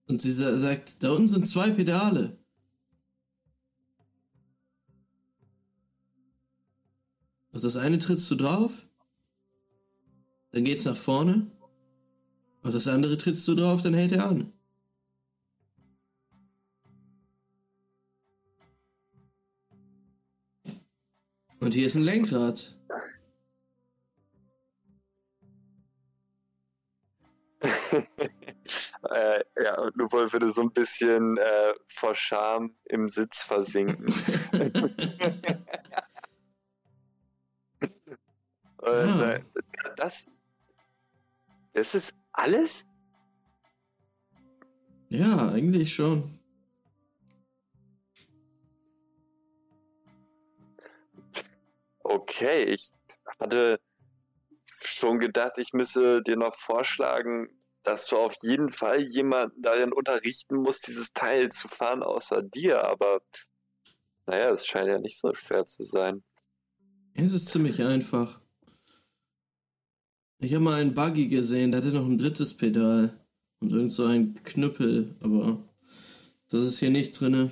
Und 0.08 0.22
sie 0.22 0.32
sagt, 0.32 1.04
da 1.04 1.12
unten 1.12 1.28
sind 1.28 1.46
zwei 1.46 1.70
Pedale. 1.70 2.40
Auf 7.52 7.62
das 7.62 7.76
eine 7.76 8.00
trittst 8.00 8.32
du 8.32 8.36
drauf, 8.36 8.88
dann 10.52 10.64
geht's 10.64 10.86
nach 10.86 10.98
vorne. 10.98 11.52
Auf 12.64 12.74
das 12.74 12.88
andere 12.88 13.18
trittst 13.18 13.48
du 13.48 13.54
drauf, 13.54 13.84
dann 13.84 13.94
hält 13.94 14.12
er 14.12 14.28
an. 14.28 14.57
Und 21.60 21.74
hier 21.74 21.88
ist 21.88 21.96
ein 21.96 22.04
Lenkrad. 22.04 22.78
äh, 29.10 29.40
ja, 29.64 29.80
und 29.80 29.96
Lupol 29.96 30.32
würde 30.32 30.52
so 30.52 30.62
ein 30.62 30.72
bisschen 30.72 31.38
äh, 31.38 31.74
vor 31.88 32.14
Scham 32.16 32.76
im 32.86 33.10
Sitz 33.10 33.42
versinken. 33.42 34.06
und, 38.78 39.22
äh, 39.22 39.42
das, 39.96 40.28
das 41.74 41.96
ist 41.96 42.14
alles? 42.32 42.86
Ja, 45.10 45.50
eigentlich 45.52 45.94
schon. 45.94 46.37
Okay, 52.10 52.64
ich 52.64 52.90
hatte 53.38 53.82
schon 54.64 55.20
gedacht, 55.20 55.58
ich 55.58 55.74
müsse 55.74 56.24
dir 56.24 56.38
noch 56.38 56.56
vorschlagen, 56.56 57.50
dass 57.84 58.08
du 58.08 58.16
auf 58.18 58.34
jeden 58.42 58.72
Fall 58.72 59.02
jemanden 59.02 59.62
darin 59.62 59.92
unterrichten 59.92 60.56
musst, 60.56 60.88
dieses 60.88 61.12
Teil 61.12 61.52
zu 61.52 61.68
fahren, 61.68 62.04
außer 62.04 62.42
dir. 62.44 62.86
Aber 62.86 63.20
naja, 64.26 64.52
es 64.52 64.66
scheint 64.66 64.88
ja 64.88 65.00
nicht 65.00 65.20
so 65.20 65.34
schwer 65.34 65.66
zu 65.66 65.84
sein. 65.84 66.24
Es 67.14 67.34
ist 67.34 67.48
ziemlich 67.48 67.84
einfach. 67.84 68.40
Ich 70.40 70.54
habe 70.54 70.64
mal 70.64 70.80
einen 70.80 70.96
Buggy 70.96 71.28
gesehen, 71.28 71.74
der 71.74 71.82
hatte 71.82 71.94
noch 71.94 72.06
ein 72.06 72.18
drittes 72.18 72.56
Pedal 72.56 73.20
und 73.60 73.74
irgend 73.74 73.92
so 73.92 74.06
ein 74.06 74.34
Knüppel, 74.44 75.14
aber 75.20 75.60
das 76.50 76.64
ist 76.64 76.80
hier 76.80 76.92
nicht 76.92 77.20
drinne. 77.20 77.52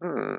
Hm. 0.00 0.35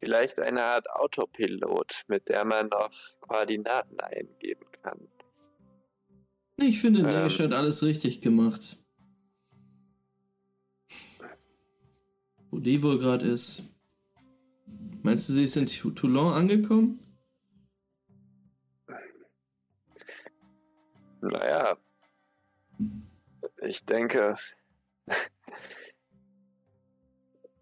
Vielleicht 0.00 0.40
eine 0.40 0.64
Art 0.64 0.90
Autopilot, 0.90 2.04
mit 2.08 2.26
der 2.28 2.44
man 2.46 2.68
noch 2.68 2.90
Koordinaten 3.20 4.00
eingeben 4.00 4.66
kann. 4.82 5.08
Ich 6.56 6.80
finde, 6.80 7.00
ähm, 7.00 7.06
Nash 7.06 7.38
hat 7.38 7.52
alles 7.52 7.82
richtig 7.82 8.22
gemacht. 8.22 8.78
Wo 12.50 12.58
die 12.58 12.82
wohl 12.82 12.98
gerade 12.98 13.26
ist. 13.26 13.62
Meinst 15.02 15.28
du, 15.28 15.34
sie 15.34 15.44
ist 15.44 15.56
in 15.56 15.66
Toulon 15.66 16.32
angekommen? 16.32 16.98
Naja, 21.20 21.76
ich 23.62 23.84
denke, 23.84 24.36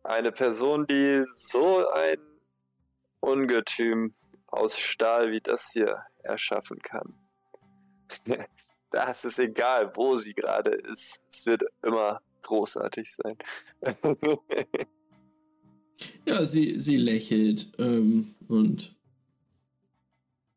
eine 0.05 0.31
Person, 0.31 0.87
die 0.87 1.25
so 1.35 1.89
ein 1.91 2.28
Ungetüm 3.21 4.15
aus 4.47 4.79
Stahl 4.79 5.31
wie 5.31 5.41
das 5.41 5.71
hier 5.73 6.05
erschaffen 6.23 6.81
kann. 6.81 7.15
das 8.91 9.25
ist 9.25 9.39
egal, 9.39 9.93
wo 9.95 10.17
sie 10.17 10.35
gerade 10.35 10.71
ist. 10.71 11.21
Es 11.29 11.47
wird 11.47 11.63
immer 11.83 12.21
großartig 12.43 13.15
sein. 13.15 13.37
ja, 16.27 16.47
sie, 16.47 16.79
sie 16.79 16.97
lächelt 16.97 17.73
ähm, 17.79 18.35
und 18.49 18.97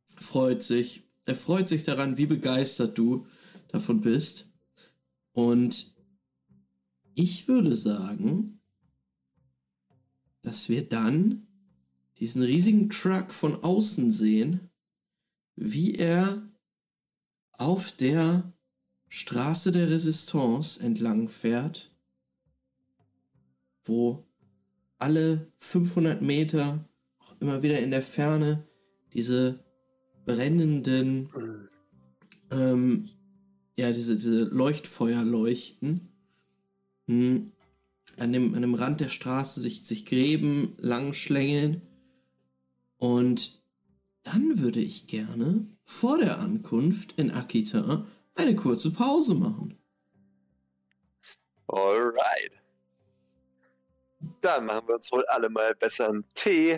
freut 0.05 0.63
sich. 0.63 1.03
Er 1.25 1.35
freut 1.35 1.67
sich 1.67 1.83
daran, 1.83 2.17
wie 2.17 2.25
begeistert 2.25 2.97
du 2.97 3.27
davon 3.69 4.01
bist. 4.01 4.51
Und 5.33 5.93
ich 7.13 7.47
würde 7.47 7.73
sagen, 7.75 8.61
dass 10.41 10.69
wir 10.69 10.87
dann 10.87 11.47
diesen 12.21 12.43
riesigen 12.43 12.89
Truck 12.89 13.33
von 13.33 13.63
außen 13.63 14.11
sehen, 14.11 14.69
wie 15.55 15.95
er 15.95 16.47
auf 17.51 17.91
der 17.91 18.53
Straße 19.09 19.71
der 19.71 19.89
Resistance 19.89 20.81
entlang 20.81 21.27
fährt, 21.27 21.91
wo 23.83 24.23
alle 24.99 25.51
500 25.57 26.21
Meter 26.21 26.87
auch 27.17 27.35
immer 27.41 27.63
wieder 27.63 27.79
in 27.79 27.89
der 27.89 28.03
Ferne 28.03 28.67
diese 29.13 29.59
brennenden, 30.25 31.27
ähm, 32.51 33.09
ja, 33.75 33.91
diese, 33.91 34.15
diese 34.15 34.43
Leuchtfeuer 34.43 35.23
leuchten. 35.23 36.07
Hm. 37.07 37.51
An, 38.17 38.31
dem, 38.31 38.53
an 38.53 38.61
dem 38.61 38.75
Rand 38.75 38.99
der 38.99 39.09
Straße 39.09 39.59
sich, 39.59 39.85
sich 39.85 40.05
Gräben 40.05 40.75
lang 40.77 41.13
schlängeln. 41.13 41.81
Und 43.01 43.59
dann 44.21 44.59
würde 44.59 44.79
ich 44.79 45.07
gerne 45.07 45.65
vor 45.85 46.19
der 46.19 46.37
Ankunft 46.39 47.13
in 47.17 47.31
Akita 47.31 48.05
eine 48.35 48.55
kurze 48.55 48.91
Pause 48.93 49.33
machen. 49.33 49.79
Alright. 51.65 52.61
Dann 54.41 54.67
machen 54.67 54.87
wir 54.87 54.95
uns 54.95 55.11
wohl 55.11 55.25
alle 55.29 55.49
mal 55.49 55.73
besser 55.73 56.09
einen 56.09 56.25
Tee. 56.35 56.77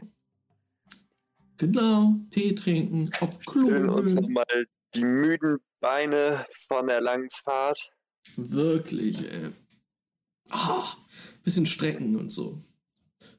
Genau, 1.58 2.16
Tee 2.32 2.56
trinken, 2.56 3.10
auf 3.20 3.42
Klo 3.42 3.68
Fühlen 3.68 3.90
uns 3.90 4.14
nochmal 4.14 4.66
die 4.96 5.04
müden 5.04 5.58
Beine 5.82 6.46
von 6.68 6.88
der 6.88 7.02
langen 7.02 7.30
Fahrt. 7.32 7.92
Wirklich, 8.38 9.30
ey. 9.30 9.50
Ah, 10.52 10.86
bisschen 11.44 11.66
strecken 11.66 12.16
und 12.16 12.32
so. 12.32 12.62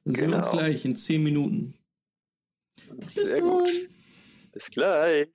Dann 0.05 0.15
sehen 0.15 0.31
wir 0.31 0.37
uns 0.37 0.51
Genau. 0.51 0.59
gleich 0.59 0.85
in 0.85 0.97
10 0.97 1.23
Minuten. 1.23 1.79
Bis 2.93 3.15
Sehr 3.15 3.41
dann. 3.41 3.49
gut. 3.49 3.69
Bis 4.53 4.71
gleich. 4.71 5.29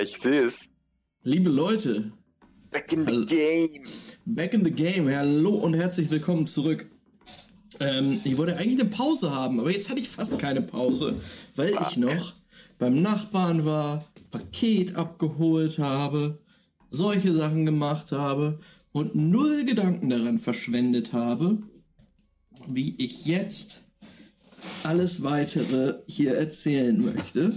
Ich 0.00 0.18
sehe 0.18 0.42
es. 0.42 0.68
Liebe 1.22 1.48
Leute, 1.50 2.12
Back 2.70 2.92
in 2.92 3.06
the 3.06 3.26
game. 3.26 3.82
back 4.26 4.54
in 4.54 4.64
the 4.64 4.70
game. 4.70 5.08
Hallo 5.14 5.54
und 5.54 5.74
herzlich 5.74 6.10
willkommen 6.10 6.46
zurück. 6.46 6.90
Ähm, 7.80 8.20
ich 8.24 8.36
wollte 8.36 8.56
eigentlich 8.56 8.80
eine 8.80 8.88
Pause 8.90 9.34
haben, 9.34 9.60
aber 9.60 9.70
jetzt 9.70 9.88
hatte 9.88 10.00
ich 10.00 10.08
fast 10.08 10.38
keine 10.38 10.62
Pause, 10.62 11.14
weil 11.56 11.76
ich 11.88 11.96
noch 11.96 12.34
beim 12.78 13.00
Nachbarn 13.00 13.64
war, 13.64 14.04
Paket 14.30 14.96
abgeholt 14.96 15.78
habe, 15.78 16.38
solche 16.90 17.32
Sachen 17.32 17.64
gemacht 17.66 18.12
habe 18.12 18.60
und 18.92 19.14
null 19.14 19.64
Gedanken 19.64 20.10
daran 20.10 20.38
verschwendet 20.38 21.12
habe, 21.12 21.62
wie 22.66 22.94
ich 22.98 23.26
jetzt 23.26 23.87
alles 24.84 25.22
weitere 25.22 25.94
hier 26.06 26.36
erzählen 26.36 27.02
möchte. 27.04 27.52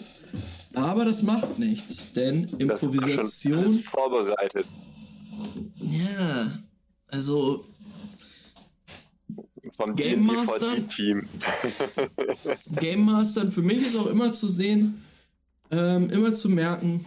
Aber 0.73 1.03
das 1.05 1.23
macht 1.23 1.59
nichts, 1.59 2.13
denn 2.13 2.43
Das 2.43 2.53
ist 2.53 2.61
Improvisation, 2.61 3.79
vorbereitet. 3.79 4.65
ja, 5.79 6.51
also 7.07 7.65
Vom 9.75 9.95
Game 9.97 10.25
Master? 10.25 10.75
D&D-Team. 10.75 11.27
Game 12.79 13.05
Mastern 13.05 13.51
für 13.51 13.61
mich 13.61 13.81
ist 13.81 13.97
auch 13.97 14.07
immer 14.07 14.31
zu 14.31 14.47
sehen, 14.47 15.01
ähm, 15.71 16.09
immer 16.09 16.31
zu 16.33 16.47
merken, 16.49 17.05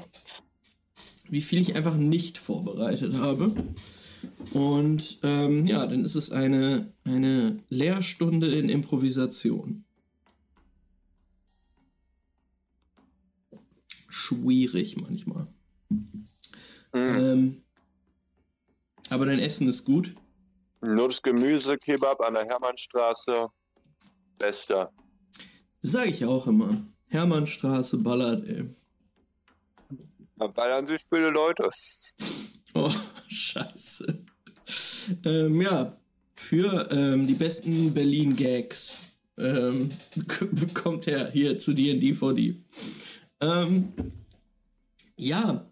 wie 1.30 1.40
viel 1.40 1.60
ich 1.62 1.74
einfach 1.76 1.96
nicht 1.96 2.36
vorbereitet 2.36 3.14
habe. 3.14 3.54
Und 4.52 5.18
ähm, 5.22 5.66
ja, 5.66 5.86
dann 5.86 6.04
ist 6.04 6.14
es 6.16 6.30
eine, 6.32 6.86
eine 7.04 7.58
Lehrstunde 7.70 8.54
in 8.54 8.68
Improvisation. 8.68 9.83
Schwierig 14.24 14.96
manchmal. 14.96 15.46
Ähm, 16.94 17.62
aber 19.10 19.26
dein 19.26 19.38
Essen 19.38 19.68
ist 19.68 19.84
gut. 19.84 20.14
Nur 20.80 21.08
das 21.08 21.20
Gemüse, 21.20 21.76
Kebab 21.76 22.20
an 22.22 22.32
der 22.34 22.46
Hermannstraße. 22.46 23.48
Bester. 24.38 24.90
Sag 25.82 26.06
ich 26.06 26.24
auch 26.24 26.46
immer. 26.46 26.86
Hermannstraße 27.08 27.98
ballert, 27.98 28.48
ey. 28.48 28.64
Da 30.36 30.46
ballern 30.46 30.86
sich 30.86 31.02
viele 31.08 31.30
Leute. 31.30 31.68
Oh, 32.76 32.90
scheiße. 33.28 34.24
Ähm, 35.24 35.62
ja, 35.62 35.96
für 36.34 36.90
ähm, 36.90 37.24
die 37.24 37.34
besten 37.34 37.94
Berlin-Gags 37.94 39.14
ähm, 39.38 39.90
kommt 40.74 41.06
er 41.06 41.30
hier 41.30 41.56
zu 41.56 41.70
D&D4D. 41.70 42.56
Ähm, 43.40 43.92
ja, 45.16 45.70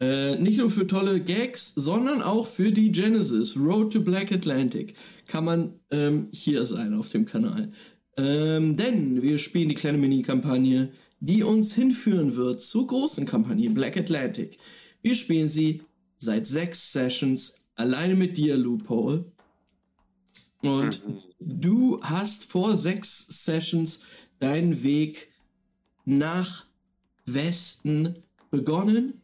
äh, 0.00 0.36
nicht 0.36 0.58
nur 0.58 0.70
für 0.70 0.86
tolle 0.86 1.20
Gags, 1.20 1.72
sondern 1.74 2.20
auch 2.20 2.46
für 2.46 2.70
die 2.70 2.92
Genesis 2.92 3.56
Road 3.56 3.92
to 3.92 4.00
Black 4.00 4.30
Atlantic 4.30 4.94
kann 5.26 5.44
man 5.44 5.80
ähm, 5.90 6.28
hier 6.32 6.66
sein 6.66 6.92
auf 6.92 7.08
dem 7.08 7.24
Kanal. 7.24 7.72
Ähm, 8.18 8.76
denn 8.76 9.22
wir 9.22 9.38
spielen 9.38 9.68
die 9.68 9.74
kleine 9.74 9.98
Mini-Kampagne, 9.98 10.90
die 11.20 11.42
uns 11.42 11.74
hinführen 11.74 12.36
wird 12.36 12.60
zur 12.60 12.86
großen 12.86 13.24
Kampagne 13.24 13.70
Black 13.70 13.96
Atlantic. 13.96 14.58
Wir 15.02 15.14
spielen 15.14 15.48
sie 15.48 15.82
seit 16.18 16.46
sechs 16.46 16.92
Sessions 16.92 17.64
alleine 17.74 18.16
mit 18.16 18.36
dir, 18.36 18.56
Loophole. 18.56 19.24
Und 20.62 21.00
du 21.38 21.98
hast 22.02 22.44
vor 22.44 22.76
sechs 22.76 23.44
Sessions 23.44 24.00
deinen 24.40 24.82
Weg 24.82 25.28
nach 26.04 26.65
Westen 27.26 28.22
begonnen, 28.50 29.22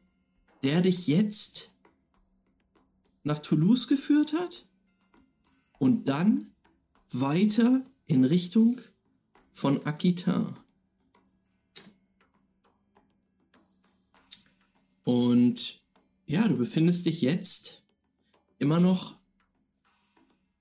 der 0.63 0.83
dich 0.83 1.07
jetzt 1.07 1.75
nach 3.25 3.39
Toulouse 3.39 3.89
geführt 3.89 4.33
hat 4.33 4.67
und 5.79 6.09
dann 6.09 6.55
weiter 7.11 7.85
in 8.07 8.25
Richtung 8.25 8.81
von 9.53 9.85
Aquitain. 9.87 10.57
Und 15.05 15.83
ja, 16.27 16.47
du 16.47 16.57
befindest 16.57 17.07
dich 17.07 17.23
jetzt 17.23 17.83
immer 18.59 18.81
noch 18.81 19.17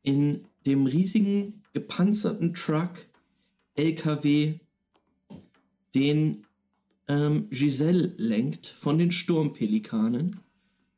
in 0.03 0.45
dem 0.65 0.85
riesigen 0.85 1.63
gepanzerten 1.73 2.53
Truck 2.53 3.07
LKW, 3.76 4.59
den 5.95 6.45
ähm, 7.12 7.50
Giselle 7.50 8.14
lenkt 8.18 8.68
von 8.68 8.98
den 8.98 9.12
Sturmpelikanen. 9.12 10.40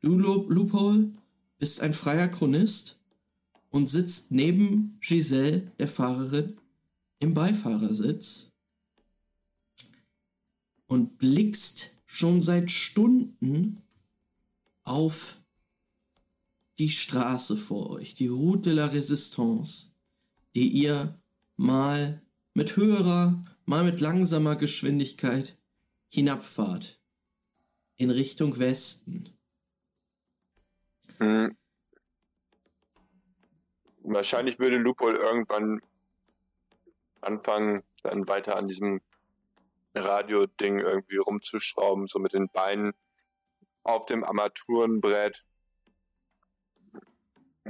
Du, 0.01 0.17
Lo- 0.17 0.47
Loophole, 0.47 1.11
bist 1.57 1.81
ein 1.81 1.93
freier 1.93 2.27
Chronist 2.27 2.99
und 3.71 3.89
sitzt 3.89 4.31
neben 4.31 4.97
Giselle, 5.01 5.71
der 5.79 5.87
Fahrerin, 5.87 6.57
im 7.19 7.33
Beifahrersitz 7.33 8.51
und 10.87 11.17
blickst 11.17 11.97
schon 12.05 12.41
seit 12.41 12.69
Stunden 12.69 13.81
auf 14.83 15.39
die 16.77 16.89
Straße 16.89 17.55
vor 17.57 17.91
euch, 17.91 18.13
die 18.13 18.27
Route 18.27 18.69
de 18.69 18.73
la 18.73 18.87
Resistance, 18.87 19.93
die 20.53 20.67
ihr 20.67 21.17
mal 21.55 22.21
mit 22.53 22.75
höherer, 22.75 23.43
mal 23.65 23.83
mit 23.83 24.01
langsamer 24.01 24.55
Geschwindigkeit 24.57 25.57
hinabfahrt 26.13 26.99
in 27.97 28.11
Richtung 28.11 28.59
Westen. 28.59 29.35
Hm. 31.17 31.57
Wahrscheinlich 34.03 34.59
würde 34.59 34.77
Lupol 34.77 35.15
irgendwann 35.15 35.81
anfangen, 37.21 37.81
dann 38.03 38.27
weiter 38.27 38.57
an 38.57 38.67
diesem 38.67 39.01
Radio-Ding 39.95 40.79
irgendwie 40.79 41.17
rumzuschrauben, 41.17 42.05
so 42.07 42.19
mit 42.19 42.33
den 42.33 42.47
Beinen 42.49 42.93
auf 43.83 44.05
dem 44.05 44.23
Armaturenbrett, 44.23 45.43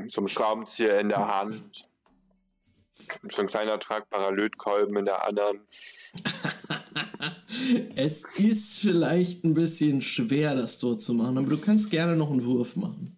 zum 0.09 0.27
Schraubenzieher 0.27 0.99
in 0.99 1.09
der 1.09 1.27
Hand, 1.33 1.83
so 3.29 3.41
ein 3.41 3.47
kleiner 3.47 3.79
tragbarer 3.79 4.31
Lötkolben 4.31 4.97
in 4.97 5.05
der 5.05 5.25
anderen. 5.25 5.65
Es 7.95 8.23
ist 8.39 8.79
vielleicht 8.79 9.43
ein 9.43 9.53
bisschen 9.53 10.01
schwer, 10.01 10.55
das 10.55 10.79
dort 10.79 11.01
zu 11.01 11.13
machen, 11.13 11.37
aber 11.37 11.49
du 11.49 11.57
kannst 11.57 11.89
gerne 11.89 12.15
noch 12.15 12.31
einen 12.31 12.43
Wurf 12.43 12.75
machen. 12.75 13.17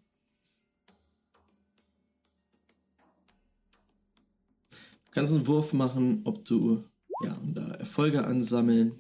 Du 4.70 5.12
kannst 5.12 5.34
einen 5.34 5.48
Wurf 5.48 5.74
machen, 5.74 6.22
ob 6.26 6.44
du 6.46 6.84
ja 7.24 7.34
und 7.42 7.56
da 7.56 7.72
Erfolge 7.76 8.26
ansammeln. 8.26 9.00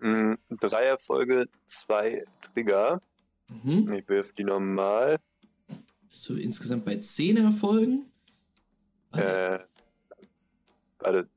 Hm, 0.00 0.36
Drei 0.50 0.82
Erfolge, 0.82 1.46
zwei 1.66 2.24
Trigger. 2.42 3.00
Mhm. 3.48 3.92
Ich 3.92 4.08
wirf 4.08 4.32
die 4.34 4.44
normal. 4.44 5.18
Bist 6.08 6.28
du 6.28 6.34
insgesamt 6.34 6.84
bei 6.84 6.96
10 6.96 7.38
Erfolgen? 7.38 8.10
Äh, 9.12 9.60
warte, 10.98 11.28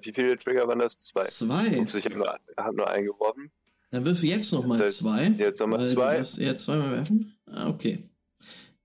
wie 0.00 0.12
viele 0.12 0.38
Trigger 0.38 0.66
waren 0.68 0.78
das? 0.78 0.98
Zwei. 1.00 1.24
Zwei. 1.24 1.78
Ups, 1.80 1.94
ich 1.94 2.04
habe 2.06 2.16
nur, 2.16 2.38
hab 2.56 2.74
nur 2.74 2.88
eingeworfen. 2.90 3.50
Dann 3.90 4.04
würfe 4.04 4.26
jetzt 4.26 4.52
noch 4.52 4.66
mal 4.66 4.78
Das 4.78 4.86
heißt, 4.88 4.98
zwei. 4.98 5.26
jetzt 5.28 5.60
noch 5.60 5.66
mal 5.68 5.78
weil 5.80 5.88
zwei. 5.88 6.20
Du 6.22 6.42
eher 6.42 6.56
zweimal 6.56 6.92
werfen. 6.92 7.36
Ah, 7.46 7.68
okay. 7.68 7.92
Äh, 7.92 7.98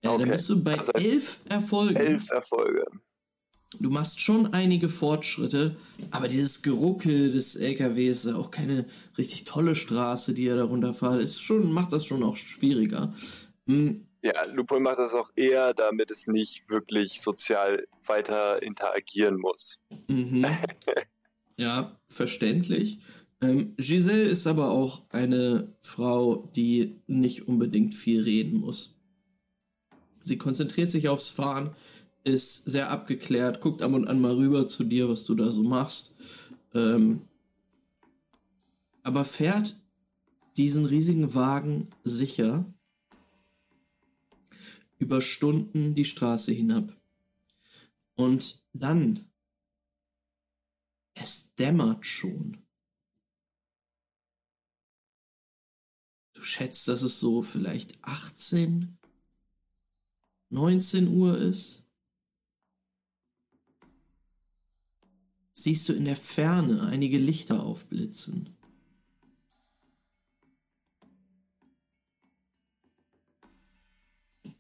Dann 0.03 0.21
Okay. 0.21 0.31
bist 0.31 0.49
du 0.49 0.63
bei 0.63 0.75
Das 0.75 0.87
heißt, 0.89 1.05
elf 1.05 1.39
Erfolgen. 1.49 1.95
Elf 1.95 2.29
Erfolge. 2.29 2.85
du 3.79 3.89
machst 3.89 4.21
schon 4.21 4.53
einige 4.53 4.87
Fortschritte, 4.89 5.75
aber 6.11 6.27
dieses 6.27 6.61
Geruckel 6.61 7.31
des 7.31 7.55
LKWs 7.55 8.25
ist 8.25 8.33
auch 8.33 8.51
keine 8.51 8.85
richtig 9.17 9.43
tolle 9.45 9.75
Straße, 9.75 10.33
die 10.33 10.47
er 10.47 10.55
da 10.57 10.63
runterfahrt. 10.63 11.21
Ist 11.21 11.41
schon, 11.41 11.71
macht 11.71 11.91
das 11.93 12.05
schon 12.05 12.23
auch 12.23 12.35
schwieriger. 12.35 13.13
Hm. 13.67 14.05
Ja, 14.21 14.33
Lupol 14.53 14.79
macht 14.81 14.99
das 14.99 15.13
auch 15.13 15.31
eher, 15.35 15.73
damit 15.73 16.11
es 16.11 16.27
nicht 16.27 16.69
wirklich 16.69 17.21
sozial 17.21 17.87
weiter 18.05 18.61
interagieren 18.61 19.37
muss. 19.37 19.79
Mhm. 20.09 20.45
ja, 21.57 21.97
verständlich. 22.09 22.99
Ähm, 23.41 23.75
Giselle 23.77 24.23
ist 24.23 24.45
aber 24.47 24.71
auch 24.71 25.03
eine 25.09 25.73
Frau, 25.79 26.49
die 26.55 27.01
nicht 27.07 27.47
unbedingt 27.47 27.95
viel 27.95 28.21
reden 28.23 28.59
muss. 28.59 28.99
Sie 30.21 30.37
konzentriert 30.37 30.89
sich 30.89 31.07
aufs 31.07 31.29
Fahren, 31.29 31.75
ist 32.25 32.65
sehr 32.65 32.91
abgeklärt, 32.91 33.61
guckt 33.61 33.81
ab 33.81 33.93
und 33.93 34.07
an 34.07 34.19
mal 34.19 34.35
rüber 34.35 34.67
zu 34.67 34.83
dir, 34.83 35.07
was 35.07 35.23
du 35.25 35.35
da 35.35 35.49
so 35.49 35.63
machst. 35.63 36.15
Ähm, 36.73 37.21
aber 39.03 39.23
fährt 39.23 39.75
diesen 40.57 40.83
riesigen 40.83 41.33
Wagen 41.33 41.87
sicher 42.03 42.65
über 44.99 45.21
Stunden 45.21 45.95
die 45.95 46.05
Straße 46.05 46.51
hinab. 46.51 46.95
Und 48.15 48.63
dann, 48.73 49.25
es 51.13 51.55
dämmert 51.55 52.05
schon. 52.05 52.57
Du 56.33 56.41
schätzt, 56.41 56.87
dass 56.87 57.01
es 57.01 57.19
so 57.19 57.41
vielleicht 57.41 57.97
18, 58.03 58.97
19 60.49 61.07
Uhr 61.07 61.37
ist. 61.37 61.85
Siehst 65.53 65.89
du 65.89 65.93
in 65.93 66.05
der 66.05 66.15
Ferne 66.15 66.83
einige 66.83 67.17
Lichter 67.17 67.63
aufblitzen. 67.63 68.58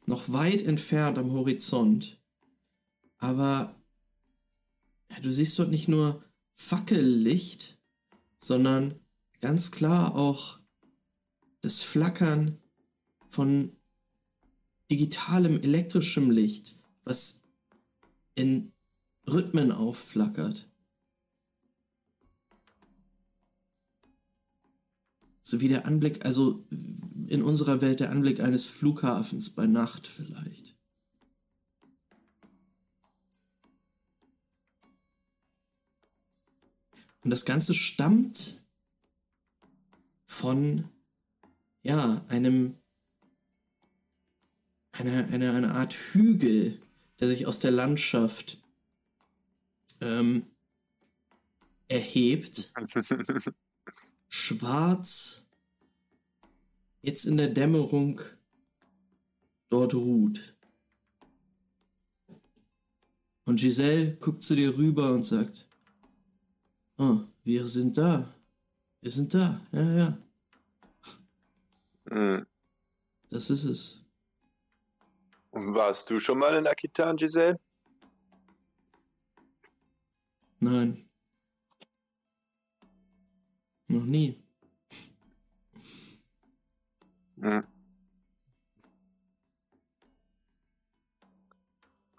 Noch 0.09 0.31
weit 0.31 0.63
entfernt 0.63 1.19
am 1.19 1.33
Horizont. 1.33 2.19
Aber 3.19 3.75
ja, 5.11 5.19
du 5.19 5.31
siehst 5.31 5.59
dort 5.59 5.69
nicht 5.69 5.87
nur 5.87 6.23
Fackellicht, 6.55 7.77
sondern 8.39 8.95
ganz 9.39 9.69
klar 9.69 10.15
auch 10.15 10.57
das 11.61 11.83
Flackern 11.83 12.57
von 13.27 13.71
digitalem 14.89 15.61
elektrischem 15.61 16.31
Licht, 16.31 16.79
was 17.03 17.43
in 18.33 18.71
Rhythmen 19.27 19.71
aufflackert. 19.71 20.68
So 25.49 25.61
wie 25.61 25.67
der 25.67 25.87
Anblick, 25.87 26.25
also 26.25 26.63
in 27.27 27.41
unserer 27.41 27.81
Welt 27.81 27.99
der 27.99 28.11
Anblick 28.11 28.39
eines 28.39 28.65
Flughafens 28.65 29.49
bei 29.49 29.65
Nacht 29.65 30.05
vielleicht. 30.05 30.75
Und 37.23 37.31
das 37.31 37.45
Ganze 37.45 37.73
stammt 37.73 38.63
von 40.27 40.87
ja, 41.81 42.23
einem, 42.27 42.75
eine, 44.91 45.29
eine, 45.31 45.53
eine 45.53 45.71
Art 45.71 45.93
Hügel, 45.93 46.79
der 47.19 47.27
sich 47.27 47.47
aus 47.47 47.57
der 47.57 47.71
Landschaft 47.71 48.59
ähm, 49.99 50.43
erhebt. 51.87 52.71
Schwarz, 54.29 55.47
jetzt 57.01 57.25
in 57.25 57.37
der 57.37 57.49
Dämmerung 57.49 58.21
dort 59.69 59.95
ruht. 59.95 60.55
Und 63.45 63.59
Giselle 63.59 64.15
guckt 64.17 64.43
zu 64.43 64.55
dir 64.55 64.77
rüber 64.77 65.11
und 65.11 65.23
sagt, 65.23 65.67
oh, 66.97 67.21
wir 67.43 67.67
sind 67.67 67.97
da. 67.97 68.31
Wir 69.01 69.11
sind 69.11 69.33
da, 69.33 69.59
ja, 69.71 69.81
ja. 69.81 70.17
Mhm. 72.05 72.45
Das 73.29 73.49
ist 73.49 73.63
es. 73.63 74.05
Und 75.51 75.73
warst 75.73 76.09
du 76.09 76.19
schon 76.19 76.37
mal 76.37 76.55
in 76.55 76.67
Akitan, 76.67 77.17
Giselle? 77.17 77.59
Nein. 80.59 81.08
Noch 83.89 84.05
nie. 84.05 84.35
Mhm. 87.35 87.63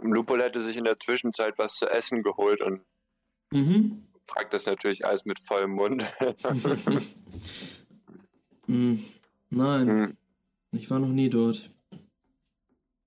Lupol 0.03 0.43
hätte 0.43 0.63
sich 0.63 0.77
in 0.77 0.85
der 0.85 0.99
Zwischenzeit 0.99 1.59
was 1.59 1.77
zu 1.77 1.87
essen 1.87 2.23
geholt 2.23 2.61
und 2.63 2.83
mhm. 3.53 4.07
fragt 4.27 4.53
das 4.55 4.67
natürlich 4.67 5.07
alles 5.07 5.25
mit 5.25 5.39
vollem 5.39 5.73
Mund. 5.73 6.05
mhm. 8.67 9.05
Nein, 9.51 9.89
Hm. 9.89 10.17
ich 10.73 10.91
war 10.91 10.99
noch 11.01 11.09
nie 11.09 11.29
dort. 11.29 11.71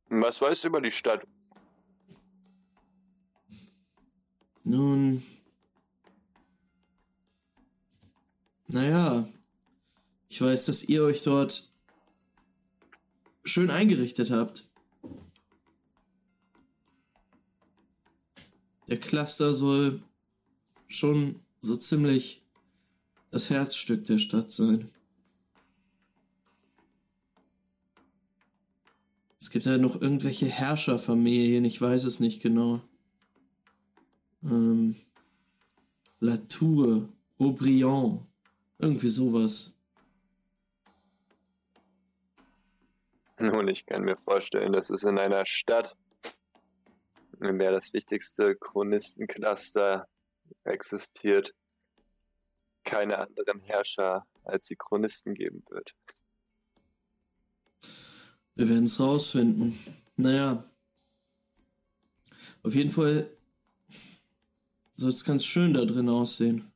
Was 0.10 0.42
weißt 0.42 0.64
du 0.64 0.68
über 0.68 0.82
die 0.82 0.92
Stadt? 0.92 1.26
Nun, 4.64 5.22
naja, 8.74 9.28
ich 10.30 10.42
weiß, 10.42 10.66
dass 10.66 10.84
ihr 10.84 11.04
euch 11.04 11.22
dort 11.22 11.72
schön 13.44 13.70
eingerichtet 13.70 14.32
habt. 14.32 14.68
Der 18.88 19.00
Cluster 19.00 19.54
soll 19.54 20.02
schon 20.88 21.40
so 21.62 21.76
ziemlich 21.76 22.42
das 23.30 23.52
Herzstück 23.52 24.08
der 24.08 24.18
Stadt 24.18 24.52
sein. 24.52 24.90
Es 29.40 29.52
gibt 29.52 29.66
ja 29.68 29.78
noch 29.78 30.02
irgendwelche 30.02 30.48
Herrscherfamilien, 30.48 31.64
ich 31.64 31.80
weiß 31.80 32.06
es 32.06 32.20
nicht 32.20 32.42
genau. 32.42 32.82
Ähm, 34.44 34.96
Latour, 36.20 37.10
Aubryon, 37.38 38.26
irgendwie 38.78 39.10
sowas. 39.10 39.76
Nun, 43.40 43.68
ich 43.68 43.86
kann 43.86 44.04
mir 44.04 44.18
vorstellen, 44.18 44.74
dass 44.74 44.90
es 44.90 45.04
in 45.04 45.18
einer 45.18 45.46
Stadt, 45.46 45.98
in 47.40 47.60
der 47.60 47.72
das 47.72 47.92
wichtigste 47.94 48.56
Chronistencluster 48.56 50.08
existiert, 50.64 51.54
keine 52.84 53.20
anderen 53.20 53.60
Herrscher 53.62 54.26
als 54.44 54.68
die 54.68 54.76
Chronisten 54.76 55.34
geben 55.34 55.64
wird. 55.70 55.96
Wir 58.56 58.70
werden 58.70 58.86
es 58.86 59.00
rausfinden. 59.00 59.78
Naja. 60.16 60.64
Auf 62.62 62.76
jeden 62.76 62.92
Fall 62.92 63.30
soll 64.92 65.10
es 65.10 65.26
ganz 65.26 65.44
schön 65.44 65.74
da 65.74 65.86
drin 65.86 66.08
aussehen. 66.08 66.73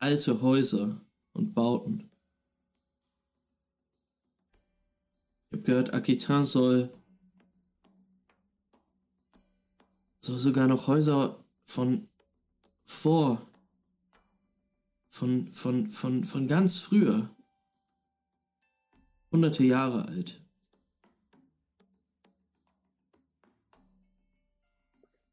Alte 0.00 0.40
Häuser 0.40 0.98
und 1.34 1.54
Bauten. 1.54 2.10
Ich 5.50 5.56
habe 5.58 5.62
gehört, 5.62 5.94
Aquitain 5.94 6.42
soll, 6.42 6.90
soll 10.20 10.38
sogar 10.38 10.68
noch 10.68 10.86
Häuser 10.86 11.44
von 11.66 12.08
vor, 12.86 13.46
von, 15.10 15.52
von, 15.52 15.90
von, 15.90 16.24
von 16.24 16.48
ganz 16.48 16.80
früher 16.80 17.28
hunderte 19.30 19.64
Jahre 19.64 20.06
alt. 20.06 20.42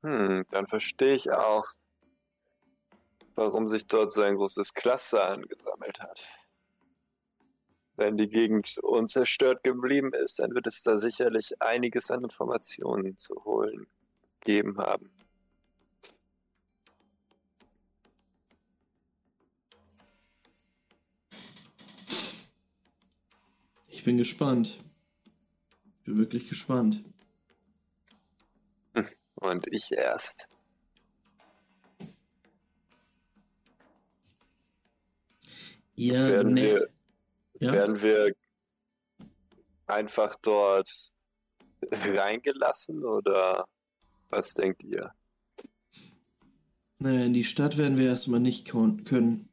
Hm, 0.03 0.45
dann 0.51 0.67
verstehe 0.67 1.15
ich 1.15 1.31
auch, 1.31 1.65
warum 3.37 3.67
sich 3.67 3.85
dort 3.85 4.11
so 4.11 4.23
ein 4.23 4.35
großes 4.35 4.73
Cluster 4.73 5.29
angesammelt 5.29 5.99
hat. 5.99 6.27
Wenn 7.95 8.17
die 8.17 8.27
Gegend 8.27 8.77
unzerstört 8.79 9.63
geblieben 9.63 10.11
ist, 10.13 10.39
dann 10.39 10.53
wird 10.53 10.67
es 10.67 10.81
da 10.83 10.97
sicherlich 10.97 11.61
einiges 11.61 12.09
an 12.11 12.23
Informationen 12.23 13.15
zu 13.17 13.45
holen 13.45 13.87
geben 14.41 14.77
haben. 14.77 15.11
Ich 23.89 24.03
bin 24.03 24.17
gespannt. 24.17 24.79
Ich 25.99 26.05
bin 26.05 26.17
wirklich 26.17 26.49
gespannt. 26.49 27.03
Und 29.35 29.67
ich 29.71 29.91
erst. 29.91 30.49
Ihr 35.97 36.13
Werden 36.29 36.53
nä- 36.55 36.61
wir, 36.61 36.87
ja? 37.59 37.73
werden 37.73 38.01
wir 38.01 38.33
einfach 39.87 40.35
dort 40.41 41.11
reingelassen 41.91 43.03
oder 43.03 43.67
was 44.29 44.53
denkt 44.53 44.83
ihr? 44.83 45.11
Naja, 46.99 47.25
in 47.25 47.33
die 47.33 47.43
Stadt 47.43 47.77
werden 47.77 47.97
wir 47.97 48.07
erstmal 48.07 48.39
nicht 48.39 48.67
können. 48.67 49.49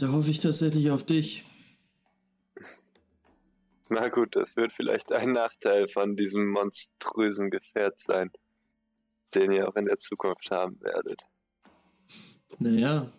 Da 0.00 0.08
hoffe 0.10 0.30
ich 0.30 0.40
tatsächlich 0.40 0.90
auf 0.90 1.04
dich. 1.04 1.44
Na 3.88 4.08
gut, 4.08 4.34
das 4.34 4.56
wird 4.56 4.72
vielleicht 4.72 5.12
ein 5.12 5.32
Nachteil 5.32 5.86
von 5.86 6.16
diesem 6.16 6.48
monströsen 6.48 7.50
Gefährt 7.50 8.00
sein, 8.00 8.32
den 9.34 9.52
ihr 9.52 9.68
auch 9.68 9.76
in 9.76 9.84
der 9.84 9.98
Zukunft 9.98 10.50
haben 10.50 10.80
werdet. 10.80 11.22
Naja. 12.58 13.10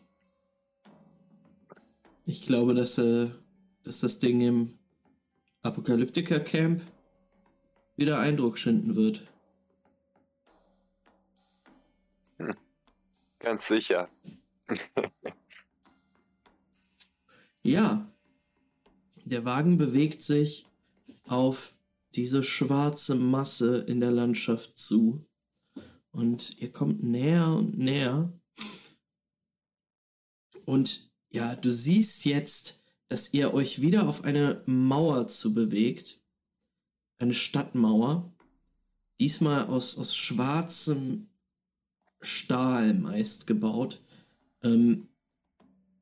Ich 2.25 2.45
glaube, 2.45 2.73
dass, 2.73 2.97
äh, 2.97 3.29
dass 3.83 3.99
das 3.99 4.19
Ding 4.19 4.41
im 4.41 4.73
Apokalyptiker-Camp 5.61 6.81
wieder 7.95 8.19
Eindruck 8.19 8.57
schinden 8.57 8.95
wird. 8.95 9.23
Ganz 13.39 13.67
sicher. 13.67 14.09
Ja. 17.63 18.11
Der 19.25 19.45
Wagen 19.45 19.77
bewegt 19.77 20.21
sich 20.21 20.65
auf 21.27 21.75
diese 22.13 22.43
schwarze 22.43 23.15
Masse 23.15 23.77
in 23.77 24.01
der 24.01 24.11
Landschaft 24.11 24.77
zu. 24.77 25.25
Und 26.11 26.59
ihr 26.59 26.71
kommt 26.71 27.03
näher 27.03 27.47
und 27.47 27.77
näher. 27.77 28.31
Und 30.65 31.09
ja, 31.31 31.55
du 31.55 31.71
siehst 31.71 32.25
jetzt, 32.25 32.79
dass 33.09 33.33
ihr 33.33 33.53
euch 33.53 33.81
wieder 33.81 34.07
auf 34.07 34.23
eine 34.23 34.61
Mauer 34.65 35.27
zu 35.27 35.53
bewegt. 35.53 36.21
Eine 37.19 37.33
Stadtmauer. 37.33 38.31
Diesmal 39.19 39.67
aus, 39.67 39.97
aus 39.97 40.15
schwarzem 40.15 41.27
Stahl 42.21 42.93
meist 42.93 43.47
gebaut. 43.47 44.01
Ähm, 44.63 45.07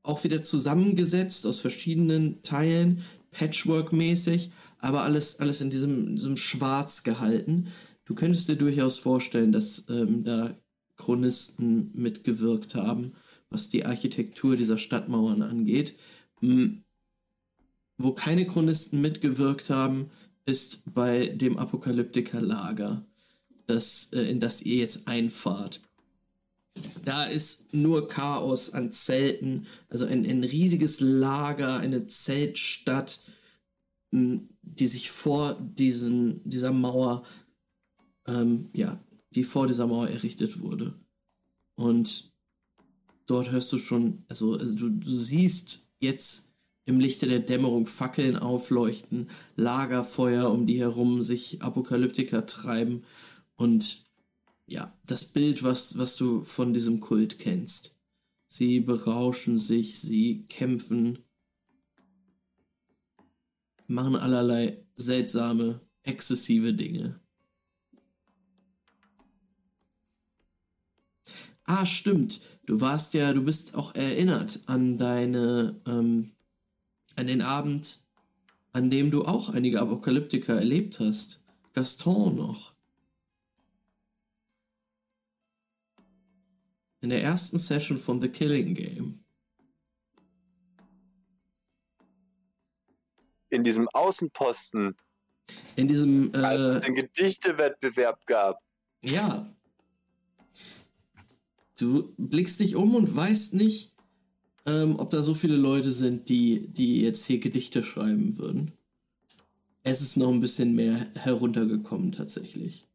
auch 0.04 0.24
wieder 0.24 0.42
zusammengesetzt 0.42 1.46
aus 1.46 1.60
verschiedenen 1.60 2.42
Teilen, 2.42 3.04
Patchwork-mäßig, 3.32 4.52
aber 4.80 5.04
alles, 5.04 5.40
alles 5.40 5.62
in 5.62 5.70
diesem, 5.70 6.16
diesem 6.16 6.38
Schwarz 6.38 7.04
gehalten. 7.04 7.68
Du 8.06 8.16
könntest 8.16 8.50
dir 8.50 8.56
durchaus 8.56 9.00
vorstellen, 9.00 9.52
dass 9.52 9.86
ähm, 9.90 10.24
da 10.24 10.56
Chronisten 10.98 11.92
mitgewirkt 11.94 12.76
haben, 12.76 13.14
was 13.52 13.70
die 13.70 13.86
Architektur 13.86 14.56
dieser 14.56 14.80
Stadtmauern 14.80 15.44
angeht. 15.44 15.96
Wo 17.98 18.14
keine 18.14 18.48
Chronisten 18.48 19.02
mitgewirkt 19.02 19.70
haben, 19.70 20.10
ist 20.46 20.82
bei 20.92 21.28
dem 21.28 21.60
Apokalyptiker-Lager, 21.60 23.06
das, 23.68 24.12
äh, 24.14 24.24
in 24.24 24.40
das 24.40 24.64
ihr 24.64 24.78
jetzt 24.78 25.08
einfahrt. 25.08 25.82
Da 27.04 27.26
ist 27.26 27.74
nur 27.74 28.08
Chaos 28.08 28.72
an 28.72 28.92
Zelten, 28.92 29.68
also 29.90 30.06
ein, 30.06 30.26
ein 30.26 30.44
riesiges 30.44 31.00
Lager, 31.00 31.78
eine 31.78 32.08
Zeltstadt, 32.08 33.20
die 34.12 34.88
sich 34.88 35.12
vor 35.12 35.56
diesen, 35.60 36.42
dieser 36.50 36.72
Mauer, 36.72 37.24
ähm, 38.26 38.70
ja, 38.74 39.00
die 39.32 39.44
vor 39.44 39.68
dieser 39.68 39.88
Mauer 39.88 40.10
errichtet 40.10 40.62
wurde. 40.62 40.94
Und 41.76 42.31
dort 43.32 43.52
hörst 43.52 43.72
du 43.72 43.78
schon, 43.78 44.26
also, 44.28 44.56
also 44.56 44.76
du, 44.76 44.90
du 44.90 45.16
siehst 45.16 45.88
jetzt 46.00 46.52
im 46.86 47.00
Lichte 47.00 47.28
der 47.28 47.40
Dämmerung 47.40 47.88
Fackeln 47.88 48.36
aufleuchten, 48.36 49.30
Lagerfeuer 49.56 50.52
um 50.52 50.68
die 50.68 50.80
herum 50.80 51.22
sich 51.22 51.62
Apokalyptiker 51.62 52.46
treiben 52.46 53.04
und 53.56 54.04
ja, 54.68 54.94
das 55.06 55.26
Bild, 55.26 55.64
was, 55.64 55.98
was 55.98 56.18
du 56.18 56.44
von 56.44 56.74
diesem 56.74 57.00
Kult 57.00 57.40
kennst. 57.40 57.96
Sie 58.48 58.82
berauschen 58.82 59.58
sich, 59.58 60.02
sie 60.02 60.46
kämpfen, 60.50 61.20
machen 63.88 64.18
allerlei 64.18 64.86
seltsame, 64.98 65.80
exzessive 66.04 66.74
Dinge. 66.74 67.21
Ah, 71.66 71.86
stimmt. 71.86 72.42
Du 72.66 72.82
warst 72.82 73.14
ja, 73.14 73.34
du 73.34 73.44
bist 73.44 73.76
auch 73.76 73.96
erinnert 73.96 74.60
an 74.66 74.98
deine, 74.98 75.80
ähm, 75.88 76.32
an 77.16 77.28
den 77.28 77.42
Abend, 77.42 78.00
an 78.74 78.90
dem 78.90 79.12
du 79.12 79.26
auch 79.26 79.50
einige 79.50 79.80
Apokalyptiker 79.82 80.56
erlebt 80.56 81.00
hast. 81.00 81.42
Gaston 81.74 82.36
noch. 82.36 82.74
In 87.02 87.10
der 87.10 87.24
ersten 87.24 87.58
Session 87.58 87.98
von 87.98 88.22
The 88.22 88.30
Killing 88.30 88.76
Game. 88.76 89.20
In 93.50 93.64
diesem 93.64 93.88
Außenposten, 93.90 94.96
In 95.76 95.88
diesem, 95.88 96.34
als 96.36 96.76
äh, 96.76 96.78
es 96.80 96.86
den 96.86 96.96
Gedichtewettbewerb 96.96 98.26
gab. 98.26 98.60
ja. 99.04 99.46
Du 101.82 102.14
blickst 102.18 102.60
dich 102.60 102.76
um 102.76 102.94
und 102.94 103.16
weißt 103.16 103.56
nicht, 103.56 103.92
ähm, 104.68 105.00
ob 105.00 105.10
da 105.10 105.24
so 105.24 105.34
viele 105.34 105.56
Leute 105.56 105.92
sind, 105.92 106.30
die, 106.30 106.68
die 106.68 107.02
jetzt 107.02 107.26
hier 107.26 107.40
Gedichte 107.40 107.82
schreiben 107.82 108.38
würden. 108.38 108.72
Es 109.82 110.02
ist 110.02 110.16
noch 110.16 110.32
ein 110.32 110.42
bisschen 110.42 110.76
mehr 110.76 111.08
heruntergekommen 111.16 112.12
tatsächlich. 112.12 112.86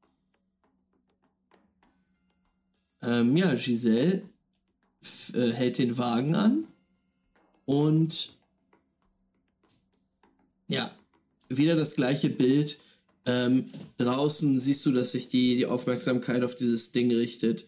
Ähm, 3.03 3.37
ja, 3.37 3.53
Giselle 3.55 4.23
äh, 5.35 5.51
hält 5.51 5.79
den 5.79 5.99
Wagen 5.99 6.37
an 6.37 6.65
und 7.65 8.37
ja, 10.69 10.93
wieder 11.49 11.75
das 11.75 11.97
gleiche 11.97 12.31
Bild. 12.31 12.79
Ähm, 13.25 13.67
draußen 13.99 14.61
siehst 14.61 14.87
du, 14.87 14.93
dass 14.93 15.11
sich 15.11 15.27
die, 15.27 15.57
die 15.57 15.67
Aufmerksamkeit 15.67 16.45
auf 16.45 16.55
dieses 16.55 16.93
Ding 16.93 17.11
richtet. 17.11 17.67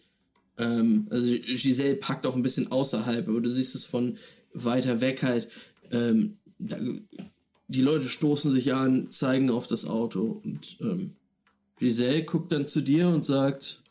Ähm, 0.59 1.07
also 1.09 1.31
Giselle 1.31 1.95
packt 1.95 2.27
auch 2.27 2.35
ein 2.35 2.43
bisschen 2.43 2.71
außerhalb, 2.71 3.27
aber 3.27 3.41
du 3.41 3.49
siehst 3.49 3.73
es 3.75 3.85
von 3.85 4.17
weiter 4.53 5.01
weg 5.01 5.23
halt. 5.23 5.47
Ähm, 5.91 6.37
da, 6.59 6.77
die 7.67 7.81
Leute 7.81 8.09
stoßen 8.09 8.51
sich 8.51 8.73
an, 8.73 9.11
zeigen 9.11 9.49
auf 9.49 9.67
das 9.67 9.85
Auto 9.85 10.41
und 10.43 10.77
ähm, 10.81 11.15
Giselle 11.77 12.25
guckt 12.25 12.51
dann 12.51 12.67
zu 12.67 12.81
dir 12.81 13.07
und 13.07 13.23
sagt, 13.23 13.81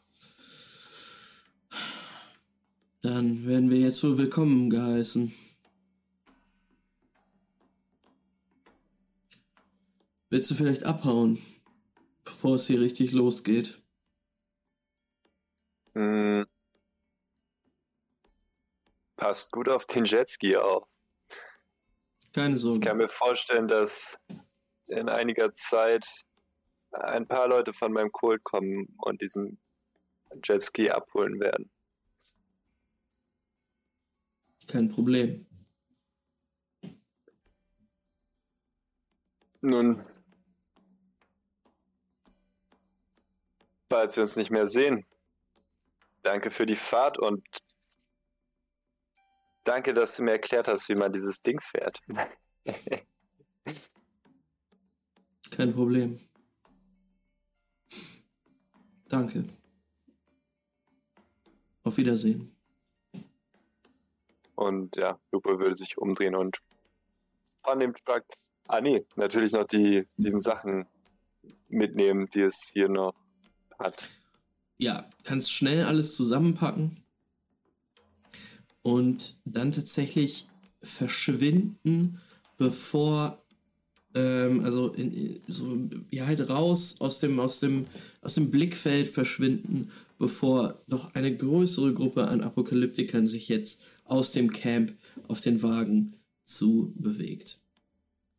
dann 3.01 3.47
werden 3.47 3.71
wir 3.71 3.79
jetzt 3.79 4.05
wohl 4.05 4.19
willkommen 4.19 4.69
geheißen. 4.69 5.33
Willst 10.31 10.51
du 10.51 10.55
vielleicht 10.55 10.85
abhauen, 10.85 11.39
bevor 12.25 12.57
es 12.57 12.67
hier 12.67 12.81
richtig 12.81 13.13
losgeht? 13.13 13.81
Hm. 15.95 16.45
Passt 19.19 19.51
gut 19.51 19.69
auf 19.69 19.85
den 19.85 20.05
Jetski 20.05 20.57
auf. 20.57 20.87
Keine 22.33 22.55
Ich 22.55 22.63
Sorge. 22.63 22.87
kann 22.87 22.99
mir 22.99 23.09
vorstellen, 23.09 23.67
dass 23.67 24.21
in 24.87 25.09
einiger 25.09 25.53
Zeit 25.53 26.07
ein 26.93 27.27
paar 27.27 27.49
Leute 27.49 27.73
von 27.73 27.93
meinem 27.93 28.13
Kult 28.13 28.45
kommen 28.45 28.95
und 28.99 29.21
diesen 29.21 29.59
Jetski 30.45 30.91
abholen 30.91 31.41
werden. 31.41 31.69
Kein 34.69 34.89
Problem. 34.89 35.47
Nun, 39.61 40.05
falls 43.91 44.15
wir 44.15 44.23
uns 44.23 44.37
nicht 44.37 44.53
mehr 44.53 44.69
sehen, 44.69 45.05
danke 46.23 46.53
für 46.53 46.67
die 46.67 46.77
Fahrt 46.77 47.19
und 47.19 47.43
danke, 49.69 49.93
dass 49.93 50.17
du 50.17 50.23
mir 50.23 50.33
erklärt 50.33 50.67
hast, 50.67 50.89
wie 50.89 50.95
man 50.95 51.13
dieses 51.13 51.43
Ding 51.43 51.61
fährt. 51.61 51.99
Kein 55.51 55.75
Problem. 55.75 56.19
Danke. 59.09 59.45
Auf 61.83 61.97
Wiedersehen. 61.99 62.51
Und 64.55 64.97
ja, 64.97 65.21
Lupo 65.33 65.59
würde 65.59 65.77
sich 65.77 65.99
umdrehen 65.99 66.35
und 66.35 66.59
von 67.63 67.79
dem 67.79 67.95
Truck. 67.95 68.25
Ah 68.67 68.81
nee, 68.81 69.07
natürlich 69.17 69.53
noch 69.53 69.65
die 69.65 70.07
sieben 70.17 70.41
Sachen 70.41 70.87
mitnehmen, 71.69 72.29
die 72.31 72.41
es 72.41 72.71
hier 72.73 72.89
noch 72.89 73.15
hat. 73.79 74.09
Ja, 74.79 75.09
kannst 75.25 75.53
schnell 75.53 75.85
alles 75.85 76.17
zusammenpacken 76.17 77.03
und 78.89 79.41
dann 79.45 79.71
tatsächlich 79.71 80.47
verschwinden, 80.83 82.21
bevor 82.57 83.39
ähm, 84.15 84.65
also 84.65 84.93
in, 84.93 85.41
so 85.47 85.79
ja 86.11 86.27
halt 86.27 86.49
raus 86.49 86.97
aus 87.01 87.21
dem 87.21 87.39
aus 87.39 87.61
dem 87.61 87.87
aus 88.23 88.35
dem 88.35 88.51
Blickfeld 88.51 89.09
verschwinden, 89.09 89.91
bevor 90.19 90.81
doch 90.89 91.15
eine 91.15 91.37
größere 91.37 91.93
Gruppe 91.93 92.29
an 92.29 92.41
Apokalyptikern 92.41 93.27
sich 93.27 93.49
jetzt 93.49 93.83
aus 94.07 94.33
dem 94.33 94.51
Camp 94.51 94.95
auf 95.29 95.43
den 95.43 95.63
Wagen 95.63 96.15
zu 96.45 96.95
bewegt. 96.97 97.59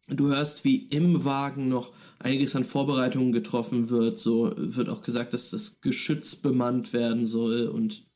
Du 0.07 0.30
hörst, 0.30 0.65
wie 0.65 0.88
im 0.88 1.23
Wagen 1.26 1.69
noch 1.69 1.93
einiges 2.17 2.55
an 2.55 2.63
Vorbereitungen 2.63 3.31
getroffen 3.31 3.91
wird. 3.91 4.17
So 4.17 4.51
wird 4.57 4.89
auch 4.89 5.03
gesagt, 5.03 5.35
dass 5.35 5.51
das 5.51 5.81
Geschütz 5.81 6.35
bemannt 6.35 6.93
werden 6.93 7.27
soll 7.27 7.67
und 7.67 8.09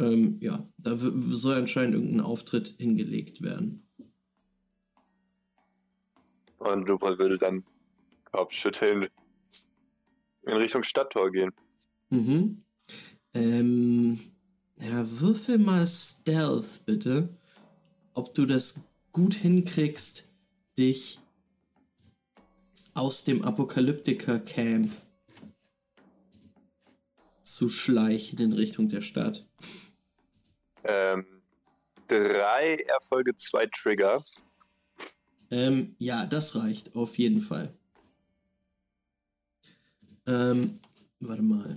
ähm, 0.00 0.38
ja, 0.40 0.66
da 0.78 0.96
soll 0.96 1.54
anscheinend 1.54 1.94
irgendein 1.94 2.22
Auftritt 2.22 2.74
hingelegt 2.78 3.42
werden. 3.42 3.86
Und 6.58 6.88
Lupin 6.88 7.18
würde 7.18 7.38
dann 7.38 7.64
Kopfschütteln 8.32 9.08
in 10.46 10.52
Richtung 10.52 10.82
Stadttor 10.82 11.30
gehen. 11.30 11.52
Mhm. 12.10 12.62
Ähm, 13.34 14.18
ja, 14.78 15.20
würfel 15.20 15.58
mal 15.58 15.86
Stealth, 15.86 16.84
bitte. 16.86 17.28
Ob 18.14 18.34
du 18.34 18.46
das 18.46 18.90
gut 19.12 19.34
hinkriegst, 19.34 20.30
dich 20.76 21.18
aus 22.94 23.24
dem 23.24 23.42
Apokalyptiker-Camp 23.42 24.90
zu 27.42 27.68
schleichen 27.68 28.38
in 28.38 28.52
Richtung 28.52 28.88
der 28.88 29.00
Stadt. 29.00 29.49
Ähm, 30.84 31.42
drei 32.08 32.76
Erfolge, 32.86 33.36
zwei 33.36 33.66
Trigger. 33.66 34.22
Ähm, 35.50 35.96
ja, 35.98 36.26
das 36.26 36.56
reicht 36.56 36.94
auf 36.96 37.18
jeden 37.18 37.40
Fall. 37.40 37.74
Ähm, 40.26 40.80
warte 41.18 41.42
mal. 41.42 41.74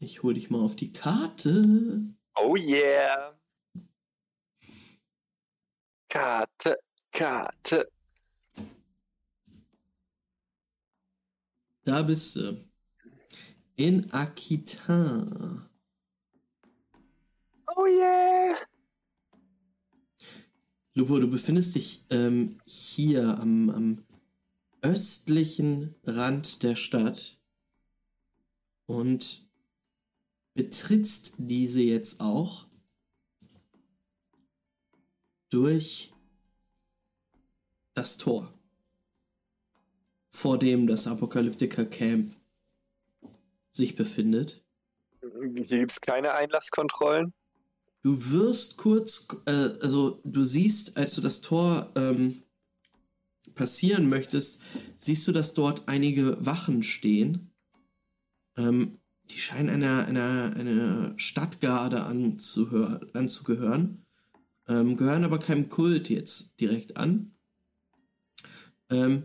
Ich 0.00 0.22
hol 0.22 0.34
dich 0.34 0.50
mal 0.50 0.60
auf 0.60 0.76
die 0.76 0.92
Karte. 0.92 2.14
Oh 2.36 2.56
yeah. 2.56 3.36
Karte, 6.08 6.78
Karte. 7.12 7.88
Da 11.84 12.02
bist 12.02 12.36
du. 12.36 12.56
In 13.76 14.12
Akitan. 14.12 15.68
Oh 17.80 17.86
yeah. 17.86 18.56
Lupo, 20.94 21.20
du 21.20 21.30
befindest 21.30 21.76
dich 21.76 22.04
ähm, 22.10 22.58
hier 22.64 23.38
am, 23.38 23.70
am 23.70 24.04
östlichen 24.82 25.94
Rand 26.02 26.64
der 26.64 26.74
Stadt 26.74 27.38
und 28.86 29.48
betrittst 30.54 31.34
diese 31.38 31.80
jetzt 31.80 32.20
auch 32.20 32.66
durch 35.50 36.12
das 37.94 38.18
Tor, 38.18 38.52
vor 40.30 40.58
dem 40.58 40.88
das 40.88 41.06
Apokalyptiker 41.06 41.86
Camp 41.86 42.34
sich 43.70 43.94
befindet. 43.94 44.64
Hier 45.20 45.78
gibt 45.78 45.92
es 45.92 46.00
keine 46.00 46.34
Einlasskontrollen. 46.34 47.32
Du 48.02 48.30
wirst 48.30 48.76
kurz, 48.76 49.26
äh, 49.46 49.70
also 49.82 50.20
du 50.24 50.44
siehst, 50.44 50.96
als 50.96 51.14
du 51.14 51.20
das 51.20 51.40
Tor 51.40 51.90
ähm, 51.96 52.42
passieren 53.54 54.08
möchtest, 54.08 54.60
siehst 54.96 55.26
du, 55.26 55.32
dass 55.32 55.54
dort 55.54 55.88
einige 55.88 56.44
Wachen 56.44 56.82
stehen. 56.82 57.50
Ähm, 58.56 58.98
die 59.30 59.38
scheinen 59.38 59.70
einer, 59.70 60.06
einer, 60.06 60.54
einer 60.56 61.18
Stadtgarde 61.18 62.04
anzugehören, 62.04 64.06
ähm, 64.68 64.96
gehören 64.96 65.24
aber 65.24 65.38
keinem 65.38 65.68
Kult 65.68 66.08
jetzt 66.08 66.58
direkt 66.60 66.96
an. 66.96 67.32
Ähm, 68.90 69.24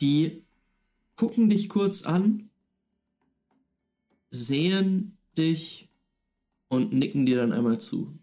die 0.00 0.42
gucken 1.14 1.48
dich 1.48 1.68
kurz 1.68 2.02
an, 2.02 2.50
sehen 4.30 5.16
dich 5.38 5.88
und 6.68 6.92
nicken 6.92 7.26
dir 7.26 7.36
dann 7.36 7.52
einmal 7.52 7.78
zu. 7.78 8.18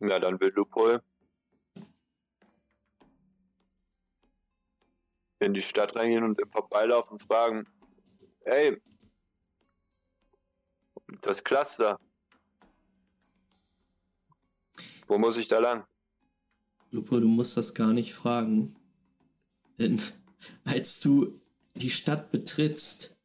Ja, 0.00 0.18
dann 0.18 0.38
will 0.40 0.52
Lupol 0.54 1.02
in 5.38 5.54
die 5.54 5.62
Stadt 5.62 5.94
reingehen 5.96 6.24
und 6.24 6.40
im 6.40 6.50
Vorbeilaufen 6.50 7.14
und 7.14 7.22
fragen, 7.22 7.66
hey, 8.44 8.80
das 11.22 11.42
Cluster, 11.44 11.98
wo 15.06 15.18
muss 15.18 15.36
ich 15.36 15.48
da 15.48 15.58
lang? 15.58 15.84
Lupo, 16.90 17.20
du 17.20 17.28
musst 17.28 17.56
das 17.56 17.74
gar 17.74 17.92
nicht 17.92 18.14
fragen. 18.14 18.76
Denn 19.78 20.00
als 20.64 21.00
du 21.00 21.38
die 21.74 21.90
Stadt 21.90 22.30
betrittst, 22.30 23.15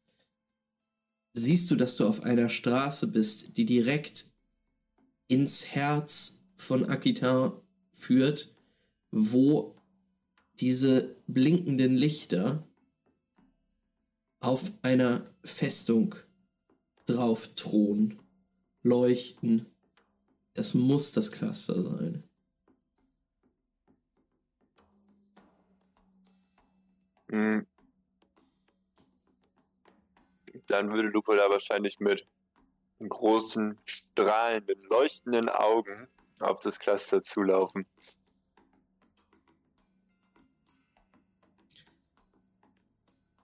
siehst 1.34 1.70
du, 1.70 1.76
dass 1.76 1.96
du 1.96 2.06
auf 2.06 2.22
einer 2.22 2.48
Straße 2.48 3.08
bist, 3.08 3.56
die 3.56 3.64
direkt 3.64 4.26
ins 5.28 5.74
Herz 5.74 6.44
von 6.56 6.84
Aquitain 6.84 7.52
führt, 7.92 8.54
wo 9.10 9.76
diese 10.60 11.16
blinkenden 11.26 11.96
Lichter 11.96 12.66
auf 14.40 14.72
einer 14.82 15.24
Festung 15.44 16.14
drauf 17.06 17.54
thronen, 17.54 18.20
leuchten. 18.82 19.66
Das 20.54 20.74
muss 20.74 21.12
das 21.12 21.30
Cluster 21.32 21.82
sein. 21.82 22.24
Hm. 27.30 27.66
Dann 30.72 30.90
würde 30.90 31.08
Lupo 31.08 31.34
da 31.34 31.50
wahrscheinlich 31.50 32.00
mit 32.00 32.26
großen, 33.06 33.78
strahlenden, 33.84 34.80
leuchtenden 34.88 35.50
Augen 35.50 36.08
auf 36.40 36.60
das 36.60 36.78
Cluster 36.78 37.22
zulaufen. 37.22 37.86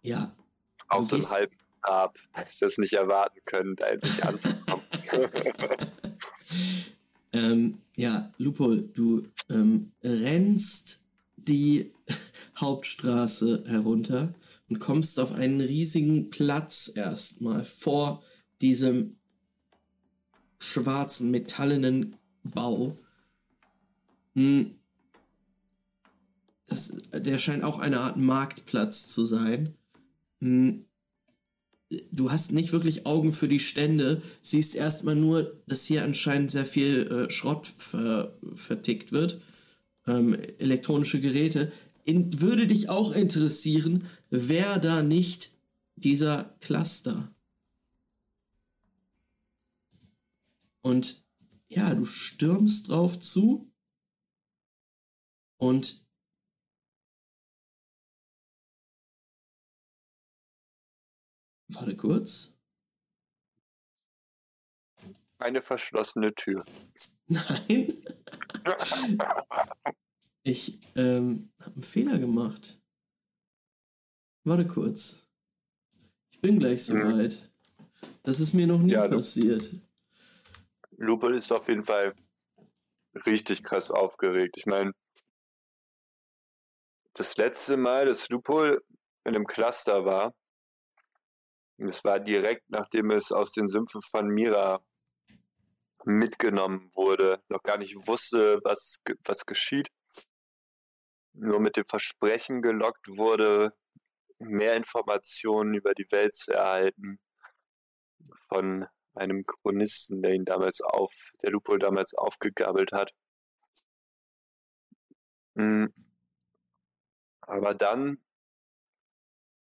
Ja. 0.01 0.33
Aus 0.89 1.09
so 1.09 1.17
einem 1.17 1.31
halben 1.31 1.57
Ab, 1.83 2.19
das 2.61 2.79
nicht 2.79 2.95
erwarten 2.95 3.41
können, 3.45 3.77
da 3.77 3.89
endlich 3.89 4.25
anzukommen. 4.25 4.87
ähm, 7.35 7.83
ja, 7.95 8.33
Lupo, 8.39 8.75
du 8.75 9.29
ähm, 9.51 9.93
rennst 10.03 11.05
die 11.37 11.93
Hauptstraße 12.59 13.65
herunter 13.67 14.33
und 14.69 14.79
kommst 14.79 15.19
auf 15.21 15.33
einen 15.33 15.61
riesigen 15.61 16.31
Platz 16.31 16.91
erstmal 16.95 17.65
vor 17.65 18.23
diesem 18.61 19.17
schwarzen, 20.59 21.31
metallenen 21.31 22.17
Bau. 22.43 22.97
Hm. 24.35 24.75
Das, 26.67 26.93
der 27.13 27.39
scheint 27.39 27.65
auch 27.65 27.79
eine 27.79 28.01
Art 28.01 28.17
Marktplatz 28.17 29.09
zu 29.09 29.25
sein. 29.25 29.75
Hm. 30.41 30.85
Du 32.13 32.31
hast 32.31 32.53
nicht 32.53 32.73
wirklich 32.73 33.07
Augen 33.07 33.33
für 33.33 33.49
die 33.49 33.61
Stände, 33.61 34.21
siehst 34.43 34.77
erstmal 34.77 35.15
nur, 35.15 35.59
dass 35.67 35.87
hier 35.87 36.05
anscheinend 36.05 36.51
sehr 36.51 36.67
viel 36.67 37.07
äh, 37.07 37.31
Schrott 37.31 37.67
ver 37.67 38.37
vertickt 38.55 39.11
wird. 39.13 39.41
Ähm, 40.07 40.35
elektronische 40.59 41.21
Geräte. 41.21 41.73
In, 42.09 42.41
würde 42.41 42.67
dich 42.67 42.89
auch 42.89 43.13
interessieren, 43.13 44.09
wer 44.31 44.79
da 44.79 45.03
nicht 45.03 45.59
dieser 45.95 46.45
Cluster. 46.61 47.35
Und 50.81 51.23
ja, 51.69 51.95
du 51.95 52.07
stürmst 52.07 52.89
drauf 52.89 53.21
zu 53.21 53.71
und 55.59 56.07
warte 61.69 61.95
kurz. 61.95 62.59
Eine 65.37 65.61
verschlossene 65.61 66.35
Tür. 66.35 66.65
Nein. 67.27 68.01
ich 70.49 70.79
ähm, 70.97 71.51
habe 71.61 71.75
einen 71.75 71.83
Fehler 71.83 72.19
gemacht. 72.19 72.81
warte 74.45 74.67
kurz. 74.67 75.29
Ich 76.31 76.41
bin 76.41 76.59
gleich 76.59 76.85
soweit. 76.85 77.37
Das 78.23 78.41
ist 78.41 78.55
mir 78.55 78.67
noch 78.67 78.79
nie 78.79 78.93
Ja, 78.93 79.09
passiert. 79.09 79.71
Lupol 80.97 81.37
ist 81.37 81.53
auf 81.53 81.69
jeden 81.69 81.85
Fall 81.85 82.13
richtig 83.27 83.63
krass 83.63 83.91
aufgeregt. 83.91 84.57
Ich 84.57 84.67
meine, 84.67 84.93
das 87.15 87.37
letzte 87.37 87.77
Mal, 87.77 88.07
dass 88.07 88.29
Lupol 88.29 88.83
in 89.25 89.35
einem 89.35 89.47
Cluster 89.47 90.05
war, 90.05 90.35
das 91.77 92.05
war 92.05 92.21
direkt 92.21 92.69
nachdem 92.71 93.11
es 93.11 93.33
aus 93.33 93.53
den 93.53 93.69
Sümpfen 93.69 94.03
von 94.03 94.29
Mira 94.29 94.81
mitgenommen 96.05 96.91
wurde, 96.95 97.43
noch 97.49 97.63
gar 97.63 97.77
nicht 97.77 97.95
wusste, 98.07 98.61
was, 98.65 98.99
was 99.25 99.45
geschieht, 99.45 99.89
nur 101.39 101.61
mit 101.61 101.77
dem 101.77 101.87
Versprechen 101.87 102.63
gelockt 102.63 103.09
wurde, 103.17 103.73
mehr 104.39 104.77
Informationen 104.77 105.75
über 105.75 105.95
die 105.95 106.11
Welt 106.11 106.35
zu 106.35 106.53
erhalten 106.53 107.19
von 108.49 108.87
einem 109.15 109.45
Chronisten, 109.47 110.23
der 110.23 110.35
ihn 110.35 110.45
damals 110.45 110.81
auf, 110.81 111.13
der 111.43 111.51
Lupol 111.51 111.79
damals 111.79 112.15
aufgegabelt 112.15 112.93
hat. 112.93 113.13
Mm. 115.55 115.87
Aber 117.41 117.75
dann, 117.75 118.23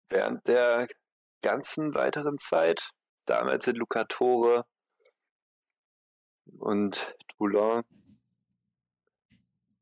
während 0.10 0.48
der 0.48 0.88
ganzen 1.42 1.96
weiteren 1.96 2.38
Zeit, 2.38 2.92
damals 3.26 3.68
in 3.68 3.78
Lucatore 3.78 4.66
und 6.60 7.16
Toulon, 7.30 7.84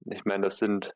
ich 0.06 0.26
meine, 0.26 0.46
das 0.46 0.58
sind, 0.58 0.96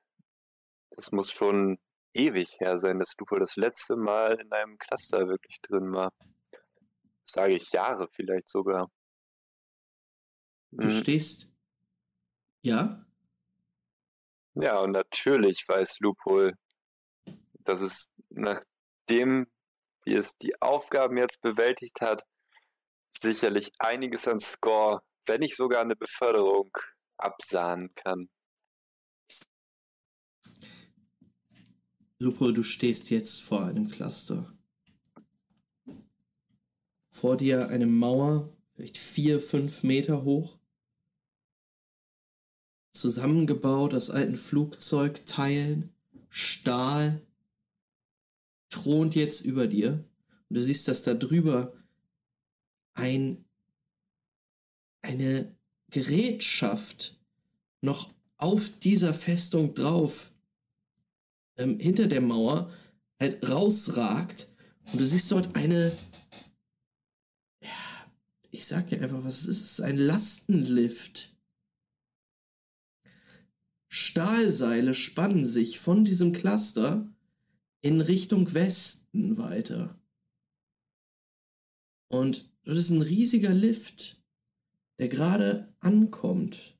das 0.96 1.12
muss 1.12 1.32
schon 1.32 1.78
ewig 2.14 2.60
her 2.60 2.78
sein, 2.78 3.00
dass 3.00 3.16
Lupol 3.18 3.40
das 3.40 3.56
letzte 3.56 3.96
Mal 3.96 4.40
in 4.40 4.52
einem 4.52 4.78
Cluster 4.78 5.28
wirklich 5.28 5.60
drin 5.62 5.92
war. 5.94 6.12
Sage 7.26 7.56
ich 7.56 7.72
Jahre 7.72 8.08
vielleicht 8.14 8.48
sogar. 8.48 8.90
Du 10.72 10.88
Mm. 10.88 10.90
stehst. 10.90 11.54
Ja? 12.62 13.06
Ja, 14.56 14.80
und 14.80 14.92
natürlich 14.92 15.68
weiß 15.68 16.00
Lupol, 16.00 16.54
dass 17.60 17.82
es 17.82 18.10
nachdem, 18.30 19.48
wie 20.06 20.14
es 20.14 20.36
die 20.38 20.62
Aufgaben 20.62 21.18
jetzt 21.18 21.42
bewältigt 21.42 22.02
hat, 22.02 22.24
sicherlich 23.20 23.72
einiges 23.80 24.28
an 24.28 24.40
Score, 24.40 25.02
wenn 25.26 25.40
nicht 25.40 25.56
sogar 25.56 25.82
eine 25.82 25.96
Beförderung, 25.96 26.72
absahnen 27.18 27.94
kann. 27.96 28.30
Lupo, 32.24 32.54
du 32.54 32.64
stehst 32.64 33.10
jetzt 33.10 33.42
vor 33.42 33.66
einem 33.66 33.90
Cluster. 33.90 34.50
Vor 37.10 37.36
dir 37.36 37.68
eine 37.68 37.86
Mauer, 37.86 38.56
vielleicht 38.74 38.98
vier, 38.98 39.42
fünf 39.42 39.84
Meter 39.84 40.24
hoch. 40.24 40.58
Zusammengebaut 42.94 43.94
aus 43.94 44.10
alten 44.10 44.38
Flugzeugteilen, 44.38 45.90
Stahl, 46.30 47.22
thront 48.70 49.16
jetzt 49.16 49.42
über 49.42 49.68
dir. 49.68 50.06
Und 50.48 50.56
du 50.56 50.62
siehst, 50.62 50.88
dass 50.88 51.04
da 51.04 51.16
drüber 51.16 51.74
ein, 52.94 53.44
eine 55.02 55.54
Gerätschaft 55.90 57.20
noch 57.82 58.14
auf 58.38 58.70
dieser 58.80 59.14
Festung 59.14 59.74
drauf 59.74 60.33
ähm, 61.64 61.80
hinter 61.80 62.08
der 62.08 62.22
Mauer 62.22 62.72
halt 63.20 63.50
rausragt 63.50 64.48
und 64.92 65.00
du 65.00 65.06
siehst 65.06 65.32
dort 65.32 65.56
eine, 65.56 65.92
ja, 67.62 68.12
ich 68.52 68.68
sag 68.68 68.88
dir 68.88 69.02
einfach, 69.02 69.24
was 69.24 69.42
es 69.42 69.48
ist, 69.48 69.62
es 69.64 69.72
ist 69.72 69.82
ein 69.82 69.98
Lastenlift. 69.98 71.36
Stahlseile 73.88 74.94
spannen 74.94 75.46
sich 75.46 75.80
von 75.80 76.04
diesem 76.04 76.34
Cluster 76.34 77.08
in 77.82 78.02
Richtung 78.02 78.54
Westen 78.54 79.38
weiter. 79.38 80.00
Und 82.10 82.52
das 82.64 82.78
ist 82.78 82.90
ein 82.90 83.02
riesiger 83.02 83.54
Lift, 83.54 84.24
der 84.98 85.10
gerade 85.10 85.76
ankommt. 85.80 86.78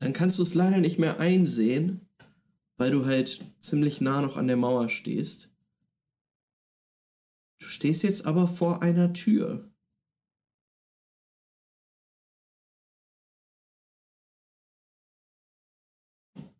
Dann 0.00 0.12
kannst 0.12 0.38
du 0.38 0.42
es 0.42 0.54
leider 0.54 0.78
nicht 0.78 0.98
mehr 0.98 1.18
einsehen, 1.20 2.08
weil 2.76 2.90
du 2.90 3.06
halt 3.06 3.40
ziemlich 3.60 4.00
nah 4.00 4.22
noch 4.22 4.36
an 4.36 4.46
der 4.46 4.56
Mauer 4.56 4.88
stehst. 4.88 5.50
Du 7.60 7.66
stehst 7.66 8.02
jetzt 8.02 8.26
aber 8.26 8.48
vor 8.48 8.82
einer 8.82 9.12
Tür. 9.12 9.70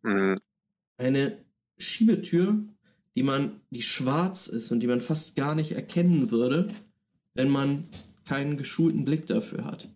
Mm, 0.02 0.34
Eine 0.98 1.44
Schiebetür, 1.78 2.64
die 3.16 3.22
man, 3.24 3.60
die 3.70 3.82
schwarz 3.82 4.48
ist 4.48 4.72
und 4.72 4.80
die 4.80 4.86
man 4.86 5.00
fast 5.00 5.36
gar 5.36 5.54
nicht 5.54 5.72
erkennen 5.72 6.30
würde, 6.30 6.68
wenn 7.34 7.50
man 7.50 7.84
keinen 8.26 8.56
geschulten 8.56 9.04
Blick 9.04 9.26
dafür 9.26 9.64
hat. 9.64 9.88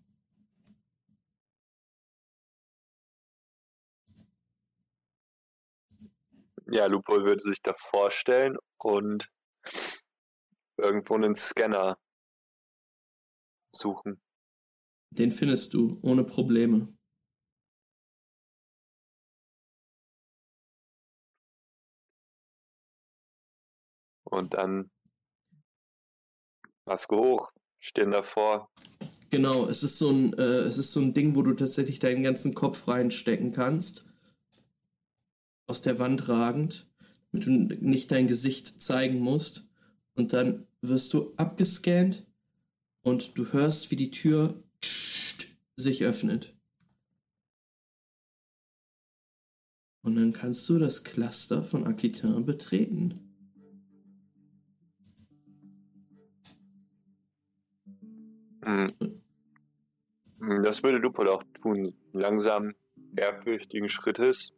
Ja, 6.74 6.86
Lupol 6.86 7.26
würde 7.26 7.42
sich 7.42 7.60
da 7.60 7.74
vorstellen 7.76 8.56
und 8.78 9.28
irgendwo 10.78 11.16
einen 11.16 11.36
Scanner 11.36 11.98
suchen. 13.76 14.22
Den 15.10 15.32
findest 15.32 15.74
du 15.74 15.98
ohne 16.00 16.24
Probleme. 16.24 16.88
Und 24.24 24.54
dann 24.54 24.90
Maske 26.86 27.16
hoch, 27.16 27.52
stehen 27.80 28.12
davor. 28.12 28.70
Genau, 29.28 29.66
es 29.66 29.82
ist 29.82 29.98
so 29.98 30.10
ein, 30.10 30.32
äh, 30.38 30.42
es 30.42 30.78
ist 30.78 30.94
so 30.94 31.00
ein 31.00 31.12
Ding, 31.12 31.36
wo 31.36 31.42
du 31.42 31.52
tatsächlich 31.52 31.98
deinen 31.98 32.22
ganzen 32.22 32.54
Kopf 32.54 32.88
reinstecken 32.88 33.52
kannst. 33.52 34.11
Aus 35.72 35.80
der 35.80 35.98
Wand 35.98 36.28
ragend, 36.28 36.86
damit 37.30 37.46
du 37.46 37.50
nicht 37.86 38.10
dein 38.10 38.28
Gesicht 38.28 38.82
zeigen 38.82 39.20
musst. 39.20 39.70
Und 40.14 40.34
dann 40.34 40.66
wirst 40.82 41.14
du 41.14 41.32
abgescannt 41.38 42.26
und 43.00 43.38
du 43.38 43.50
hörst, 43.54 43.90
wie 43.90 43.96
die 43.96 44.10
Tür 44.10 44.52
sich 45.76 46.04
öffnet. 46.04 46.54
Und 50.02 50.16
dann 50.16 50.34
kannst 50.34 50.68
du 50.68 50.78
das 50.78 51.04
Cluster 51.04 51.64
von 51.64 51.86
Aquitain 51.86 52.44
betreten. 52.44 53.18
Mm. 58.66 58.88
Mm, 60.38 60.64
Das 60.64 60.82
würde 60.82 60.98
Lupol 60.98 61.28
auch 61.28 61.42
tun. 61.62 61.94
Langsam, 62.12 62.74
ehrfürchtigen 63.16 63.88
Schrittes, 63.88 64.52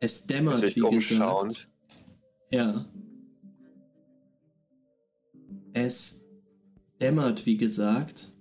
Es 0.00 0.26
dämmert, 0.26 0.60
sich 0.60 0.76
wie 0.76 0.82
umschauend. 0.82 1.54
gesagt. 1.54 1.68
Ja. 2.50 2.86
Es 5.72 6.24
dämmert, 7.00 7.46
wie 7.46 7.56
gesagt. 7.56 8.32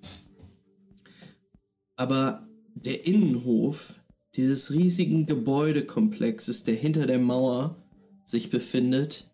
Aber 1.96 2.48
der 2.76 3.06
Innenhof 3.08 4.00
dieses 4.36 4.72
riesigen 4.72 5.26
Gebäudekomplexes, 5.26 6.64
der 6.64 6.76
hinter 6.76 7.08
der 7.08 7.20
Mauer 7.20 7.84
sich 8.24 8.52
befindet, 8.52 9.32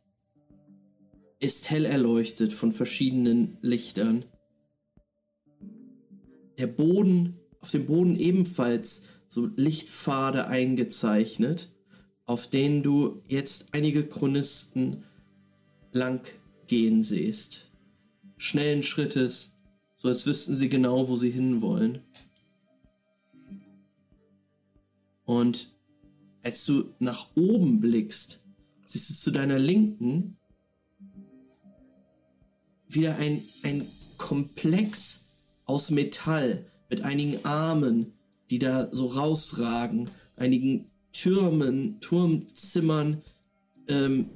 ist 1.39 1.69
hell 1.69 1.85
erleuchtet 1.85 2.53
von 2.53 2.71
verschiedenen 2.71 3.57
Lichtern. 3.61 4.23
Der 6.57 6.67
Boden, 6.67 7.37
auf 7.59 7.71
dem 7.71 7.85
Boden 7.85 8.15
ebenfalls 8.15 9.07
so 9.27 9.49
Lichtpfade 9.57 10.47
eingezeichnet, 10.47 11.72
auf 12.25 12.49
denen 12.49 12.83
du 12.83 13.21
jetzt 13.27 13.73
einige 13.73 14.05
Chronisten 14.07 15.03
lang 15.91 16.21
gehen 16.67 17.03
siehst. 17.03 17.71
Schnellen 18.37 18.83
Schrittes, 18.83 19.57
so 19.97 20.07
als 20.07 20.25
wüssten 20.25 20.55
sie 20.55 20.69
genau, 20.69 21.07
wo 21.07 21.15
sie 21.15 21.31
hinwollen. 21.31 21.99
Und 25.25 25.73
als 26.43 26.65
du 26.65 26.93
nach 26.99 27.27
oben 27.35 27.79
blickst, 27.79 28.45
siehst 28.85 29.09
du 29.09 29.13
zu 29.13 29.31
deiner 29.31 29.59
Linken 29.59 30.37
wieder 32.87 33.15
ein, 33.17 33.43
ein 33.63 33.87
Komplex 34.17 35.27
aus 35.65 35.89
Metall 35.89 36.65
mit 36.89 37.01
einigen 37.01 37.43
Armen, 37.45 38.13
die 38.49 38.59
da 38.59 38.93
so 38.93 39.07
rausragen 39.07 40.09
einigen 40.35 40.91
Türmen, 41.13 41.99
Turmzimmern 42.01 43.21
ähm, 43.87 44.29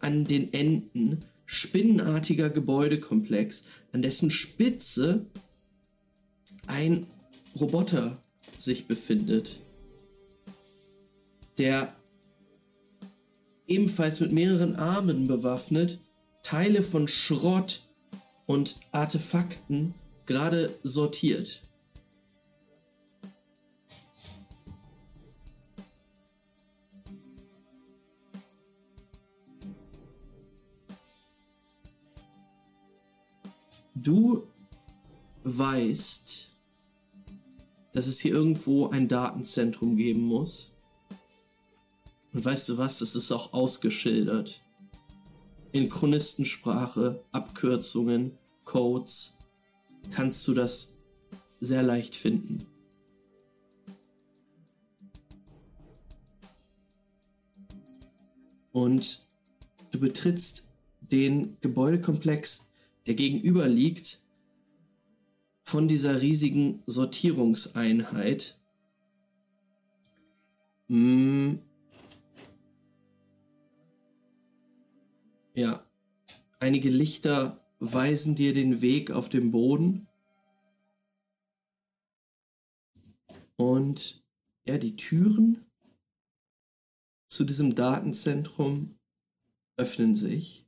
an 0.00 0.26
den 0.26 0.52
Enden 0.52 1.24
spinnenartiger 1.46 2.48
Gebäudekomplex, 2.48 3.64
an 3.92 4.02
dessen 4.02 4.30
Spitze 4.30 5.26
ein 6.68 7.06
Roboter 7.58 8.22
sich 8.58 8.86
befindet, 8.86 9.60
der 11.58 11.92
ebenfalls 13.66 14.20
mit 14.20 14.30
mehreren 14.30 14.76
Armen 14.76 15.26
bewaffnet 15.26 15.98
Teile 16.42 16.82
von 16.82 17.08
Schrott 17.08 17.82
und 18.46 18.76
Artefakten 18.92 19.94
gerade 20.26 20.74
sortiert. 20.82 21.62
Du 34.02 34.48
weißt, 35.44 36.56
dass 37.92 38.06
es 38.06 38.18
hier 38.18 38.32
irgendwo 38.32 38.88
ein 38.88 39.08
Datenzentrum 39.08 39.96
geben 39.96 40.22
muss. 40.22 40.78
Und 42.32 42.42
weißt 42.42 42.70
du 42.70 42.78
was, 42.78 43.00
das 43.00 43.14
ist 43.14 43.30
auch 43.30 43.52
ausgeschildert. 43.52 44.62
In 45.72 45.90
Chronistensprache, 45.90 47.22
Abkürzungen, 47.30 48.38
Codes, 48.64 49.38
kannst 50.10 50.48
du 50.48 50.54
das 50.54 50.98
sehr 51.60 51.82
leicht 51.82 52.16
finden. 52.16 52.66
Und 58.72 59.28
du 59.90 60.00
betrittst 60.00 60.70
den 61.02 61.58
Gebäudekomplex, 61.60 62.69
der 63.06 63.14
gegenüber 63.14 63.68
liegt, 63.68 64.22
von 65.62 65.86
dieser 65.86 66.20
riesigen 66.20 66.82
Sortierungseinheit. 66.86 68.58
Mm. 70.88 71.54
Ja, 75.54 75.84
einige 76.58 76.90
Lichter 76.90 77.64
weisen 77.78 78.34
dir 78.34 78.52
den 78.52 78.80
Weg 78.80 79.10
auf 79.10 79.28
dem 79.28 79.50
Boden. 79.50 80.08
Und 83.56 84.24
ja, 84.66 84.78
die 84.78 84.96
Türen 84.96 85.66
zu 87.28 87.44
diesem 87.44 87.74
Datenzentrum 87.74 88.98
öffnen 89.76 90.14
sich. 90.14 90.66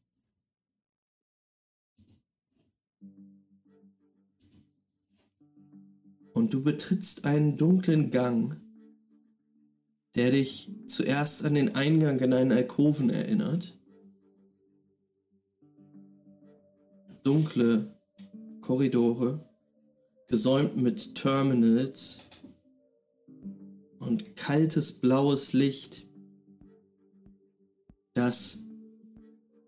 Und 6.35 6.55
du 6.55 6.63
betrittst 6.63 7.25
einen 7.25 7.57
dunklen 7.57 8.11
Gang, 8.11 8.61
der 10.15 10.31
dich 10.31 10.71
zuerst 10.87 11.45
an 11.45 11.55
den 11.55 11.75
Eingang 11.75 12.19
in 12.21 12.33
einen 12.33 12.53
Alkoven 12.53 13.11
erinnert. 13.11 13.79
Dunkle 17.23 17.95
Korridore, 18.61 19.49
gesäumt 20.29 20.77
mit 20.77 21.15
Terminals 21.15 22.23
und 23.99 24.37
kaltes 24.37 24.93
blaues 25.01 25.53
Licht, 25.53 26.07
das 28.15 28.67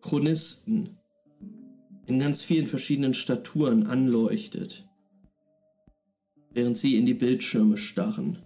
Chronisten 0.00 0.98
in 2.06 2.18
ganz 2.20 2.42
vielen 2.42 2.66
verschiedenen 2.66 3.14
Staturen 3.14 3.86
anleuchtet 3.86 4.83
während 6.54 6.78
sie 6.78 6.96
in 6.96 7.04
die 7.04 7.14
Bildschirme 7.14 7.76
starren. 7.76 8.38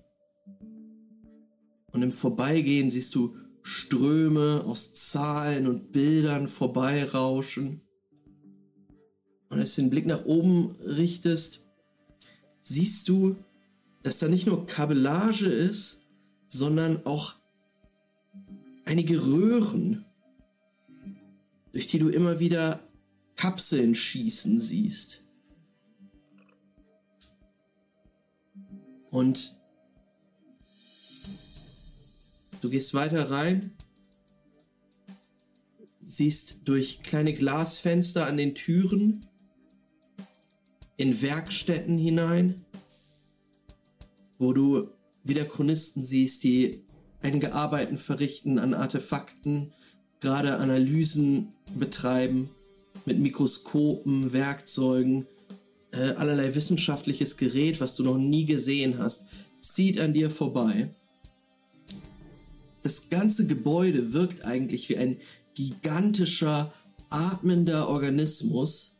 Und 1.93 2.03
im 2.03 2.13
Vorbeigehen 2.13 2.91
siehst 2.91 3.15
du 3.15 3.37
Ströme 3.63 4.65
aus 4.65 4.95
Zahlen 4.95 5.67
und 5.67 5.93
Bildern 5.93 6.49
vorbeirauschen. 6.49 7.83
Und 9.51 9.59
als 9.59 9.75
du 9.75 9.83
den 9.83 9.91
Blick 9.91 10.07
nach 10.07 10.25
oben 10.25 10.73
richtest, 10.81 11.67
siehst 12.63 13.09
du, 13.09 13.37
dass 14.03 14.19
da 14.19 14.29
nicht 14.29 14.47
nur 14.47 14.67
Kabellage 14.67 15.47
ist, 15.47 16.07
sondern 16.47 17.05
auch 17.05 17.35
einige 18.85 19.27
Röhren, 19.27 20.07
durch 21.73 21.87
die 21.87 21.99
du 21.99 22.09
immer 22.09 22.41
wieder 22.41 22.81
Kapseln 23.37 23.95
schießen 23.95 24.61
siehst. 24.61 25.28
Und 29.19 29.59
du 32.61 32.71
gehst 32.71 32.95
weiter 32.95 33.33
rein, 33.33 33.73
siehst 36.05 36.69
durch 36.69 37.03
kleine 37.03 37.35
Glasfenster 37.35 38.29
an 38.29 38.37
den 38.37 38.55
Türen 38.55 39.27
in 40.97 41.21
Werkstätten 41.21 41.99
hinein, 41.99 42.65
wo 44.39 44.53
du 44.53 44.89
wieder 45.25 45.47
Chronisten 45.47 46.01
siehst, 46.01 46.45
die 46.45 46.85
einige 47.21 47.55
Arbeiten 47.55 47.99
verrichten 47.99 48.61
an 48.61 48.73
Artefakten, 48.73 49.73
gerade 50.21 50.59
Analysen 50.59 51.55
betreiben 51.75 52.51
mit 53.05 53.19
Mikroskopen, 53.19 54.33
Werkzeugen, 54.33 55.27
äh, 55.93 56.11
allerlei 56.17 56.55
wissenschaftliches 56.55 57.37
Gerät, 57.37 57.81
was 57.81 57.97
du 57.97 58.03
noch 58.03 58.19
nie 58.19 58.45
gesehen 58.45 58.99
hast, 58.99 59.27
zieht 59.61 60.01
an 60.01 60.13
dir 60.13 60.31
vorbei. 60.31 60.95
Das 62.83 63.09
ganze 63.09 63.47
Gebäude 63.47 64.13
wirkt 64.13 64.45
eigentlich 64.45 64.89
wie 64.89 64.97
ein 64.97 65.19
gigantischer, 65.55 66.73
atmender 67.11 67.89
Organismus, 67.89 68.95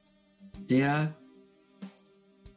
der, 0.69 1.17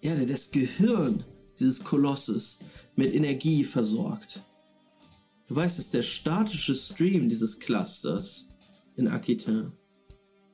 ja, 0.02 0.16
der 0.16 0.26
das 0.26 0.52
Gehirn 0.52 1.24
dieses 1.60 1.84
Kolosses 1.84 2.60
mit 2.95 3.14
Energie 3.14 3.64
versorgt. 3.64 4.41
Du 5.48 5.56
weißt, 5.56 5.78
dass 5.78 5.90
der 5.90 6.03
statische 6.03 6.76
Stream 6.76 7.30
dieses 7.30 7.60
Clusters 7.60 8.48
in 8.95 9.08
Aquitaine 9.08 9.72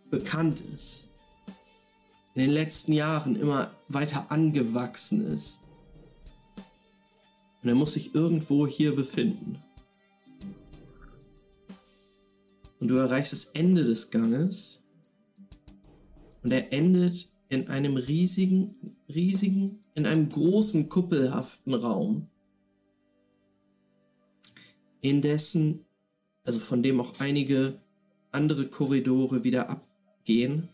bekannt 0.10 0.62
ist 0.74 1.08
in 2.38 2.44
den 2.44 2.52
letzten 2.52 2.94
Jahren 2.94 3.36
immer 3.36 3.72
weiter 3.88 4.32
angewachsen 4.32 5.26
ist. 5.26 5.64
Und 7.64 7.70
er 7.70 7.74
muss 7.74 7.94
sich 7.94 8.14
irgendwo 8.14 8.68
hier 8.68 8.96
befinden. 8.96 9.58
Und 12.80 12.90
du 12.90 12.96
erreichst 12.98 13.34
das 13.34 13.46
Ende 13.46 13.84
des 13.84 14.12
Ganges. 14.12 14.84
Und 16.44 16.52
er 16.52 16.72
endet 16.72 17.28
in 17.50 17.70
einem 17.70 17.98
riesigen, 17.98 18.96
riesigen, 19.10 19.80
in 19.96 20.06
einem 20.06 20.30
großen 20.30 20.90
kuppelhaften 20.90 21.74
Raum, 21.74 22.30
in 25.02 25.24
dessen, 25.24 25.88
also 26.44 26.60
von 26.60 26.84
dem 26.84 27.02
auch 27.02 27.20
einige 27.20 27.82
andere 28.32 28.68
Korridore 28.68 29.44
wieder 29.44 29.72
abgehen 29.72 30.70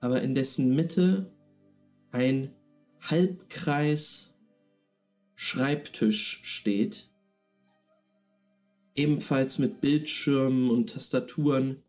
aber 0.00 0.22
in 0.22 0.34
dessen 0.34 0.74
Mitte 0.74 1.32
ein 2.10 2.54
Halbkreis 3.00 4.36
Schreibtisch 5.38 6.40
steht, 6.44 7.10
ebenfalls 8.94 9.58
mit 9.58 9.82
Bildschirmen 9.82 10.70
und 10.70 10.94
Tastaturen 10.94 11.82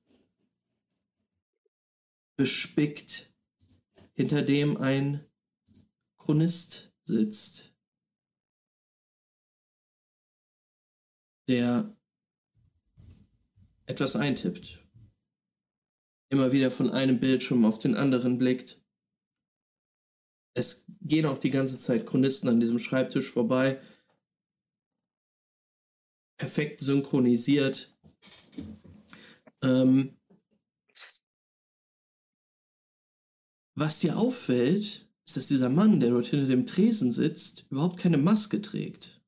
bespickt, 2.35 3.31
hinter 4.13 4.41
dem 4.41 4.77
ein 4.77 5.25
Chronist 6.17 6.93
sitzt, 7.05 7.73
der 11.47 11.95
etwas 13.85 14.17
eintippt 14.17 14.86
immer 16.29 16.51
wieder 16.51 16.71
von 16.71 16.89
einem 16.89 17.19
Bildschirm 17.19 17.65
auf 17.65 17.79
den 17.79 17.95
anderen 17.95 18.37
blickt. 18.37 18.81
Es 20.53 20.85
gehen 21.01 21.25
auch 21.25 21.37
die 21.37 21.51
ganze 21.51 21.77
Zeit 21.77 22.05
Chronisten 22.05 22.49
an 22.49 22.59
diesem 22.59 22.79
Schreibtisch 22.79 23.31
vorbei. 23.31 23.81
Perfekt 26.37 26.79
synchronisiert. 26.79 27.97
Ähm, 29.61 30.17
was 33.75 33.99
dir 33.99 34.17
auffällt, 34.17 35.07
ist, 35.27 35.37
dass 35.37 35.47
dieser 35.47 35.69
Mann, 35.69 35.99
der 35.99 36.11
dort 36.11 36.25
hinter 36.25 36.47
dem 36.47 36.65
Tresen 36.65 37.11
sitzt, 37.11 37.67
überhaupt 37.69 37.97
keine 37.97 38.17
Maske 38.17 38.61
trägt. 38.61 39.21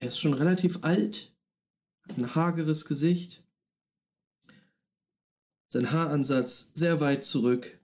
Er 0.00 0.08
ist 0.08 0.18
schon 0.18 0.34
relativ 0.34 0.84
alt, 0.84 1.33
ein 2.08 2.34
hageres 2.34 2.84
Gesicht, 2.86 3.44
sein 5.68 5.90
Haaransatz 5.90 6.72
sehr 6.74 7.00
weit 7.00 7.24
zurück, 7.24 7.80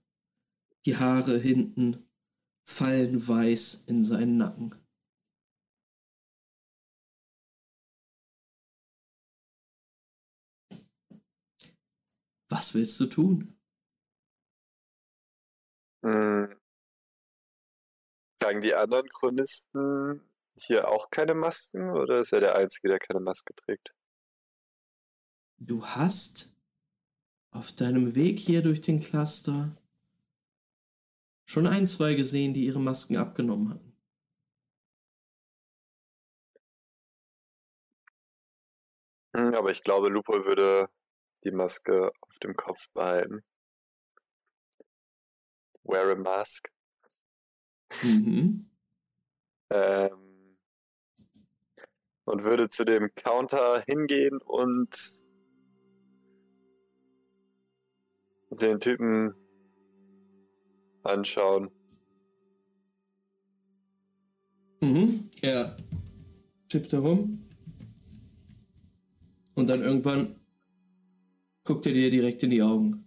die 0.86 0.96
Haare 0.96 1.38
hinten 1.38 2.08
fallen 2.64 3.26
weiß 3.26 3.86
in 3.88 4.04
seinen 4.04 4.36
Nacken. 4.36 4.74
Was 12.48 12.74
willst 12.74 12.98
du 13.00 13.06
tun? 13.06 13.56
Hm. 16.04 16.56
Tragen 18.40 18.60
die 18.60 18.74
anderen 18.74 19.08
Chronisten 19.08 20.20
hier 20.56 20.88
auch 20.88 21.10
keine 21.10 21.34
Masken 21.34 21.90
oder 21.90 22.20
ist 22.20 22.32
er 22.32 22.40
der 22.40 22.54
Einzige, 22.56 22.88
der 22.88 22.98
keine 22.98 23.20
Maske 23.20 23.54
trägt? 23.54 23.94
Du 25.62 25.84
hast 25.84 26.56
auf 27.50 27.72
deinem 27.72 28.14
Weg 28.14 28.38
hier 28.38 28.62
durch 28.62 28.80
den 28.80 28.98
Cluster 28.98 29.76
schon 31.44 31.66
ein, 31.66 31.86
zwei 31.86 32.14
gesehen, 32.14 32.54
die 32.54 32.64
ihre 32.64 32.80
Masken 32.80 33.18
abgenommen 33.18 33.68
hatten. 33.68 33.92
Hm, 39.36 39.54
Aber 39.54 39.70
ich 39.70 39.82
glaube, 39.82 40.08
Lupo 40.08 40.32
würde 40.46 40.88
die 41.44 41.50
Maske 41.50 42.10
auf 42.22 42.38
dem 42.38 42.56
Kopf 42.56 42.88
behalten. 42.94 43.44
Wear 45.84 46.12
a 46.12 46.14
mask. 46.14 46.72
Mhm. 48.02 48.70
Ähm, 49.68 50.56
und 52.24 52.44
würde 52.44 52.70
zu 52.70 52.86
dem 52.86 53.14
Counter 53.14 53.82
hingehen 53.86 54.40
und 54.40 55.28
den 58.50 58.80
Typen 58.80 59.34
anschauen. 61.02 61.70
Mhm. 64.80 65.30
Er 65.42 65.76
tippt 66.68 66.92
herum. 66.92 67.46
Und 69.54 69.68
dann 69.68 69.82
irgendwann 69.82 70.36
guckt 71.64 71.86
er 71.86 71.92
dir 71.92 72.10
direkt 72.10 72.42
in 72.42 72.50
die 72.50 72.62
Augen. 72.62 73.04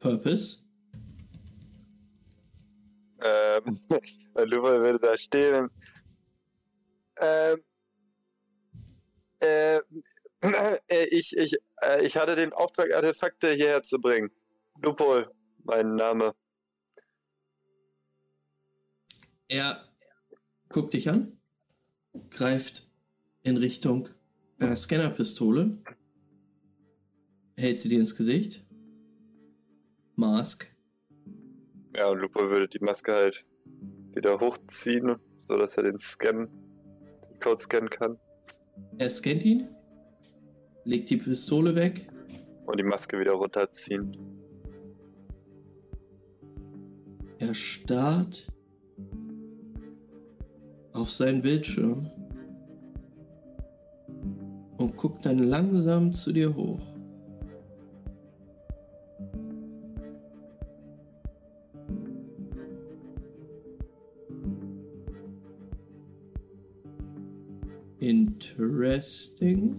Purpose? 0.00 0.64
Ähm, 3.22 3.78
Lupo 4.34 4.68
würde 4.68 4.98
da 4.98 5.16
stehen. 5.16 5.68
Ähm, 7.20 7.58
äh, 9.40 9.80
äh, 10.88 11.04
ich, 11.06 11.36
ich, 11.36 11.56
äh, 11.82 12.04
ich 12.04 12.16
hatte 12.16 12.36
den 12.36 12.52
Auftrag, 12.52 12.94
Artefakte 12.94 13.52
hierher 13.52 13.82
zu 13.82 13.98
bringen. 13.98 14.30
Lupol, 14.82 15.30
mein 15.64 15.94
Name. 15.94 16.34
Er 19.48 19.84
guckt 20.68 20.94
dich 20.94 21.10
an, 21.10 21.40
greift 22.30 22.90
in 23.42 23.56
Richtung 23.56 24.08
einer 24.58 24.76
Scannerpistole, 24.76 25.78
hält 27.56 27.78
sie 27.78 27.88
dir 27.88 27.98
ins 27.98 28.14
Gesicht. 28.14 28.64
Mask. 30.16 30.70
Ja, 31.96 32.08
und 32.08 32.18
Lupo 32.18 32.40
würde 32.48 32.68
die 32.68 32.78
Maske 32.78 33.12
halt 33.12 33.44
wieder 34.14 34.38
hochziehen, 34.38 35.16
so 35.48 35.56
dass 35.56 35.76
er 35.76 35.84
den 35.84 35.98
Scan, 35.98 36.48
den 37.28 37.40
Code 37.40 37.60
scannen 37.60 37.90
kann. 37.90 38.18
Er 38.98 39.10
scannt 39.10 39.44
ihn, 39.44 39.68
legt 40.84 41.10
die 41.10 41.16
Pistole 41.16 41.74
weg. 41.74 42.08
Und 42.66 42.78
die 42.78 42.84
Maske 42.84 43.18
wieder 43.18 43.32
runterziehen. 43.32 44.16
Er 47.38 47.54
starrt 47.54 48.46
auf 50.92 51.10
seinen 51.10 51.42
Bildschirm 51.42 52.10
und 54.76 54.96
guckt 54.96 55.24
dann 55.26 55.38
langsam 55.38 56.12
zu 56.12 56.32
dir 56.32 56.54
hoch. 56.54 56.89
Interesting. 69.00 69.76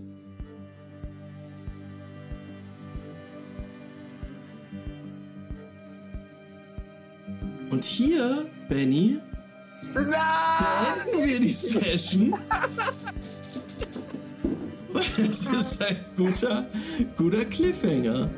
Und 7.70 7.84
hier, 7.84 8.50
Benny, 8.68 9.20
beenden 9.94 11.30
wir 11.30 11.40
die 11.40 11.50
Session. 11.50 12.34
Es 15.18 15.48
ist 15.48 15.82
ein 15.84 15.98
guter, 16.18 16.68
guter 17.16 17.46
Cliffhanger. 17.46 18.30